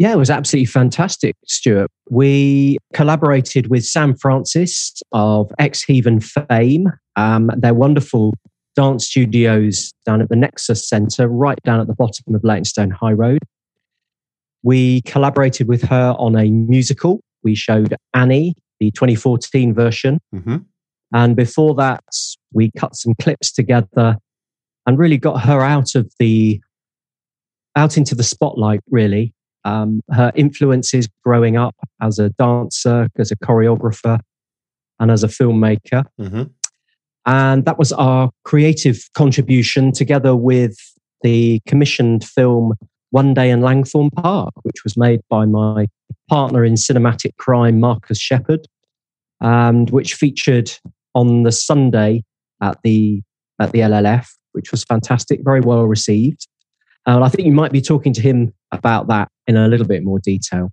Yeah, 0.00 0.12
it 0.12 0.16
was 0.16 0.30
absolutely 0.30 0.64
fantastic, 0.64 1.36
Stuart. 1.44 1.90
We 2.08 2.78
collaborated 2.94 3.68
with 3.68 3.84
Sam 3.84 4.16
Francis 4.16 4.94
of 5.12 5.52
X7eaven 5.60 6.24
fame. 6.48 6.88
Um, 7.16 7.50
they're 7.58 7.74
wonderful 7.74 8.32
dance 8.74 9.06
studios 9.06 9.92
down 10.06 10.22
at 10.22 10.30
the 10.30 10.36
Nexus 10.36 10.88
Centre, 10.88 11.28
right 11.28 11.58
down 11.64 11.80
at 11.80 11.86
the 11.86 11.94
bottom 11.94 12.34
of 12.34 12.42
Leytonstone 12.42 12.88
High 12.88 13.12
Road. 13.12 13.40
We 14.62 15.02
collaborated 15.02 15.68
with 15.68 15.82
her 15.82 16.14
on 16.18 16.34
a 16.34 16.50
musical. 16.50 17.20
We 17.42 17.54
showed 17.54 17.94
Annie, 18.14 18.54
the 18.78 18.90
2014 18.92 19.74
version. 19.74 20.18
Mm-hmm. 20.34 20.56
And 21.12 21.36
before 21.36 21.74
that, 21.74 22.04
we 22.54 22.70
cut 22.74 22.96
some 22.96 23.12
clips 23.20 23.52
together 23.52 24.16
and 24.86 24.98
really 24.98 25.18
got 25.18 25.44
her 25.44 25.60
out 25.60 25.94
of 25.94 26.10
the 26.18 26.58
out 27.76 27.98
into 27.98 28.14
the 28.14 28.22
spotlight, 28.22 28.80
really, 28.90 29.34
um, 29.64 30.00
her 30.10 30.32
influences 30.34 31.08
growing 31.24 31.56
up 31.56 31.74
as 32.00 32.18
a 32.18 32.30
dancer, 32.30 33.08
as 33.18 33.30
a 33.30 33.36
choreographer, 33.36 34.18
and 34.98 35.10
as 35.10 35.22
a 35.22 35.28
filmmaker. 35.28 36.04
Mm-hmm. 36.20 36.44
And 37.26 37.64
that 37.64 37.78
was 37.78 37.92
our 37.92 38.30
creative 38.44 39.08
contribution 39.14 39.92
together 39.92 40.34
with 40.34 40.76
the 41.22 41.60
commissioned 41.66 42.24
film 42.24 42.74
One 43.10 43.34
Day 43.34 43.50
in 43.50 43.60
Langthorne 43.60 44.10
Park, 44.10 44.54
which 44.62 44.84
was 44.84 44.96
made 44.96 45.20
by 45.28 45.44
my 45.44 45.86
partner 46.28 46.64
in 46.64 46.74
cinematic 46.74 47.36
crime, 47.36 47.80
Marcus 47.80 48.18
Shepherd, 48.18 48.66
and 49.40 49.90
which 49.90 50.14
featured 50.14 50.70
on 51.14 51.42
the 51.42 51.52
Sunday 51.52 52.22
at 52.62 52.78
the 52.82 53.22
at 53.60 53.72
the 53.72 53.80
LLF, 53.80 54.26
which 54.52 54.70
was 54.70 54.84
fantastic, 54.84 55.40
very 55.44 55.60
well 55.60 55.84
received. 55.84 56.46
And 57.06 57.24
I 57.24 57.28
think 57.28 57.46
you 57.46 57.52
might 57.52 57.72
be 57.72 57.80
talking 57.80 58.12
to 58.12 58.20
him 58.20 58.52
about 58.72 59.08
that 59.08 59.28
in 59.46 59.56
a 59.56 59.68
little 59.68 59.86
bit 59.86 60.04
more 60.04 60.18
detail. 60.18 60.70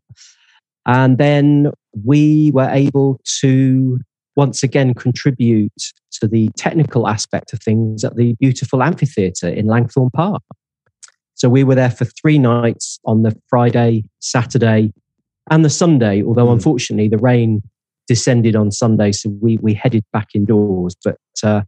And 0.86 1.18
then 1.18 1.72
we 2.06 2.52
were 2.54 2.70
able 2.70 3.20
to 3.42 4.00
once 4.36 4.64
again 4.64 4.94
contribute 4.94 5.74
to 6.12 6.28
the 6.28 6.50
technical 6.58 7.08
aspect 7.08 7.54
of 7.54 7.60
things 7.60 8.04
at 8.04 8.16
the 8.16 8.36
beautiful 8.40 8.84
amphitheatre 8.84 9.50
in 9.50 9.66
Langthorne 9.66 10.12
Park. 10.12 10.44
So 11.34 11.50
we 11.50 11.64
were 11.64 11.76
there 11.76 11.92
for 11.92 12.06
three 12.06 12.40
nights 12.40 13.00
on 13.06 13.24
the 13.24 13.36
Friday, 13.48 14.04
Saturday, 14.20 14.92
and 15.50 15.64
the 15.64 15.70
Sunday, 15.70 16.24
although 16.24 16.48
mm. 16.48 16.54
unfortunately 16.54 17.10
the 17.10 17.18
rain 17.18 17.62
descended 18.08 18.56
on 18.56 18.72
Sunday, 18.72 19.12
so 19.12 19.30
we, 19.42 19.58
we 19.58 19.74
headed 19.74 20.04
back 20.14 20.30
indoors. 20.34 20.96
But 21.04 21.18
uh, 21.44 21.62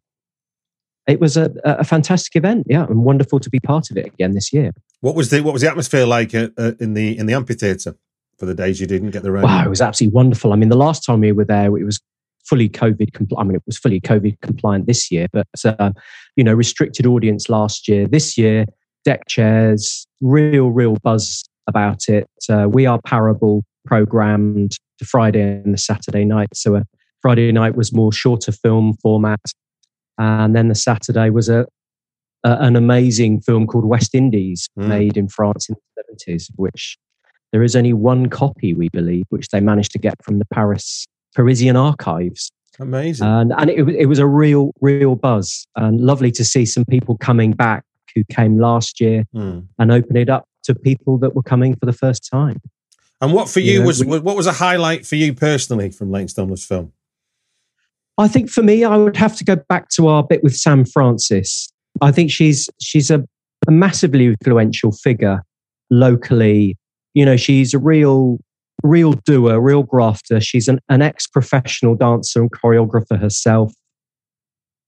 it 1.08 1.20
was 1.20 1.38
a, 1.38 1.52
a 1.64 1.84
fantastic 1.84 2.36
event, 2.36 2.68
yeah, 2.70 2.86
and 2.86 3.04
wonderful 3.04 3.40
to 3.40 3.50
be 3.50 3.60
part 3.60 3.90
of 3.92 3.98
it 3.98 4.08
again 4.08 4.34
this 4.34 4.54
year. 4.54 4.72
What 5.02 5.16
was 5.16 5.30
the 5.30 5.42
what 5.42 5.54
was 5.54 5.62
the 5.62 5.70
atmosphere 5.70 6.06
like 6.06 6.36
uh, 6.36 6.50
uh, 6.58 6.74
in 6.80 6.94
the 6.94 7.18
in 7.18 7.26
the 7.26 7.34
amphitheatre 7.34 7.96
for 8.38 8.46
the 8.46 8.54
days 8.54 8.80
you 8.80 8.88
didn't 8.88 9.12
get 9.12 9.24
the 9.24 9.32
rain? 9.32 9.44
Wow, 9.44 9.66
it 9.66 9.70
was 9.70 9.82
absolutely 9.82 10.16
wonderful. 10.16 10.54
I 10.54 10.56
mean, 10.56 10.70
the 10.70 10.78
last 10.78 11.06
time 11.06 11.22
we 11.22 11.32
were 11.32 11.46
there, 11.46 11.76
it 11.78 11.84
was 11.84 12.00
fully 12.46 12.70
COVID 12.70 13.14
compliant. 13.14 13.46
I 13.46 13.48
mean, 13.48 13.56
it 13.56 13.64
was 13.66 13.78
fully 13.78 14.02
COVID 14.02 14.42
compliant 14.42 14.88
this 14.88 15.12
year, 15.12 15.28
but 15.32 15.48
uh, 15.64 15.92
you 16.36 16.44
know, 16.44 16.54
restricted 16.54 17.06
audience 17.06 17.50
last 17.50 17.88
year. 17.88 18.08
This 18.08 18.38
year, 18.38 18.66
deck 19.06 19.28
chairs, 19.28 20.06
real, 20.22 20.70
real 20.70 20.96
buzz 21.04 21.44
about 21.68 22.10
it. 22.10 22.28
Uh, 22.50 22.68
we 22.70 22.86
are 22.86 23.00
Parable 23.06 23.64
programmed 23.86 24.78
to 24.98 25.06
Friday 25.06 25.42
and 25.42 25.74
the 25.74 25.78
Saturday 25.78 26.26
night. 26.26 26.50
So 26.54 26.76
a 26.76 26.84
Friday 27.22 27.52
night 27.52 27.76
was 27.76 27.94
more 27.94 28.12
shorter 28.12 28.52
film 28.52 28.96
format, 29.02 29.40
and 30.20 30.56
then 30.56 30.68
the 30.68 30.76
Saturday 30.76 31.32
was 31.32 31.50
a, 31.50 31.66
a 32.44 32.58
an 32.62 32.76
amazing 32.76 33.42
film 33.42 33.66
called 33.66 33.86
West 33.86 34.14
Indies, 34.14 34.68
mm. 34.78 34.88
made 34.88 35.18
in 35.18 35.28
France 35.28 35.70
in 35.70 35.76
the 35.76 36.04
seventies, 36.04 36.52
which 36.56 36.98
there 37.52 37.64
is 37.64 37.76
only 37.76 37.94
one 37.94 38.30
copy, 38.30 38.76
we 38.76 38.90
believe, 38.90 39.26
which 39.30 39.50
they 39.50 39.60
managed 39.60 39.92
to 39.94 40.00
get 40.00 40.24
from 40.24 40.38
the 40.38 40.46
Paris 40.54 41.08
Parisian 41.36 41.76
archives. 41.76 42.52
Amazing. 42.80 43.28
And, 43.28 43.54
and 43.58 43.70
it, 43.70 43.90
it 43.90 44.06
was 44.06 44.20
a 44.20 44.28
real, 44.28 44.72
real 44.80 45.16
buzz 45.16 45.66
and 45.76 46.00
lovely 46.00 46.32
to 46.32 46.46
see 46.46 46.66
some 46.66 46.86
people 46.86 47.18
coming 47.18 47.52
back 47.52 47.84
who 48.16 48.24
came 48.26 48.60
last 48.60 49.02
year 49.02 49.26
mm. 49.36 49.68
and 49.78 49.92
open 49.92 50.16
it 50.16 50.30
up 50.30 50.46
to 50.64 50.76
people 50.76 51.18
that 51.20 51.36
were 51.36 51.44
coming 51.44 51.76
for 51.76 51.86
the 51.86 51.94
first 51.94 52.30
time. 52.32 52.62
And 53.22 53.34
what 53.34 53.50
for 53.50 53.60
you, 53.60 53.74
you 53.74 53.80
know, 53.80 53.86
was 53.88 54.06
we, 54.06 54.20
what 54.20 54.36
was 54.36 54.48
a 54.48 54.54
highlight 54.54 55.06
for 55.06 55.16
you 55.16 55.34
personally 55.34 55.90
from 55.90 56.10
Leytonstone 56.10 56.50
Loves 56.50 56.64
film? 56.64 56.94
I 58.20 58.28
think 58.28 58.50
for 58.50 58.62
me, 58.62 58.84
I 58.84 58.98
would 58.98 59.16
have 59.16 59.38
to 59.38 59.46
go 59.46 59.56
back 59.56 59.88
to 59.92 60.08
our 60.10 60.24
bit 60.24 60.44
with 60.44 60.56
Sam 60.56 60.86
Francis. 60.86 61.72
I 62.02 62.12
think 62.12 62.32
she's 62.32 62.70
she's 62.82 63.10
a, 63.10 63.26
a 63.66 63.72
massively 63.72 64.26
influential 64.26 64.92
figure 64.92 65.42
locally. 65.90 66.78
You 67.14 67.26
know, 67.26 67.38
she's 67.38 67.74
a 67.74 67.80
real 67.80 68.40
real 68.84 69.14
doer, 69.14 69.60
real 69.60 69.84
grafter. 69.84 70.42
She's 70.42 70.68
an, 70.68 70.80
an 70.90 71.02
ex-professional 71.02 71.96
dancer 71.96 72.42
and 72.42 72.52
choreographer 72.52 73.20
herself. 73.20 73.74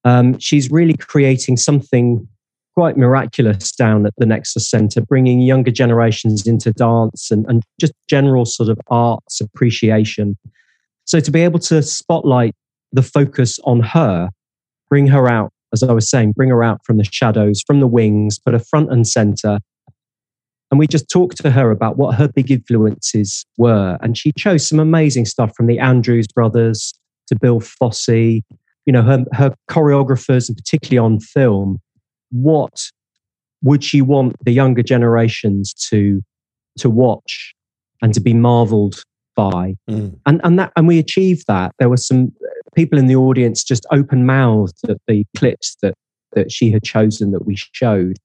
Um, 0.03 0.37
she's 0.39 0.69
really 0.69 0.95
creating 0.95 1.57
something 1.57 2.27
quite 2.73 2.97
miraculous 2.97 3.71
down 3.71 4.05
at 4.05 4.13
the 4.17 4.25
Nexus 4.25 4.69
Centre, 4.69 5.01
bringing 5.01 5.41
younger 5.41 5.71
generations 5.71 6.47
into 6.47 6.71
dance 6.73 7.31
and, 7.31 7.45
and 7.47 7.63
just 7.79 7.93
general 8.09 8.45
sort 8.45 8.69
of 8.69 8.79
arts 8.89 9.41
appreciation. 9.41 10.37
So 11.05 11.19
to 11.19 11.31
be 11.31 11.41
able 11.41 11.59
to 11.59 11.83
spotlight 11.83 12.55
the 12.91 13.03
focus 13.03 13.59
on 13.63 13.81
her, 13.81 14.29
bring 14.89 15.07
her 15.07 15.27
out, 15.27 15.51
as 15.73 15.83
I 15.83 15.91
was 15.91 16.09
saying, 16.09 16.33
bring 16.33 16.49
her 16.49 16.63
out 16.63 16.81
from 16.85 16.97
the 16.97 17.03
shadows, 17.03 17.61
from 17.65 17.79
the 17.79 17.87
wings, 17.87 18.39
put 18.39 18.53
her 18.53 18.59
front 18.59 18.91
and 18.91 19.07
centre. 19.07 19.59
And 20.69 20.79
we 20.79 20.87
just 20.87 21.09
talked 21.09 21.37
to 21.37 21.51
her 21.51 21.69
about 21.69 21.97
what 21.97 22.15
her 22.15 22.27
big 22.27 22.49
influences 22.49 23.45
were. 23.57 23.97
And 24.01 24.17
she 24.17 24.31
chose 24.37 24.67
some 24.67 24.79
amazing 24.79 25.25
stuff 25.25 25.53
from 25.55 25.67
the 25.67 25.79
Andrews 25.79 26.27
brothers 26.27 26.93
to 27.27 27.35
Bill 27.39 27.59
Fosse, 27.59 28.07
you 28.07 28.41
know, 28.87 29.01
her, 29.01 29.25
her 29.33 29.53
choreographers, 29.69 30.47
and 30.47 30.57
particularly 30.57 30.97
on 30.97 31.19
film 31.19 31.79
what 32.31 32.89
would 33.61 33.83
she 33.83 34.01
want 34.01 34.35
the 34.43 34.51
younger 34.51 34.83
generations 34.83 35.73
to 35.73 36.21
to 36.77 36.89
watch 36.89 37.53
and 38.01 38.13
to 38.13 38.19
be 38.19 38.33
marveled 38.33 39.03
by 39.35 39.75
mm. 39.89 40.17
and 40.25 40.41
and 40.43 40.57
that 40.57 40.71
and 40.75 40.87
we 40.87 40.97
achieved 40.97 41.45
that 41.47 41.73
there 41.77 41.89
were 41.89 41.97
some 41.97 42.31
people 42.75 42.97
in 42.97 43.07
the 43.07 43.15
audience 43.15 43.63
just 43.63 43.85
open 43.91 44.25
mouthed 44.25 44.77
at 44.89 44.97
the 45.07 45.23
clips 45.37 45.77
that 45.81 45.93
that 46.33 46.51
she 46.51 46.71
had 46.71 46.83
chosen 46.83 47.31
that 47.31 47.45
we 47.45 47.55
showed 47.55 48.17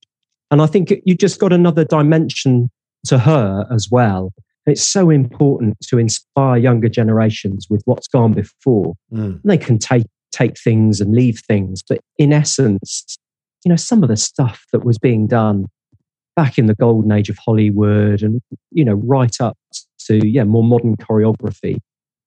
and 0.51 0.63
i 0.63 0.67
think 0.67 0.93
you 1.05 1.15
just 1.15 1.41
got 1.41 1.53
another 1.53 1.85
dimension 1.85 2.71
to 3.05 3.19
her 3.19 3.67
as 3.71 3.89
well 3.91 4.33
it's 4.67 4.83
so 4.83 5.11
important 5.11 5.77
to 5.81 5.99
inspire 5.99 6.57
younger 6.57 6.89
generations 6.89 7.69
with 7.71 7.83
what's 7.85 8.09
gone 8.09 8.33
before 8.33 8.95
mm. 9.13 9.41
they 9.45 9.59
can 9.59 9.79
take 9.79 10.07
take 10.33 10.59
things 10.59 11.01
and 11.01 11.15
leave 11.15 11.41
things 11.49 11.83
but 11.89 11.99
in 12.19 12.33
essence 12.33 13.19
you 13.67 13.71
know, 13.71 13.77
some 13.77 14.05
of 14.05 14.09
the 14.09 14.17
stuff 14.17 14.65
that 14.73 14.85
was 14.85 14.97
being 14.97 15.27
done 15.27 15.67
back 16.37 16.57
in 16.57 16.67
the 16.67 16.75
golden 16.77 17.11
age 17.11 17.29
of 17.29 17.37
Hollywood 17.37 18.23
and, 18.23 18.41
you 18.71 18.85
know, 18.85 18.95
right 18.95 19.41
up 19.41 19.59
to, 20.07 20.25
yeah, 20.25 20.45
more 20.45 20.63
modern 20.63 20.97
choreography. 20.97 21.79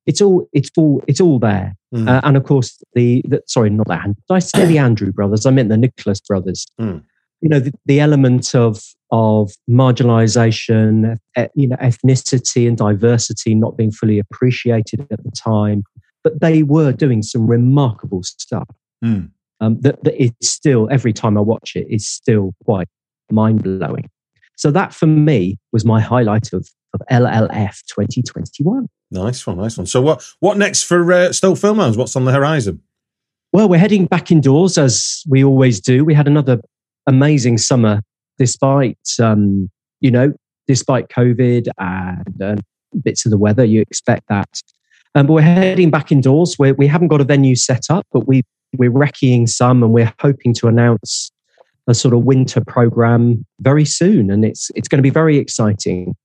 It's 0.10 0.22
all, 0.22 0.48
it's 0.54 0.70
all, 0.78 1.04
it's 1.08 1.22
all 1.22 1.40
there. 1.40 1.76
Mm. 1.94 2.10
Uh, 2.10 2.22
and 2.24 2.36
of 2.36 2.44
course, 2.44 2.82
the, 2.94 3.22
the, 3.28 3.42
sorry, 3.48 3.70
not 3.70 3.88
that. 3.88 4.06
Did 4.06 4.16
I 4.30 4.40
say 4.40 4.66
the 4.66 4.78
Andrew 4.78 5.12
brothers? 5.12 5.46
I 5.46 5.52
meant 5.52 5.70
the 5.70 5.78
Nicholas 5.78 6.20
brothers. 6.20 6.66
Mm. 6.80 7.04
You 7.42 7.50
know, 7.50 7.60
the, 7.60 7.74
the 7.86 8.00
element 8.00 8.54
of, 8.54 8.82
of 9.12 9.52
marginalization, 9.70 11.18
you 11.56 11.68
know, 11.68 11.78
ethnicity 11.78 12.68
and 12.68 12.78
diversity 12.78 13.56
not 13.56 13.78
being 13.78 13.92
fully 13.92 14.20
appreciated 14.20 15.08
at 15.12 15.24
the 15.24 15.32
time, 15.32 15.84
but 16.24 16.42
they 16.42 16.64
were 16.64 16.92
doing 16.92 17.22
some 17.24 17.48
remarkable 17.48 18.24
stuff. 18.24 18.68
Mm 19.04 19.30
um, 19.62 19.80
that, 19.82 20.04
that 20.04 20.22
is 20.22 20.32
still, 20.42 20.88
every 20.92 21.14
time 21.14 21.38
I 21.38 21.42
watch 21.42 21.76
it, 21.76 21.88
is 21.90 22.08
still 22.08 22.54
quite 22.64 22.88
mind 23.32 23.64
blowing. 23.64 24.10
So 24.56 24.72
that 24.72 24.94
for 24.94 25.06
me 25.06 25.58
was 25.72 25.86
my 25.86 26.02
highlight 26.02 26.54
of, 26.54 26.68
of 26.94 27.02
LLF 27.12 27.82
2021. 27.88 28.88
Nice 29.12 29.46
one, 29.48 29.58
nice 29.58 29.78
one. 29.78 29.88
So 29.88 30.02
what 30.02 30.24
what 30.40 30.58
next 30.58 30.84
for 30.84 31.12
uh, 31.12 31.34
Stoke 31.34 31.58
Filmhouse? 31.58 31.98
What's 31.98 32.16
on 32.16 32.26
the 32.26 32.32
horizon? 32.32 32.82
Well, 33.52 33.68
we're 33.68 33.80
heading 33.80 34.06
back 34.06 34.32
indoors 34.32 34.78
as 34.78 35.24
we 35.28 35.44
always 35.44 35.80
do. 35.80 36.06
We 36.06 36.14
had 36.14 36.28
another 36.28 36.62
amazing 37.08 37.58
summer, 37.58 38.02
despite 38.38 39.00
um, 39.20 39.70
you 40.00 40.12
know, 40.12 40.34
despite 40.68 41.10
COVID 41.10 41.70
and 41.80 42.42
uh, 42.42 42.56
bits 43.04 43.26
of 43.26 43.32
the 43.32 43.38
weather. 43.38 43.66
You 43.66 43.82
expect 43.82 44.28
that, 44.30 44.62
um, 45.16 45.26
but 45.26 45.34
we're 45.34 45.42
heading 45.42 45.90
back 45.90 46.12
indoors. 46.12 46.58
We're, 46.60 46.76
we 46.76 46.86
haven't 46.86 47.08
got 47.08 47.22
a 47.22 47.24
venue 47.24 47.56
set 47.56 47.86
up, 47.90 48.06
but 48.12 48.28
we 48.28 48.44
we're 48.78 48.92
recceing 48.92 49.50
some 49.50 49.82
and 49.82 49.92
we're 49.92 50.14
hoping 50.20 50.54
to 50.54 50.68
announce 50.68 51.32
a 51.88 51.96
sort 51.96 52.14
of 52.14 52.24
winter 52.24 52.62
program 52.64 53.46
very 53.62 53.86
soon 53.86 54.30
and 54.30 54.46
it's 54.46 54.70
it's 54.76 54.88
going 54.88 55.00
to 55.00 55.04
be 55.04 55.10
very 55.10 55.38
exciting 55.38 56.16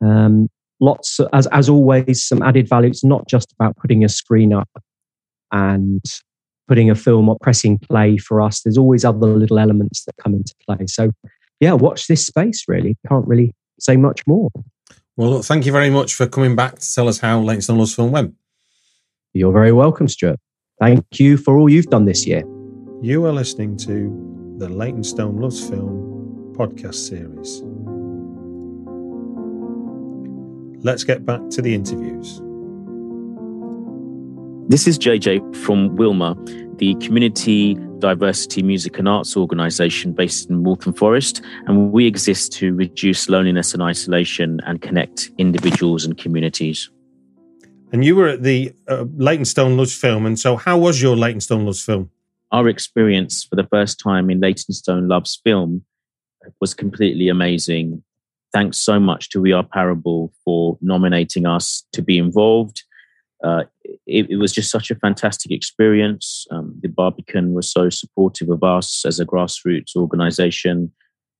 um, 0.00 0.48
lots 0.80 1.20
as 1.32 1.46
as 1.48 1.68
always 1.68 2.22
some 2.22 2.42
added 2.42 2.68
value. 2.68 2.88
It's 2.88 3.04
not 3.04 3.28
just 3.28 3.52
about 3.52 3.76
putting 3.76 4.04
a 4.04 4.08
screen 4.08 4.52
up 4.52 4.68
and 5.52 6.04
putting 6.68 6.90
a 6.90 6.94
film 6.94 7.28
or 7.28 7.36
pressing 7.40 7.78
play 7.78 8.16
for 8.16 8.40
us. 8.40 8.62
There's 8.62 8.78
always 8.78 9.04
other 9.04 9.26
little 9.26 9.58
elements 9.58 10.04
that 10.04 10.16
come 10.22 10.34
into 10.34 10.54
play. 10.66 10.86
So 10.86 11.10
yeah 11.60 11.72
watch 11.72 12.06
this 12.06 12.24
space 12.26 12.64
really. 12.68 12.96
Can't 13.08 13.26
really 13.26 13.54
say 13.78 13.96
much 13.96 14.26
more. 14.26 14.50
Well 15.16 15.30
look, 15.30 15.44
thank 15.44 15.66
you 15.66 15.72
very 15.72 15.90
much 15.90 16.14
for 16.14 16.26
coming 16.26 16.56
back 16.56 16.78
to 16.78 16.94
tell 16.94 17.08
us 17.08 17.18
how 17.18 17.40
Leytonstone 17.40 17.78
Loves 17.78 17.94
film 17.94 18.12
went. 18.12 18.34
You're 19.32 19.52
very 19.52 19.72
welcome 19.72 20.08
stuart. 20.08 20.40
Thank 20.80 21.04
you 21.20 21.36
for 21.36 21.58
all 21.58 21.68
you've 21.68 21.90
done 21.90 22.06
this 22.06 22.26
year. 22.26 22.42
You 23.02 23.26
are 23.26 23.32
listening 23.32 23.76
to 23.78 24.56
the 24.58 24.68
Leytonstone 24.68 25.38
Loves 25.38 25.66
Film 25.68 26.54
podcast 26.56 26.94
series. 26.94 27.62
Let's 30.82 31.04
get 31.04 31.26
back 31.26 31.40
to 31.50 31.60
the 31.60 31.74
interviews. 31.74 32.40
This 34.70 34.86
is 34.86 34.98
JJ 34.98 35.56
from 35.56 35.96
Wiilma, 35.96 36.34
the 36.78 36.94
Community 37.04 37.76
Diversity 37.98 38.62
Music 38.62 38.98
and 38.98 39.06
Arts 39.06 39.36
organisation 39.36 40.14
based 40.14 40.48
in 40.48 40.64
Waltham 40.64 40.94
Forest, 40.94 41.42
and 41.66 41.92
we 41.92 42.06
exist 42.06 42.52
to 42.54 42.74
reduce 42.74 43.28
loneliness 43.28 43.74
and 43.74 43.82
isolation 43.82 44.58
and 44.64 44.80
connect 44.80 45.30
individuals 45.36 46.06
and 46.06 46.16
communities. 46.16 46.88
And 47.92 48.02
you 48.02 48.16
were 48.16 48.28
at 48.28 48.42
the 48.42 48.72
uh, 48.88 49.04
Leytonstone 49.16 49.76
Loves 49.76 49.94
film. 49.94 50.24
And 50.24 50.38
so, 50.38 50.56
how 50.56 50.78
was 50.78 51.02
your 51.02 51.14
Leytonstone 51.14 51.66
Loves 51.66 51.84
film? 51.84 52.10
Our 52.52 52.68
experience 52.68 53.44
for 53.44 53.56
the 53.56 53.66
first 53.66 54.00
time 54.00 54.30
in 54.30 54.40
Leytonstone 54.40 55.08
Loves 55.08 55.40
film 55.44 55.84
was 56.58 56.72
completely 56.72 57.28
amazing. 57.28 58.02
Thanks 58.52 58.78
so 58.78 58.98
much 58.98 59.30
to 59.30 59.40
We 59.40 59.52
Are 59.52 59.62
Parable 59.62 60.32
for 60.44 60.76
nominating 60.80 61.46
us 61.46 61.84
to 61.92 62.02
be 62.02 62.18
involved. 62.18 62.82
Uh, 63.42 63.64
it, 64.06 64.28
it, 64.28 64.36
was 64.36 64.52
just 64.52 64.70
such 64.70 64.90
a 64.90 64.94
fantastic 64.96 65.50
experience. 65.50 66.46
Um, 66.50 66.74
the 66.82 66.88
Barbican 66.88 67.54
was 67.54 67.72
so 67.72 67.88
supportive 67.88 68.50
of 68.50 68.62
us 68.62 69.04
as 69.06 69.18
a 69.18 69.24
grassroots 69.24 69.96
organization, 69.96 70.92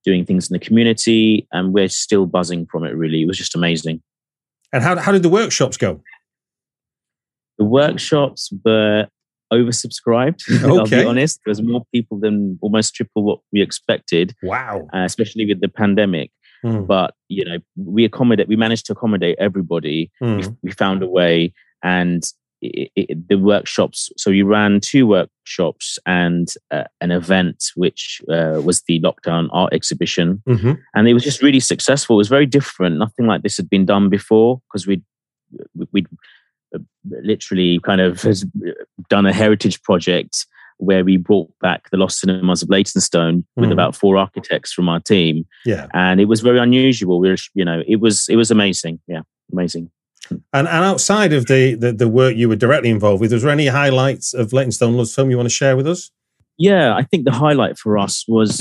doing 0.03 0.25
things 0.25 0.49
in 0.49 0.53
the 0.53 0.65
community, 0.65 1.47
and 1.51 1.73
we're 1.73 1.89
still 1.89 2.25
buzzing 2.25 2.65
from 2.71 2.85
it, 2.85 2.95
really. 2.95 3.21
It 3.21 3.27
was 3.27 3.37
just 3.37 3.55
amazing. 3.55 4.01
And 4.73 4.81
how, 4.81 4.97
how 4.97 5.11
did 5.11 5.21
the 5.21 5.29
workshops 5.29 5.77
go? 5.77 6.01
The 7.59 7.65
workshops 7.65 8.51
were 8.65 9.07
oversubscribed. 9.53 10.41
Okay. 10.49 10.65
I'll 10.79 10.85
be 10.85 11.05
honest. 11.07 11.39
There 11.45 11.51
was 11.51 11.61
more 11.61 11.83
people 11.93 12.19
than 12.19 12.57
almost 12.61 12.95
triple 12.95 13.23
what 13.23 13.39
we 13.51 13.61
expected. 13.61 14.33
Wow. 14.41 14.87
Uh, 14.93 14.99
especially 14.99 15.45
with 15.45 15.61
the 15.61 15.67
pandemic. 15.67 16.31
Mm. 16.63 16.87
But 16.87 17.13
you 17.27 17.45
know, 17.45 17.57
we 17.75 18.05
accommodate. 18.05 18.47
We 18.47 18.55
managed 18.55 18.85
to 18.87 18.93
accommodate 18.93 19.37
everybody. 19.39 20.11
Mm. 20.21 20.45
We, 20.45 20.55
we, 20.63 20.71
found 20.71 21.01
a 21.01 21.07
way, 21.07 21.53
and 21.83 22.23
it, 22.61 22.91
it, 22.95 23.27
the 23.27 23.37
workshops. 23.37 24.11
So 24.17 24.31
we 24.31 24.43
ran 24.43 24.79
two 24.79 25.07
workshops 25.07 25.97
and 26.05 26.53
uh, 26.69 26.83
an 26.99 27.11
event, 27.11 27.71
which 27.75 28.21
uh, 28.29 28.61
was 28.63 28.83
the 28.83 28.99
lockdown 29.01 29.49
art 29.51 29.73
exhibition, 29.73 30.43
mm-hmm. 30.47 30.73
and 30.93 31.07
it 31.07 31.13
was 31.13 31.23
just 31.23 31.41
really 31.41 31.59
successful. 31.59 32.15
It 32.15 32.17
was 32.17 32.29
very 32.29 32.45
different. 32.45 32.97
Nothing 32.97 33.25
like 33.25 33.41
this 33.41 33.57
had 33.57 33.69
been 33.69 33.85
done 33.85 34.09
before 34.09 34.61
because 34.67 34.85
we 34.85 35.01
we'd 35.91 36.07
literally 37.09 37.79
kind 37.79 38.01
of 38.01 38.21
has 38.21 38.45
done 39.09 39.25
a 39.25 39.33
heritage 39.33 39.81
project 39.83 40.45
where 40.81 41.03
we 41.03 41.17
brought 41.17 41.51
back 41.59 41.89
the 41.91 41.97
lost 41.97 42.19
cinemas 42.19 42.61
of 42.61 42.69
Leytonstone 42.69 43.45
with 43.55 43.69
mm. 43.69 43.73
about 43.73 43.95
four 43.95 44.17
architects 44.17 44.73
from 44.73 44.89
our 44.89 44.99
team. 44.99 45.45
Yeah, 45.65 45.87
and 45.93 46.19
it 46.19 46.25
was 46.25 46.41
very 46.41 46.59
unusual. 46.59 47.19
We 47.19 47.29
were, 47.29 47.37
you 47.53 47.65
know, 47.65 47.83
it 47.87 47.97
was 47.97 48.27
it 48.29 48.35
was 48.35 48.51
amazing. 48.51 48.99
Yeah, 49.07 49.21
amazing. 49.51 49.91
And 50.29 50.67
and 50.67 50.67
outside 50.67 51.33
of 51.33 51.47
the, 51.47 51.75
the, 51.75 51.91
the 51.91 52.07
work 52.07 52.35
you 52.35 52.47
were 52.49 52.55
directly 52.55 52.89
involved 52.89 53.21
with, 53.21 53.33
was 53.33 53.43
there 53.43 53.51
any 53.51 53.67
highlights 53.67 54.33
of 54.33 54.53
Leytonstone 54.53 54.95
Loves 54.95 55.13
film 55.13 55.29
you 55.29 55.37
want 55.37 55.49
to 55.49 55.55
share 55.55 55.75
with 55.75 55.87
us? 55.87 56.11
Yeah, 56.57 56.95
I 56.95 57.03
think 57.03 57.25
the 57.25 57.31
highlight 57.31 57.77
for 57.77 57.97
us 57.97 58.25
was 58.27 58.57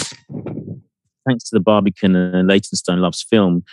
thanks 1.26 1.44
to 1.44 1.50
the 1.52 1.60
Barbican 1.60 2.16
and 2.16 2.48
Leytonstone 2.48 3.00
Loves 3.00 3.22
film 3.22 3.64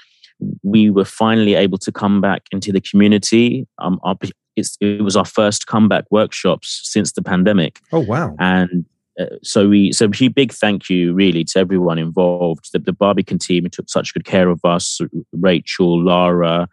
we 0.63 0.89
were 0.89 1.05
finally 1.05 1.55
able 1.55 1.77
to 1.79 1.91
come 1.91 2.21
back 2.21 2.43
into 2.51 2.71
the 2.71 2.81
community. 2.81 3.67
Um, 3.79 3.99
our, 4.03 4.15
it's 4.57 4.77
it 4.81 5.01
was 5.01 5.15
our 5.15 5.25
first 5.25 5.67
comeback 5.67 6.05
workshops 6.11 6.81
since 6.83 7.13
the 7.13 7.21
pandemic. 7.21 7.79
Oh 7.91 7.99
wow! 7.99 8.35
And 8.39 8.85
uh, 9.19 9.25
so 9.43 9.69
we 9.69 9.91
so 9.91 10.05
a 10.05 10.27
big 10.27 10.51
thank 10.51 10.89
you 10.89 11.13
really 11.13 11.43
to 11.45 11.59
everyone 11.59 11.97
involved. 11.97 12.69
The, 12.73 12.79
the 12.79 12.93
Barbican 12.93 13.39
team 13.39 13.67
took 13.69 13.89
such 13.89 14.13
good 14.13 14.25
care 14.25 14.49
of 14.49 14.59
us. 14.63 14.99
Rachel, 15.31 16.03
Lara, 16.03 16.67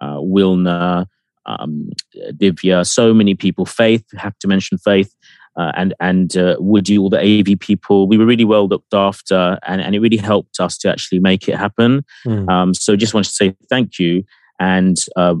uh, 0.00 0.18
Wilna, 0.20 1.06
um, 1.46 1.90
Divya, 2.32 2.86
so 2.86 3.14
many 3.14 3.34
people. 3.34 3.66
Faith, 3.66 4.04
have 4.16 4.38
to 4.38 4.48
mention 4.48 4.78
Faith. 4.78 5.14
Uh, 5.56 5.72
and 5.74 5.94
and 6.00 6.36
uh, 6.36 6.54
Woody, 6.58 6.98
all 6.98 7.08
the 7.08 7.18
AV 7.18 7.58
people, 7.58 8.06
we 8.06 8.18
were 8.18 8.26
really 8.26 8.44
well 8.44 8.68
looked 8.68 8.92
after, 8.92 9.58
and, 9.66 9.80
and 9.80 9.94
it 9.94 10.00
really 10.00 10.18
helped 10.18 10.60
us 10.60 10.76
to 10.76 10.90
actually 10.90 11.18
make 11.18 11.48
it 11.48 11.56
happen. 11.56 12.04
Mm. 12.26 12.50
Um, 12.50 12.74
so 12.74 12.94
just 12.94 13.14
wanted 13.14 13.30
to 13.30 13.34
say 13.34 13.56
thank 13.70 13.98
you, 13.98 14.22
and 14.60 14.98
uh, 15.16 15.36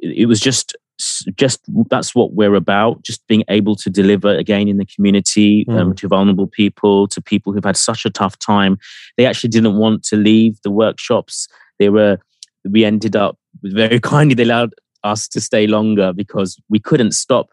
it, 0.00 0.22
it 0.22 0.26
was 0.26 0.40
just 0.40 0.74
just 1.36 1.60
that's 1.90 2.14
what 2.14 2.32
we're 2.32 2.54
about 2.54 3.02
just 3.02 3.26
being 3.28 3.44
able 3.48 3.76
to 3.76 3.88
deliver 3.88 4.34
again 4.34 4.66
in 4.68 4.78
the 4.78 4.84
community 4.84 5.64
um, 5.68 5.74
mm. 5.74 5.80
um, 5.80 5.94
to 5.94 6.08
vulnerable 6.08 6.46
people 6.46 7.06
to 7.08 7.22
people 7.22 7.52
who've 7.52 7.64
had 7.64 7.76
such 7.76 8.04
a 8.04 8.10
tough 8.10 8.38
time. 8.38 8.78
They 9.16 9.26
actually 9.26 9.50
didn't 9.50 9.76
want 9.76 10.02
to 10.04 10.16
leave 10.16 10.60
the 10.62 10.70
workshops. 10.70 11.48
They 11.78 11.88
were 11.88 12.18
we 12.68 12.84
ended 12.84 13.14
up 13.14 13.38
very 13.62 14.00
kindly 14.14 14.34
they 14.34 14.42
allowed 14.42 14.74
us 15.04 15.28
to 15.28 15.40
stay 15.40 15.66
longer 15.66 16.12
because 16.12 16.60
we 16.68 16.80
couldn't 16.80 17.12
stop. 17.12 17.50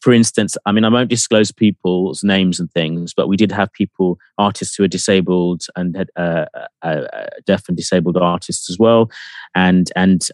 For 0.00 0.12
instance 0.12 0.56
i 0.66 0.72
mean 0.72 0.84
i 0.84 0.88
won't 0.88 1.10
disclose 1.10 1.52
people's 1.52 2.24
names 2.24 2.58
and 2.58 2.68
things 2.72 3.14
but 3.14 3.28
we 3.28 3.36
did 3.36 3.52
have 3.52 3.72
people 3.72 4.18
artists 4.36 4.74
who 4.74 4.82
are 4.82 4.88
disabled 4.88 5.62
and 5.76 5.96
had 5.96 6.10
uh, 6.16 6.46
uh, 6.82 6.86
uh, 7.12 7.26
deaf 7.46 7.68
and 7.68 7.76
disabled 7.76 8.16
artists 8.16 8.68
as 8.68 8.80
well. 8.80 9.08
And 9.54 9.92
and 9.94 10.28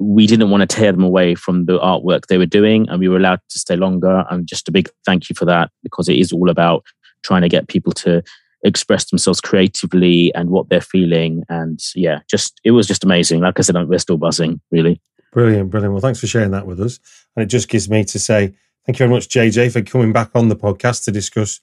we 0.00 0.26
didn't 0.26 0.50
want 0.50 0.62
to 0.62 0.66
tear 0.66 0.92
them 0.92 1.04
away 1.04 1.34
from 1.34 1.66
the 1.66 1.78
artwork 1.78 2.26
they 2.26 2.38
were 2.38 2.46
doing 2.46 2.88
and 2.88 2.98
we 2.98 3.08
were 3.08 3.18
allowed 3.18 3.40
to 3.50 3.58
stay 3.58 3.76
longer. 3.76 4.24
And 4.30 4.46
just 4.46 4.68
a 4.68 4.72
big 4.72 4.88
thank 5.04 5.28
you 5.28 5.36
for 5.36 5.44
that 5.44 5.70
because 5.82 6.08
it 6.08 6.16
is 6.16 6.32
all 6.32 6.48
about 6.48 6.84
trying 7.22 7.42
to 7.42 7.48
get 7.48 7.68
people 7.68 7.92
to 7.92 8.22
express 8.64 9.10
themselves 9.10 9.40
creatively 9.40 10.34
and 10.34 10.50
what 10.50 10.70
they're 10.70 10.80
feeling. 10.80 11.44
And 11.50 11.78
yeah 11.94 12.20
just 12.30 12.60
it 12.64 12.70
was 12.70 12.86
just 12.86 13.04
amazing. 13.04 13.40
Like 13.40 13.58
i 13.58 13.62
said 13.62 13.76
we're 13.88 13.98
still 13.98 14.16
buzzing 14.16 14.60
really. 14.70 15.00
Brilliant 15.32 15.70
brilliant. 15.70 15.92
Well 15.92 16.00
thanks 16.00 16.18
for 16.18 16.26
sharing 16.26 16.50
that 16.52 16.66
with 16.66 16.80
us. 16.80 16.98
And 17.36 17.42
it 17.42 17.46
just 17.46 17.68
gives 17.68 17.90
me 17.90 18.04
to 18.04 18.18
say 18.18 18.54
thank 18.86 18.98
you 18.98 19.06
very 19.06 19.10
much 19.10 19.28
jj 19.28 19.70
for 19.70 19.82
coming 19.82 20.12
back 20.12 20.30
on 20.34 20.48
the 20.48 20.56
podcast 20.56 21.04
to 21.04 21.12
discuss 21.12 21.60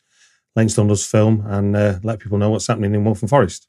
Leytonstone 0.55 0.95
film 0.95 1.43
and 1.47 1.75
uh, 1.75 1.99
let 2.03 2.19
people 2.19 2.37
know 2.37 2.51
what's 2.51 2.67
happening 2.67 2.93
in 2.93 3.03
Waltham 3.03 3.27
Forest 3.27 3.67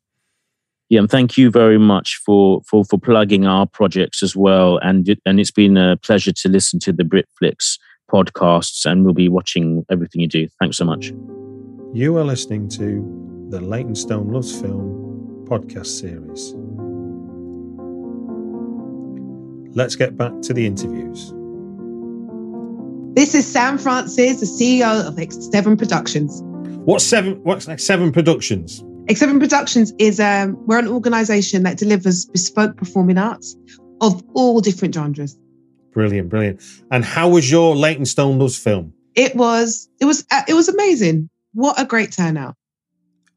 yeah, 0.88 1.00
and 1.00 1.10
thank 1.10 1.36
you 1.36 1.50
very 1.50 1.78
much 1.78 2.20
for 2.24 2.62
for 2.62 2.84
for 2.84 2.98
plugging 2.98 3.46
our 3.46 3.66
projects 3.66 4.22
as 4.22 4.34
well. 4.34 4.78
And 4.78 5.08
it, 5.08 5.20
and 5.26 5.38
it's 5.38 5.50
been 5.50 5.76
a 5.76 5.96
pleasure 5.98 6.32
to 6.32 6.48
listen 6.48 6.80
to 6.80 6.92
the 6.92 7.02
Britflicks 7.02 7.78
podcasts, 8.10 8.86
and 8.86 9.04
we'll 9.04 9.14
be 9.14 9.28
watching 9.28 9.84
everything 9.90 10.22
you 10.22 10.28
do. 10.28 10.48
Thanks 10.60 10.78
so 10.78 10.84
much. 10.84 11.12
You 11.92 12.16
are 12.16 12.24
listening 12.24 12.68
to 12.70 13.46
the 13.50 13.60
Leytonstone 13.60 14.32
Loves 14.32 14.58
Film 14.58 15.44
podcast 15.48 15.86
series. 15.86 16.54
Let's 19.74 19.94
get 19.94 20.16
back 20.16 20.32
to 20.42 20.54
the 20.54 20.66
interviews. 20.66 21.32
This 23.14 23.34
is 23.34 23.46
Sam 23.46 23.78
Francis, 23.78 24.40
the 24.40 24.46
CEO 24.46 25.06
of 25.06 25.16
X7 25.16 25.76
Productions. 25.76 26.40
What's 26.84 27.04
seven? 27.04 27.40
What's 27.42 27.68
like 27.68 27.80
seven 27.80 28.10
productions? 28.10 28.82
X7 29.08 29.40
Productions 29.40 29.94
is 29.98 30.20
um, 30.20 30.54
we're 30.66 30.78
an 30.78 30.88
organisation 30.88 31.62
that 31.62 31.78
delivers 31.78 32.26
bespoke 32.26 32.76
performing 32.76 33.16
arts 33.16 33.56
of 34.02 34.22
all 34.34 34.60
different 34.60 34.94
genres. 34.94 35.38
Brilliant, 35.92 36.28
brilliant. 36.28 36.60
And 36.90 37.06
how 37.06 37.30
was 37.30 37.50
your 37.50 37.74
Leytonstone 37.74 38.38
Loves 38.38 38.58
film? 38.58 38.92
It 39.14 39.34
was, 39.34 39.88
it 39.98 40.04
was, 40.04 40.26
uh, 40.30 40.42
it 40.46 40.52
was 40.52 40.68
amazing. 40.68 41.30
What 41.54 41.80
a 41.80 41.86
great 41.86 42.12
turnout. 42.12 42.54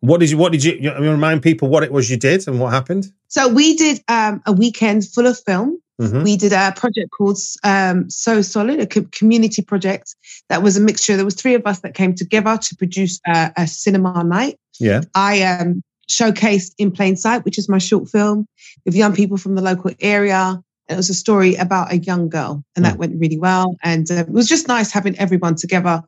What 0.02 0.20
did 0.20 0.32
you? 0.32 0.38
What 0.38 0.52
did 0.52 0.64
you? 0.64 0.74
you 0.74 0.92
remind 0.92 1.44
people 1.44 1.70
what 1.70 1.84
it 1.84 1.92
was 1.92 2.10
you 2.10 2.18
did 2.18 2.48
and 2.48 2.60
what 2.60 2.74
happened. 2.74 3.12
So 3.28 3.48
we 3.48 3.78
did 3.78 4.04
um, 4.08 4.42
a 4.48 4.52
weekend 4.52 5.08
full 5.08 5.28
of 5.28 5.40
film. 5.46 5.80
Mm-hmm. 6.02 6.24
We 6.24 6.36
did 6.36 6.52
a 6.52 6.74
project 6.76 7.12
called 7.12 7.38
um, 7.64 8.10
So 8.10 8.42
Solid, 8.42 8.80
a 8.80 8.88
community 8.88 9.62
project 9.62 10.16
that 10.50 10.64
was 10.64 10.76
a 10.76 10.82
mixture. 10.82 11.16
There 11.16 11.26
was 11.26 11.36
three 11.36 11.54
of 11.54 11.66
us 11.68 11.80
that 11.82 11.94
came 11.94 12.16
together 12.16 12.58
to 12.58 12.76
produce 12.76 13.20
a, 13.28 13.52
a 13.56 13.68
cinema 13.68 14.24
night. 14.24 14.58
Yeah, 14.80 15.02
I 15.14 15.44
um, 15.44 15.84
showcased 16.10 16.74
in 16.80 16.92
plain 16.92 17.16
sight, 17.16 17.46
which 17.46 17.60
is 17.60 17.70
my 17.70 17.78
short 17.78 18.10
film 18.10 18.48
with 18.84 18.96
young 18.96 19.14
people 19.14 19.38
from 19.38 19.56
the 19.56 19.62
local 19.62 19.92
area. 20.00 20.60
It 20.90 20.96
was 20.96 21.10
a 21.10 21.14
story 21.14 21.56
about 21.56 21.94
a 21.94 21.98
young 21.98 22.30
girl, 22.30 22.64
and 22.76 22.84
mm. 22.84 22.90
that 22.90 22.98
went 22.98 23.20
really 23.20 23.38
well. 23.38 23.76
And 23.84 24.10
uh, 24.10 24.16
it 24.16 24.30
was 24.30 24.48
just 24.48 24.68
nice 24.68 24.92
having 24.92 25.18
everyone 25.20 25.56
together 25.56 26.02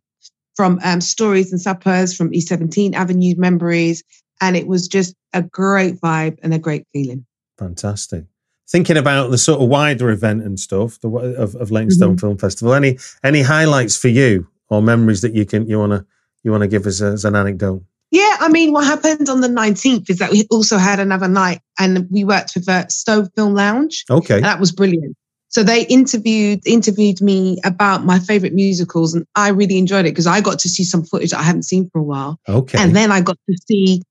from 0.56 0.80
um, 0.84 1.02
stories 1.02 1.52
and 1.52 1.62
suppers 1.62 2.16
from 2.16 2.32
E17 2.32 2.94
Avenue 2.94 3.36
memories. 3.38 4.04
And 4.42 4.56
it 4.56 4.68
was 4.68 4.88
just 4.88 5.16
a 5.34 5.42
great 5.42 5.96
vibe 6.02 6.40
and 6.44 6.54
a 6.54 6.60
great 6.60 6.86
feeling. 6.92 7.26
Fantastic. 7.58 8.26
Thinking 8.70 8.98
about 8.98 9.30
the 9.30 9.38
sort 9.38 9.62
of 9.62 9.68
wider 9.70 10.10
event 10.10 10.44
and 10.44 10.60
stuff 10.60 11.00
the, 11.02 11.10
of, 11.10 11.56
of 11.56 11.72
Leytonstone 11.72 12.12
mm-hmm. 12.12 12.20
Film 12.20 12.38
Festival, 12.38 12.74
any 12.74 12.98
any 13.24 13.42
highlights 13.42 13.98
for 13.98 14.08
you 14.08 14.48
or 14.70 14.82
memories 14.82 15.22
that 15.22 15.34
you 15.34 15.46
can 15.46 15.68
you 15.68 15.80
wanna 15.80 16.06
you 16.44 16.52
wanna 16.52 16.68
give 16.68 16.86
us 16.86 17.02
as 17.02 17.26
an 17.26 17.36
anecdote? 17.36 17.84
Yeah, 18.12 18.38
I 18.40 18.48
mean, 18.50 18.74
what 18.74 18.86
happened 18.86 19.28
on 19.28 19.42
the 19.42 19.48
19th 19.48 20.08
is 20.08 20.20
that 20.20 20.32
we 20.32 20.46
also 20.52 20.78
had 20.78 21.00
another 21.00 21.28
night 21.28 21.62
and 21.80 22.08
we 22.12 22.24
worked 22.24 22.52
with 22.54 22.68
a 22.70 22.88
Stow 22.88 23.26
Film 23.36 23.56
Lounge. 23.56 24.06
Okay. 24.08 24.40
that 24.40 24.60
was 24.60 24.72
brilliant. 24.72 25.18
So 25.54 25.62
they 25.62 25.86
interviewed 25.86 26.62
interviewed 26.66 27.22
me 27.22 27.60
about 27.64 28.06
my 28.06 28.18
favorite 28.18 28.54
musicals, 28.54 29.14
and 29.14 29.26
I 29.36 29.50
really 29.50 29.78
enjoyed 29.78 30.06
it 30.06 30.10
because 30.10 30.26
I 30.26 30.42
got 30.42 30.58
to 30.60 30.70
see 30.70 30.84
some 30.84 31.04
footage 31.04 31.32
I 31.32 31.44
hadn't 31.44 31.64
seen 31.64 31.90
for 31.92 32.00
a 32.00 32.04
while. 32.04 32.40
Okay. 32.50 32.80
And 32.80 32.96
then 32.96 33.12
I 33.12 33.22
got 33.22 33.38
to 33.48 33.58
see 33.68 34.02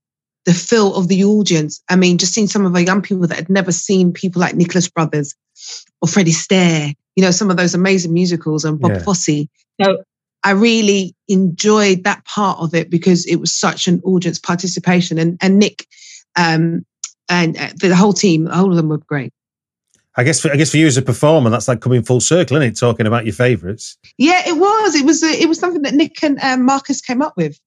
the 0.44 0.54
feel 0.54 0.94
of 0.94 1.08
the 1.08 1.24
audience. 1.24 1.82
I 1.88 1.96
mean, 1.96 2.18
just 2.18 2.34
seeing 2.34 2.46
some 2.46 2.66
of 2.66 2.74
our 2.74 2.80
young 2.80 3.02
people 3.02 3.26
that 3.26 3.36
had 3.36 3.50
never 3.50 3.72
seen 3.72 4.12
people 4.12 4.40
like 4.40 4.54
Nicholas 4.54 4.88
Brothers 4.88 5.34
or 6.00 6.08
Fred 6.08 6.26
Astaire, 6.26 6.94
you 7.16 7.22
know, 7.22 7.30
some 7.30 7.50
of 7.50 7.56
those 7.56 7.74
amazing 7.74 8.12
musicals 8.12 8.64
and 8.64 8.80
Bob 8.80 8.92
yeah. 8.92 8.98
Fosse. 8.98 9.46
So 9.80 10.02
I 10.42 10.50
really 10.50 11.14
enjoyed 11.28 12.04
that 12.04 12.24
part 12.24 12.58
of 12.58 12.74
it 12.74 12.90
because 12.90 13.26
it 13.26 13.36
was 13.36 13.52
such 13.52 13.86
an 13.86 14.00
audience 14.04 14.38
participation. 14.38 15.18
And 15.18 15.38
and 15.40 15.58
Nick 15.58 15.86
um, 16.36 16.84
and 17.28 17.56
uh, 17.56 17.70
the 17.76 17.94
whole 17.94 18.12
team, 18.12 18.48
all 18.48 18.70
of 18.70 18.76
them 18.76 18.88
were 18.88 18.98
great. 18.98 19.32
I 20.14 20.24
guess, 20.24 20.40
for, 20.40 20.52
I 20.52 20.56
guess 20.56 20.70
for 20.70 20.76
you 20.76 20.86
as 20.86 20.98
a 20.98 21.02
performer, 21.02 21.48
that's 21.48 21.68
like 21.68 21.80
coming 21.80 22.02
full 22.02 22.20
circle, 22.20 22.58
isn't 22.58 22.68
it? 22.68 22.78
Talking 22.78 23.06
about 23.06 23.24
your 23.24 23.32
favourites. 23.32 23.96
Yeah, 24.18 24.42
it 24.46 24.58
was. 24.58 24.94
It 24.94 25.06
was. 25.06 25.22
A, 25.22 25.42
it 25.42 25.48
was 25.48 25.58
something 25.58 25.82
that 25.82 25.94
Nick 25.94 26.22
and 26.22 26.38
um, 26.40 26.66
Marcus 26.66 27.00
came 27.00 27.22
up 27.22 27.34
with, 27.36 27.58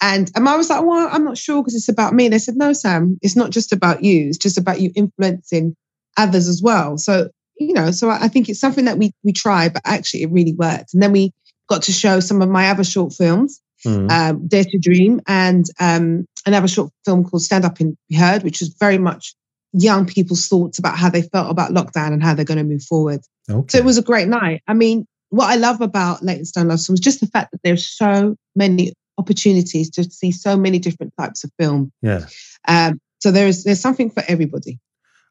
and 0.00 0.30
um, 0.36 0.48
I 0.48 0.56
was 0.56 0.70
like, 0.70 0.84
"Well, 0.84 1.08
I'm 1.10 1.24
not 1.24 1.38
sure 1.38 1.62
because 1.62 1.74
it's 1.74 1.88
about 1.88 2.14
me." 2.14 2.26
And 2.26 2.32
they 2.32 2.38
said, 2.38 2.56
"No, 2.56 2.72
Sam, 2.72 3.18
it's 3.22 3.36
not 3.36 3.50
just 3.50 3.72
about 3.72 4.02
you. 4.04 4.28
It's 4.28 4.38
just 4.38 4.58
about 4.58 4.80
you 4.80 4.90
influencing 4.94 5.76
others 6.16 6.48
as 6.48 6.62
well." 6.62 6.98
So 6.98 7.30
you 7.58 7.72
know, 7.72 7.90
so 7.90 8.08
I 8.10 8.28
think 8.28 8.48
it's 8.48 8.60
something 8.60 8.84
that 8.84 8.98
we 8.98 9.12
we 9.24 9.32
try, 9.32 9.68
but 9.68 9.82
actually 9.84 10.22
it 10.22 10.30
really 10.30 10.54
worked. 10.54 10.94
And 10.94 11.02
then 11.02 11.12
we 11.12 11.32
got 11.68 11.82
to 11.82 11.92
show 11.92 12.20
some 12.20 12.40
of 12.40 12.48
my 12.48 12.70
other 12.70 12.84
short 12.84 13.12
films, 13.12 13.60
mm. 13.84 14.10
um, 14.10 14.46
Dare 14.46 14.64
to 14.64 14.78
Dream, 14.78 15.20
and 15.26 15.66
um, 15.80 16.26
another 16.46 16.68
short 16.68 16.92
film 17.04 17.24
called 17.24 17.42
Stand 17.42 17.64
Up 17.64 17.80
and 17.80 17.96
Be 18.08 18.16
Heard, 18.16 18.42
which 18.42 18.60
was 18.60 18.68
very 18.68 18.98
much 18.98 19.34
young 19.72 20.06
people's 20.06 20.48
thoughts 20.48 20.78
about 20.78 20.96
how 20.96 21.10
they 21.10 21.22
felt 21.22 21.50
about 21.50 21.72
lockdown 21.72 22.12
and 22.12 22.22
how 22.22 22.34
they're 22.34 22.44
going 22.44 22.58
to 22.58 22.64
move 22.64 22.82
forward. 22.82 23.20
Okay. 23.50 23.66
So 23.68 23.78
it 23.78 23.84
was 23.84 23.98
a 23.98 24.02
great 24.02 24.28
night. 24.28 24.62
I 24.66 24.74
mean, 24.74 25.06
what 25.30 25.50
I 25.50 25.56
love 25.56 25.80
about 25.80 26.22
Leytonstone 26.22 26.68
Love 26.68 26.80
was 26.88 27.00
just 27.00 27.20
the 27.20 27.26
fact 27.26 27.52
that 27.52 27.60
there's 27.62 27.86
so 27.86 28.36
many 28.56 28.94
opportunities 29.18 29.90
to 29.90 30.04
see 30.04 30.30
so 30.30 30.56
many 30.56 30.78
different 30.78 31.12
types 31.18 31.44
of 31.44 31.50
film. 31.58 31.92
Yeah. 32.02 32.26
Um, 32.66 33.00
so 33.18 33.30
there's 33.30 33.64
there's 33.64 33.80
something 33.80 34.10
for 34.10 34.22
everybody. 34.28 34.78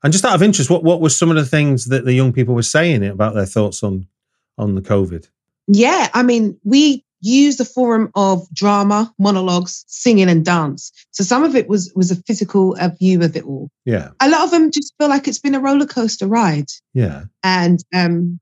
And 0.03 0.13
just 0.13 0.25
out 0.25 0.35
of 0.35 0.43
interest, 0.43 0.69
what 0.69 0.83
what 0.83 1.01
were 1.01 1.09
some 1.09 1.29
of 1.29 1.35
the 1.35 1.45
things 1.45 1.85
that 1.85 2.05
the 2.05 2.13
young 2.13 2.33
people 2.33 2.53
were 2.53 2.63
saying 2.63 3.05
about 3.05 3.33
their 3.33 3.45
thoughts 3.45 3.83
on 3.83 4.07
on 4.57 4.75
the 4.75 4.81
COVID? 4.81 5.27
Yeah, 5.67 6.09
I 6.13 6.23
mean, 6.23 6.57
we 6.63 7.03
use 7.21 7.57
the 7.57 7.65
forum 7.65 8.11
of 8.15 8.47
drama, 8.53 9.13
monologues, 9.17 9.83
singing, 9.87 10.29
and 10.29 10.45
dance. 10.45 10.91
So 11.11 11.23
some 11.23 11.43
of 11.43 11.55
it 11.55 11.67
was 11.67 11.91
was 11.95 12.11
a 12.11 12.15
physical 12.23 12.75
a 12.79 12.89
view 12.89 13.21
of 13.23 13.35
it 13.35 13.43
all. 13.43 13.69
Yeah. 13.85 14.09
A 14.21 14.29
lot 14.29 14.43
of 14.43 14.51
them 14.51 14.71
just 14.71 14.93
feel 14.97 15.09
like 15.09 15.27
it's 15.27 15.39
been 15.39 15.55
a 15.55 15.59
roller 15.59 15.87
coaster 15.87 16.27
ride. 16.27 16.69
Yeah. 16.93 17.23
And 17.43 17.83
um, 17.93 18.39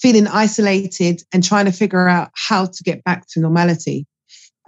feeling 0.00 0.26
isolated 0.26 1.22
and 1.32 1.44
trying 1.44 1.66
to 1.66 1.72
figure 1.72 2.08
out 2.08 2.30
how 2.34 2.66
to 2.66 2.82
get 2.82 3.04
back 3.04 3.26
to 3.28 3.40
normality. 3.40 4.06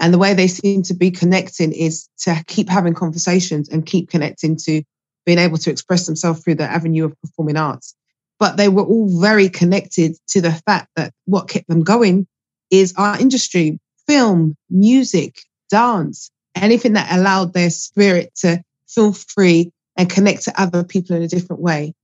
And 0.01 0.13
the 0.13 0.19
way 0.19 0.35
they 0.35 0.49
seem 0.49 0.83
to 0.85 0.95
be 0.95 1.11
connecting 1.11 1.73
is 1.73 2.09
to 2.21 2.43
keep 2.47 2.69
having 2.69 2.95
conversations 2.95 3.69
and 3.69 3.87
keep 3.87 4.11
connecting 4.11 4.57
to 4.65 4.83
being 5.25 5.39
able 5.39 5.59
to 5.59 5.71
express 5.71 6.07
themselves 6.07 6.43
through 6.43 6.57
the 6.57 6.65
avenue 6.65 7.05
of 7.05 7.21
performing 7.21 7.57
arts. 7.57 7.95
But 8.39 8.57
they 8.57 8.69
were 8.69 8.83
all 8.83 9.21
very 9.21 9.49
connected 9.49 10.17
to 10.29 10.41
the 10.41 10.53
fact 10.53 10.89
that 10.97 11.13
what 11.25 11.49
kept 11.49 11.69
them 11.69 11.83
going 11.83 12.27
is 12.71 12.95
our 12.97 13.19
industry, 13.19 13.79
film, 14.07 14.57
music, 14.69 15.41
dance, 15.71 16.31
anything 16.55 16.95
that 16.95 17.17
allowed 17.17 17.53
their 17.53 17.71
spirit 17.71 18.33
to 18.37 18.63
feel 18.89 19.13
free 19.13 19.73
and 19.97 20.11
connect 20.11 20.45
to 20.45 20.61
other 20.61 20.85
people 20.85 21.17
in 21.17 21.23
a 21.23 21.29
different 21.29 21.63
way 21.63 21.95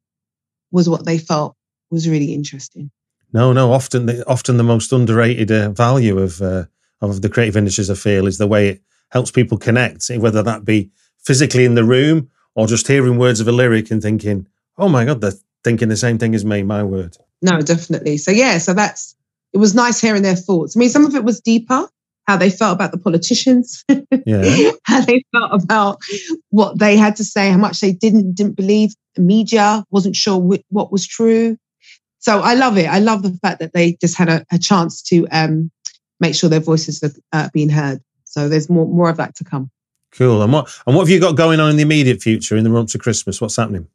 was 0.71 0.89
what 0.89 1.05
they 1.05 1.19
felt 1.19 1.57
was 1.91 2.09
really 2.09 2.33
interesting. 2.33 2.91
No, 3.33 3.53
no. 3.53 3.73
Often, 3.73 4.07
the, 4.07 4.29
often 4.29 4.57
the 4.57 4.65
most 4.65 4.93
underrated 4.93 5.51
uh, 5.51 5.71
value 5.71 6.19
of 6.19 6.41
uh, 6.41 6.65
of 7.01 7.23
the 7.23 7.29
creative 7.29 7.57
industries, 7.57 7.91
I 7.91 7.95
feel, 7.95 8.27
is 8.27 8.39
the 8.39 8.47
way 8.47 8.69
it 8.69 8.83
helps 9.11 9.31
people 9.31 9.59
connect, 9.59 10.09
whether 10.09 10.43
that 10.43 10.65
be 10.65 10.91
physically 11.19 11.65
in 11.65 11.75
the 11.75 11.85
room 11.85 12.31
or 12.55 12.67
just 12.67 12.87
hearing 12.87 13.19
words 13.19 13.41
of 13.41 13.49
a 13.49 13.53
lyric 13.53 13.91
and 13.91 14.03
thinking, 14.03 14.47
"Oh 14.79 14.89
my 14.89 15.05
god, 15.05 15.21
they're 15.21 15.33
thinking 15.65 15.89
the 15.89 15.97
same 15.97 16.19
thing 16.19 16.35
as 16.35 16.45
me." 16.45 16.63
My 16.63 16.83
word. 16.83 17.17
No, 17.43 17.61
definitely. 17.61 18.19
So 18.19 18.31
yeah, 18.31 18.59
so 18.59 18.75
that's 18.75 19.15
it 19.53 19.59
was 19.59 19.75
nice 19.75 20.01
hearing 20.01 20.23
their 20.23 20.37
thoughts. 20.37 20.77
I 20.77 20.79
mean, 20.79 20.89
some 20.89 21.07
of 21.07 21.15
it 21.15 21.25
was 21.25 21.41
deeper, 21.41 21.89
how 22.27 22.37
they 22.37 22.51
felt 22.51 22.75
about 22.75 22.93
the 22.93 22.99
politicians, 22.99 23.85
yeah. 24.27 24.71
how 24.85 25.01
they 25.01 25.25
felt 25.33 25.63
about 25.63 25.99
what 26.51 26.79
they 26.79 26.97
had 26.97 27.17
to 27.17 27.25
say, 27.25 27.51
how 27.51 27.59
much 27.59 27.81
they 27.81 27.93
didn't 27.93 28.35
didn't 28.35 28.57
believe 28.57 28.95
the 29.15 29.23
media, 29.23 29.85
wasn't 29.91 30.17
sure 30.17 30.41
wh- 30.41 30.73
what 30.73 30.93
was 30.93 31.07
true. 31.07 31.57
So 32.19 32.41
I 32.41 32.55
love 32.55 32.77
it. 32.77 32.87
I 32.87 32.99
love 32.99 33.23
the 33.23 33.33
fact 33.43 33.61
that 33.61 33.73
they 33.73 33.97
just 34.01 34.17
had 34.17 34.29
a, 34.29 34.45
a 34.53 34.59
chance 34.59 35.03
to 35.05 35.27
um, 35.33 35.71
make 36.21 36.35
sure 36.35 36.49
their 36.49 36.61
voices 36.61 37.03
are 37.03 37.11
uh, 37.33 37.49
being 37.53 37.69
heard. 37.69 38.01
So 38.25 38.49
there's 38.49 38.71
more 38.71 38.87
more 38.87 39.11
of 39.11 39.17
that 39.17 39.35
to 39.37 39.45
come. 39.45 39.71
Cool. 40.13 40.43
And 40.43 40.53
what 40.53 40.71
and 40.87 40.95
what 40.95 41.03
have 41.03 41.11
you 41.11 41.21
got 41.21 41.37
going 41.37 41.61
on 41.61 41.71
in 41.71 41.77
the 41.77 41.83
immediate 41.83 42.23
future 42.23 42.57
in 42.57 42.65
the 42.65 42.71
run 42.71 42.83
up 42.83 42.89
to 42.89 42.99
Christmas? 42.99 43.41
What's 43.41 43.57
happening? 43.57 43.89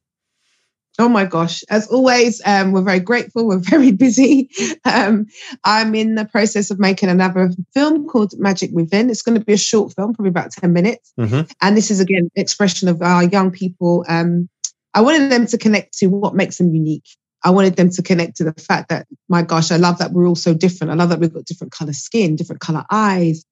Oh 0.98 1.10
my 1.10 1.26
gosh. 1.26 1.64
As 1.70 1.88
always, 1.88 2.42
um, 2.46 2.72
we're 2.72 2.82
very 2.82 3.00
grateful. 3.00 3.48
We're 3.48 3.58
very 3.60 3.92
busy. 3.92 4.50
Um, 4.86 5.28
I'm 5.64 5.94
in 5.94 6.16
the 6.16 6.26
process 6.26 6.72
of 6.72 6.80
making 6.80 7.10
another 7.10 7.52
film 7.74 8.08
called 8.08 8.34
Magic 8.38 8.72
Within. 8.74 9.10
It's 9.10 9.22
going 9.22 9.38
to 9.38 9.44
be 9.44 9.54
a 9.54 9.58
short 9.58 9.94
film, 9.94 10.14
probably 10.14 10.30
about 10.30 10.52
10 10.52 10.72
minutes. 10.72 11.12
Mm-hmm. 11.20 11.52
And 11.62 11.78
this 11.78 11.92
is, 11.92 12.00
again, 12.00 12.30
expression 12.36 12.88
of 12.88 13.02
our 13.02 13.26
young 13.26 13.52
people. 13.52 14.06
Um, 14.08 14.48
I 14.94 15.02
wanted 15.02 15.30
them 15.30 15.46
to 15.48 15.58
connect 15.58 15.98
to 15.98 16.08
what 16.08 16.34
makes 16.34 16.58
them 16.58 16.74
unique. 16.74 17.18
I 17.46 17.52
wanted 17.52 17.76
them 17.76 17.92
to 17.92 18.02
connect 18.02 18.38
to 18.38 18.44
the 18.44 18.54
fact 18.54 18.90
that, 18.90 19.06
my 19.30 19.44
gosh, 19.44 19.72
I 19.72 19.78
love 19.78 20.00
that 20.00 20.12
we're 20.12 20.28
all 20.28 20.36
so 20.36 20.56
different. 20.56 20.92
I 20.92 20.96
love 20.96 21.10
that 21.10 21.20
we've 21.20 21.32
got 21.32 21.46
different 21.46 21.72
color 21.72 21.94
skin, 21.94 22.36
different 22.36 22.60
color 22.60 22.84
eyes, 22.90 23.46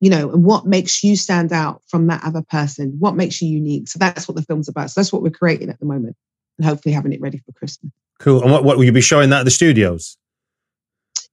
you 0.00 0.08
know, 0.08 0.30
and 0.30 0.44
what 0.44 0.66
makes 0.66 1.02
you 1.02 1.16
stand 1.16 1.52
out 1.52 1.82
from 1.88 2.06
that 2.06 2.22
other 2.24 2.42
person? 2.42 2.94
What 3.00 3.16
makes 3.16 3.42
you 3.42 3.48
unique? 3.48 3.88
So 3.88 3.98
that's 3.98 4.28
what 4.28 4.36
the 4.36 4.42
film's 4.42 4.68
about. 4.68 4.90
So 4.90 5.00
that's 5.00 5.12
what 5.12 5.22
we're 5.22 5.30
creating 5.30 5.68
at 5.68 5.80
the 5.80 5.84
moment 5.84 6.16
and 6.58 6.66
hopefully 6.66 6.94
having 6.94 7.12
it 7.12 7.20
ready 7.20 7.38
for 7.38 7.50
Christmas. 7.52 7.92
Cool. 8.20 8.40
And 8.40 8.52
what, 8.52 8.62
what 8.62 8.76
will 8.76 8.84
you 8.84 8.92
be 8.92 9.00
showing 9.00 9.30
that 9.30 9.40
at 9.40 9.44
the 9.44 9.50
studios? 9.50 10.16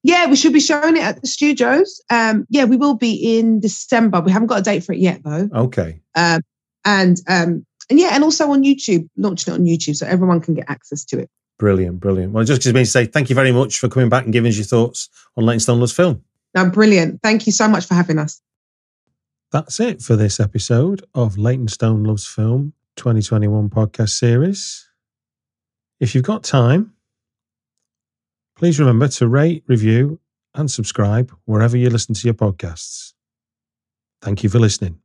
Yeah, 0.02 0.26
we 0.28 0.36
should 0.36 0.54
be 0.54 0.60
showing 0.60 0.98
it 0.98 1.04
at 1.04 1.22
the 1.22 1.28
studios. 1.28 2.02
Um, 2.10 2.48
yeah, 2.50 2.64
we 2.64 2.78
will 2.78 2.96
be 2.96 3.38
in 3.38 3.60
December. 3.60 4.22
We 4.22 4.32
haven't 4.32 4.48
got 4.48 4.60
a 4.62 4.64
date 4.64 4.84
for 4.84 4.94
it 4.94 5.00
yet, 5.00 5.22
though. 5.24 5.50
Okay. 5.54 6.02
Um, 6.16 6.42
and 6.84 7.18
um, 7.28 7.66
and 7.90 8.00
yeah, 8.00 8.10
and 8.14 8.24
also 8.24 8.50
on 8.52 8.64
YouTube, 8.64 9.08
launching 9.18 9.54
it 9.54 9.58
on 9.58 9.66
YouTube 9.66 9.96
so 9.96 10.08
everyone 10.08 10.42
can 10.42 10.56
get 10.56 10.66
access 10.68 11.06
to 11.06 11.20
it. 11.20 11.30
Brilliant, 11.60 12.00
brilliant. 12.00 12.34
Well, 12.34 12.44
just 12.44 12.62
gives 12.62 12.74
me 12.74 12.82
to 12.82 12.86
say 12.86 13.06
thank 13.06 13.30
you 13.30 13.36
very 13.36 13.52
much 13.52 13.80
for 13.80 13.90
coming 13.90 14.10
back 14.10 14.26
and 14.26 14.34
giving 14.34 14.50
us 14.50 14.58
your 14.58 14.66
thoughts 14.66 15.10
on 15.36 15.46
Leytonstone 15.46 15.80
Loves 15.80 15.92
film. 15.94 16.24
No, 16.54 16.70
brilliant. 16.70 17.22
Thank 17.24 17.46
you 17.46 17.52
so 17.52 17.68
much 17.68 17.86
for 17.86 17.96
having 17.96 18.20
us. 18.20 18.42
That's 19.52 19.80
it 19.80 20.02
for 20.02 20.16
this 20.16 20.40
episode 20.40 21.06
of 21.16 21.38
Leytonstone 21.38 22.04
Loves 22.04 22.28
Film 22.28 22.74
2021 22.98 23.70
podcast 23.70 24.10
series. 24.10 24.90
If 26.00 26.14
you've 26.14 26.24
got 26.24 26.44
time, 26.44 26.94
please 28.56 28.80
remember 28.80 29.08
to 29.08 29.28
rate, 29.28 29.64
review, 29.68 30.20
and 30.54 30.70
subscribe 30.70 31.32
wherever 31.46 31.78
you 31.78 31.90
listen 31.90 32.14
to 32.16 32.28
your 32.28 32.34
podcasts. 32.34 33.14
Thank 34.22 34.44
you 34.44 34.50
for 34.50 34.60
listening. 34.60 35.00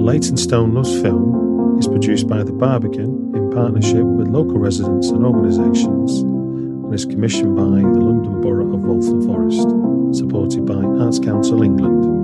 Leytonstone 0.00 0.74
Loves 0.74 1.00
Film 1.00 1.78
is 1.78 1.88
produced 1.88 2.28
by 2.28 2.42
The 2.42 2.52
Barbican 2.52 3.34
partnership 3.48 4.04
with 4.04 4.28
local 4.28 4.58
residents 4.58 5.08
and 5.10 5.24
organisations 5.24 6.20
and 6.20 6.94
is 6.94 7.04
commissioned 7.04 7.56
by 7.56 7.62
the 7.62 8.00
London 8.00 8.40
Borough 8.40 8.74
of 8.74 8.84
Waltham 8.84 9.26
Forest, 9.26 9.68
supported 10.16 10.64
by 10.66 10.74
Arts 11.02 11.18
Council 11.18 11.62
England. 11.62 12.18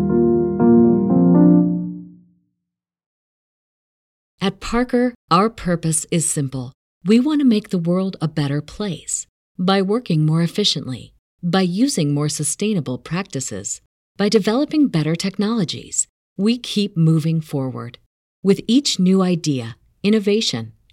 At 4.40 4.60
Parker, 4.60 5.14
our 5.30 5.48
purpose 5.48 6.04
is 6.10 6.28
simple. 6.28 6.72
We 7.02 7.18
want 7.18 7.40
to 7.40 7.46
make 7.46 7.70
the 7.70 7.78
world 7.78 8.18
a 8.20 8.28
better 8.28 8.60
place 8.60 9.26
by 9.58 9.80
working 9.80 10.26
more 10.26 10.42
efficiently, 10.42 11.14
by 11.42 11.62
using 11.62 12.12
more 12.12 12.28
sustainable 12.28 12.98
practices, 12.98 13.80
by 14.18 14.28
developing 14.28 14.88
better 14.88 15.16
technologies. 15.16 16.06
We 16.36 16.58
keep 16.58 16.94
moving 16.94 17.40
forward. 17.40 17.96
With 18.42 18.60
each 18.68 18.98
new 18.98 19.22
idea, 19.22 19.76
innovation, 20.02 20.73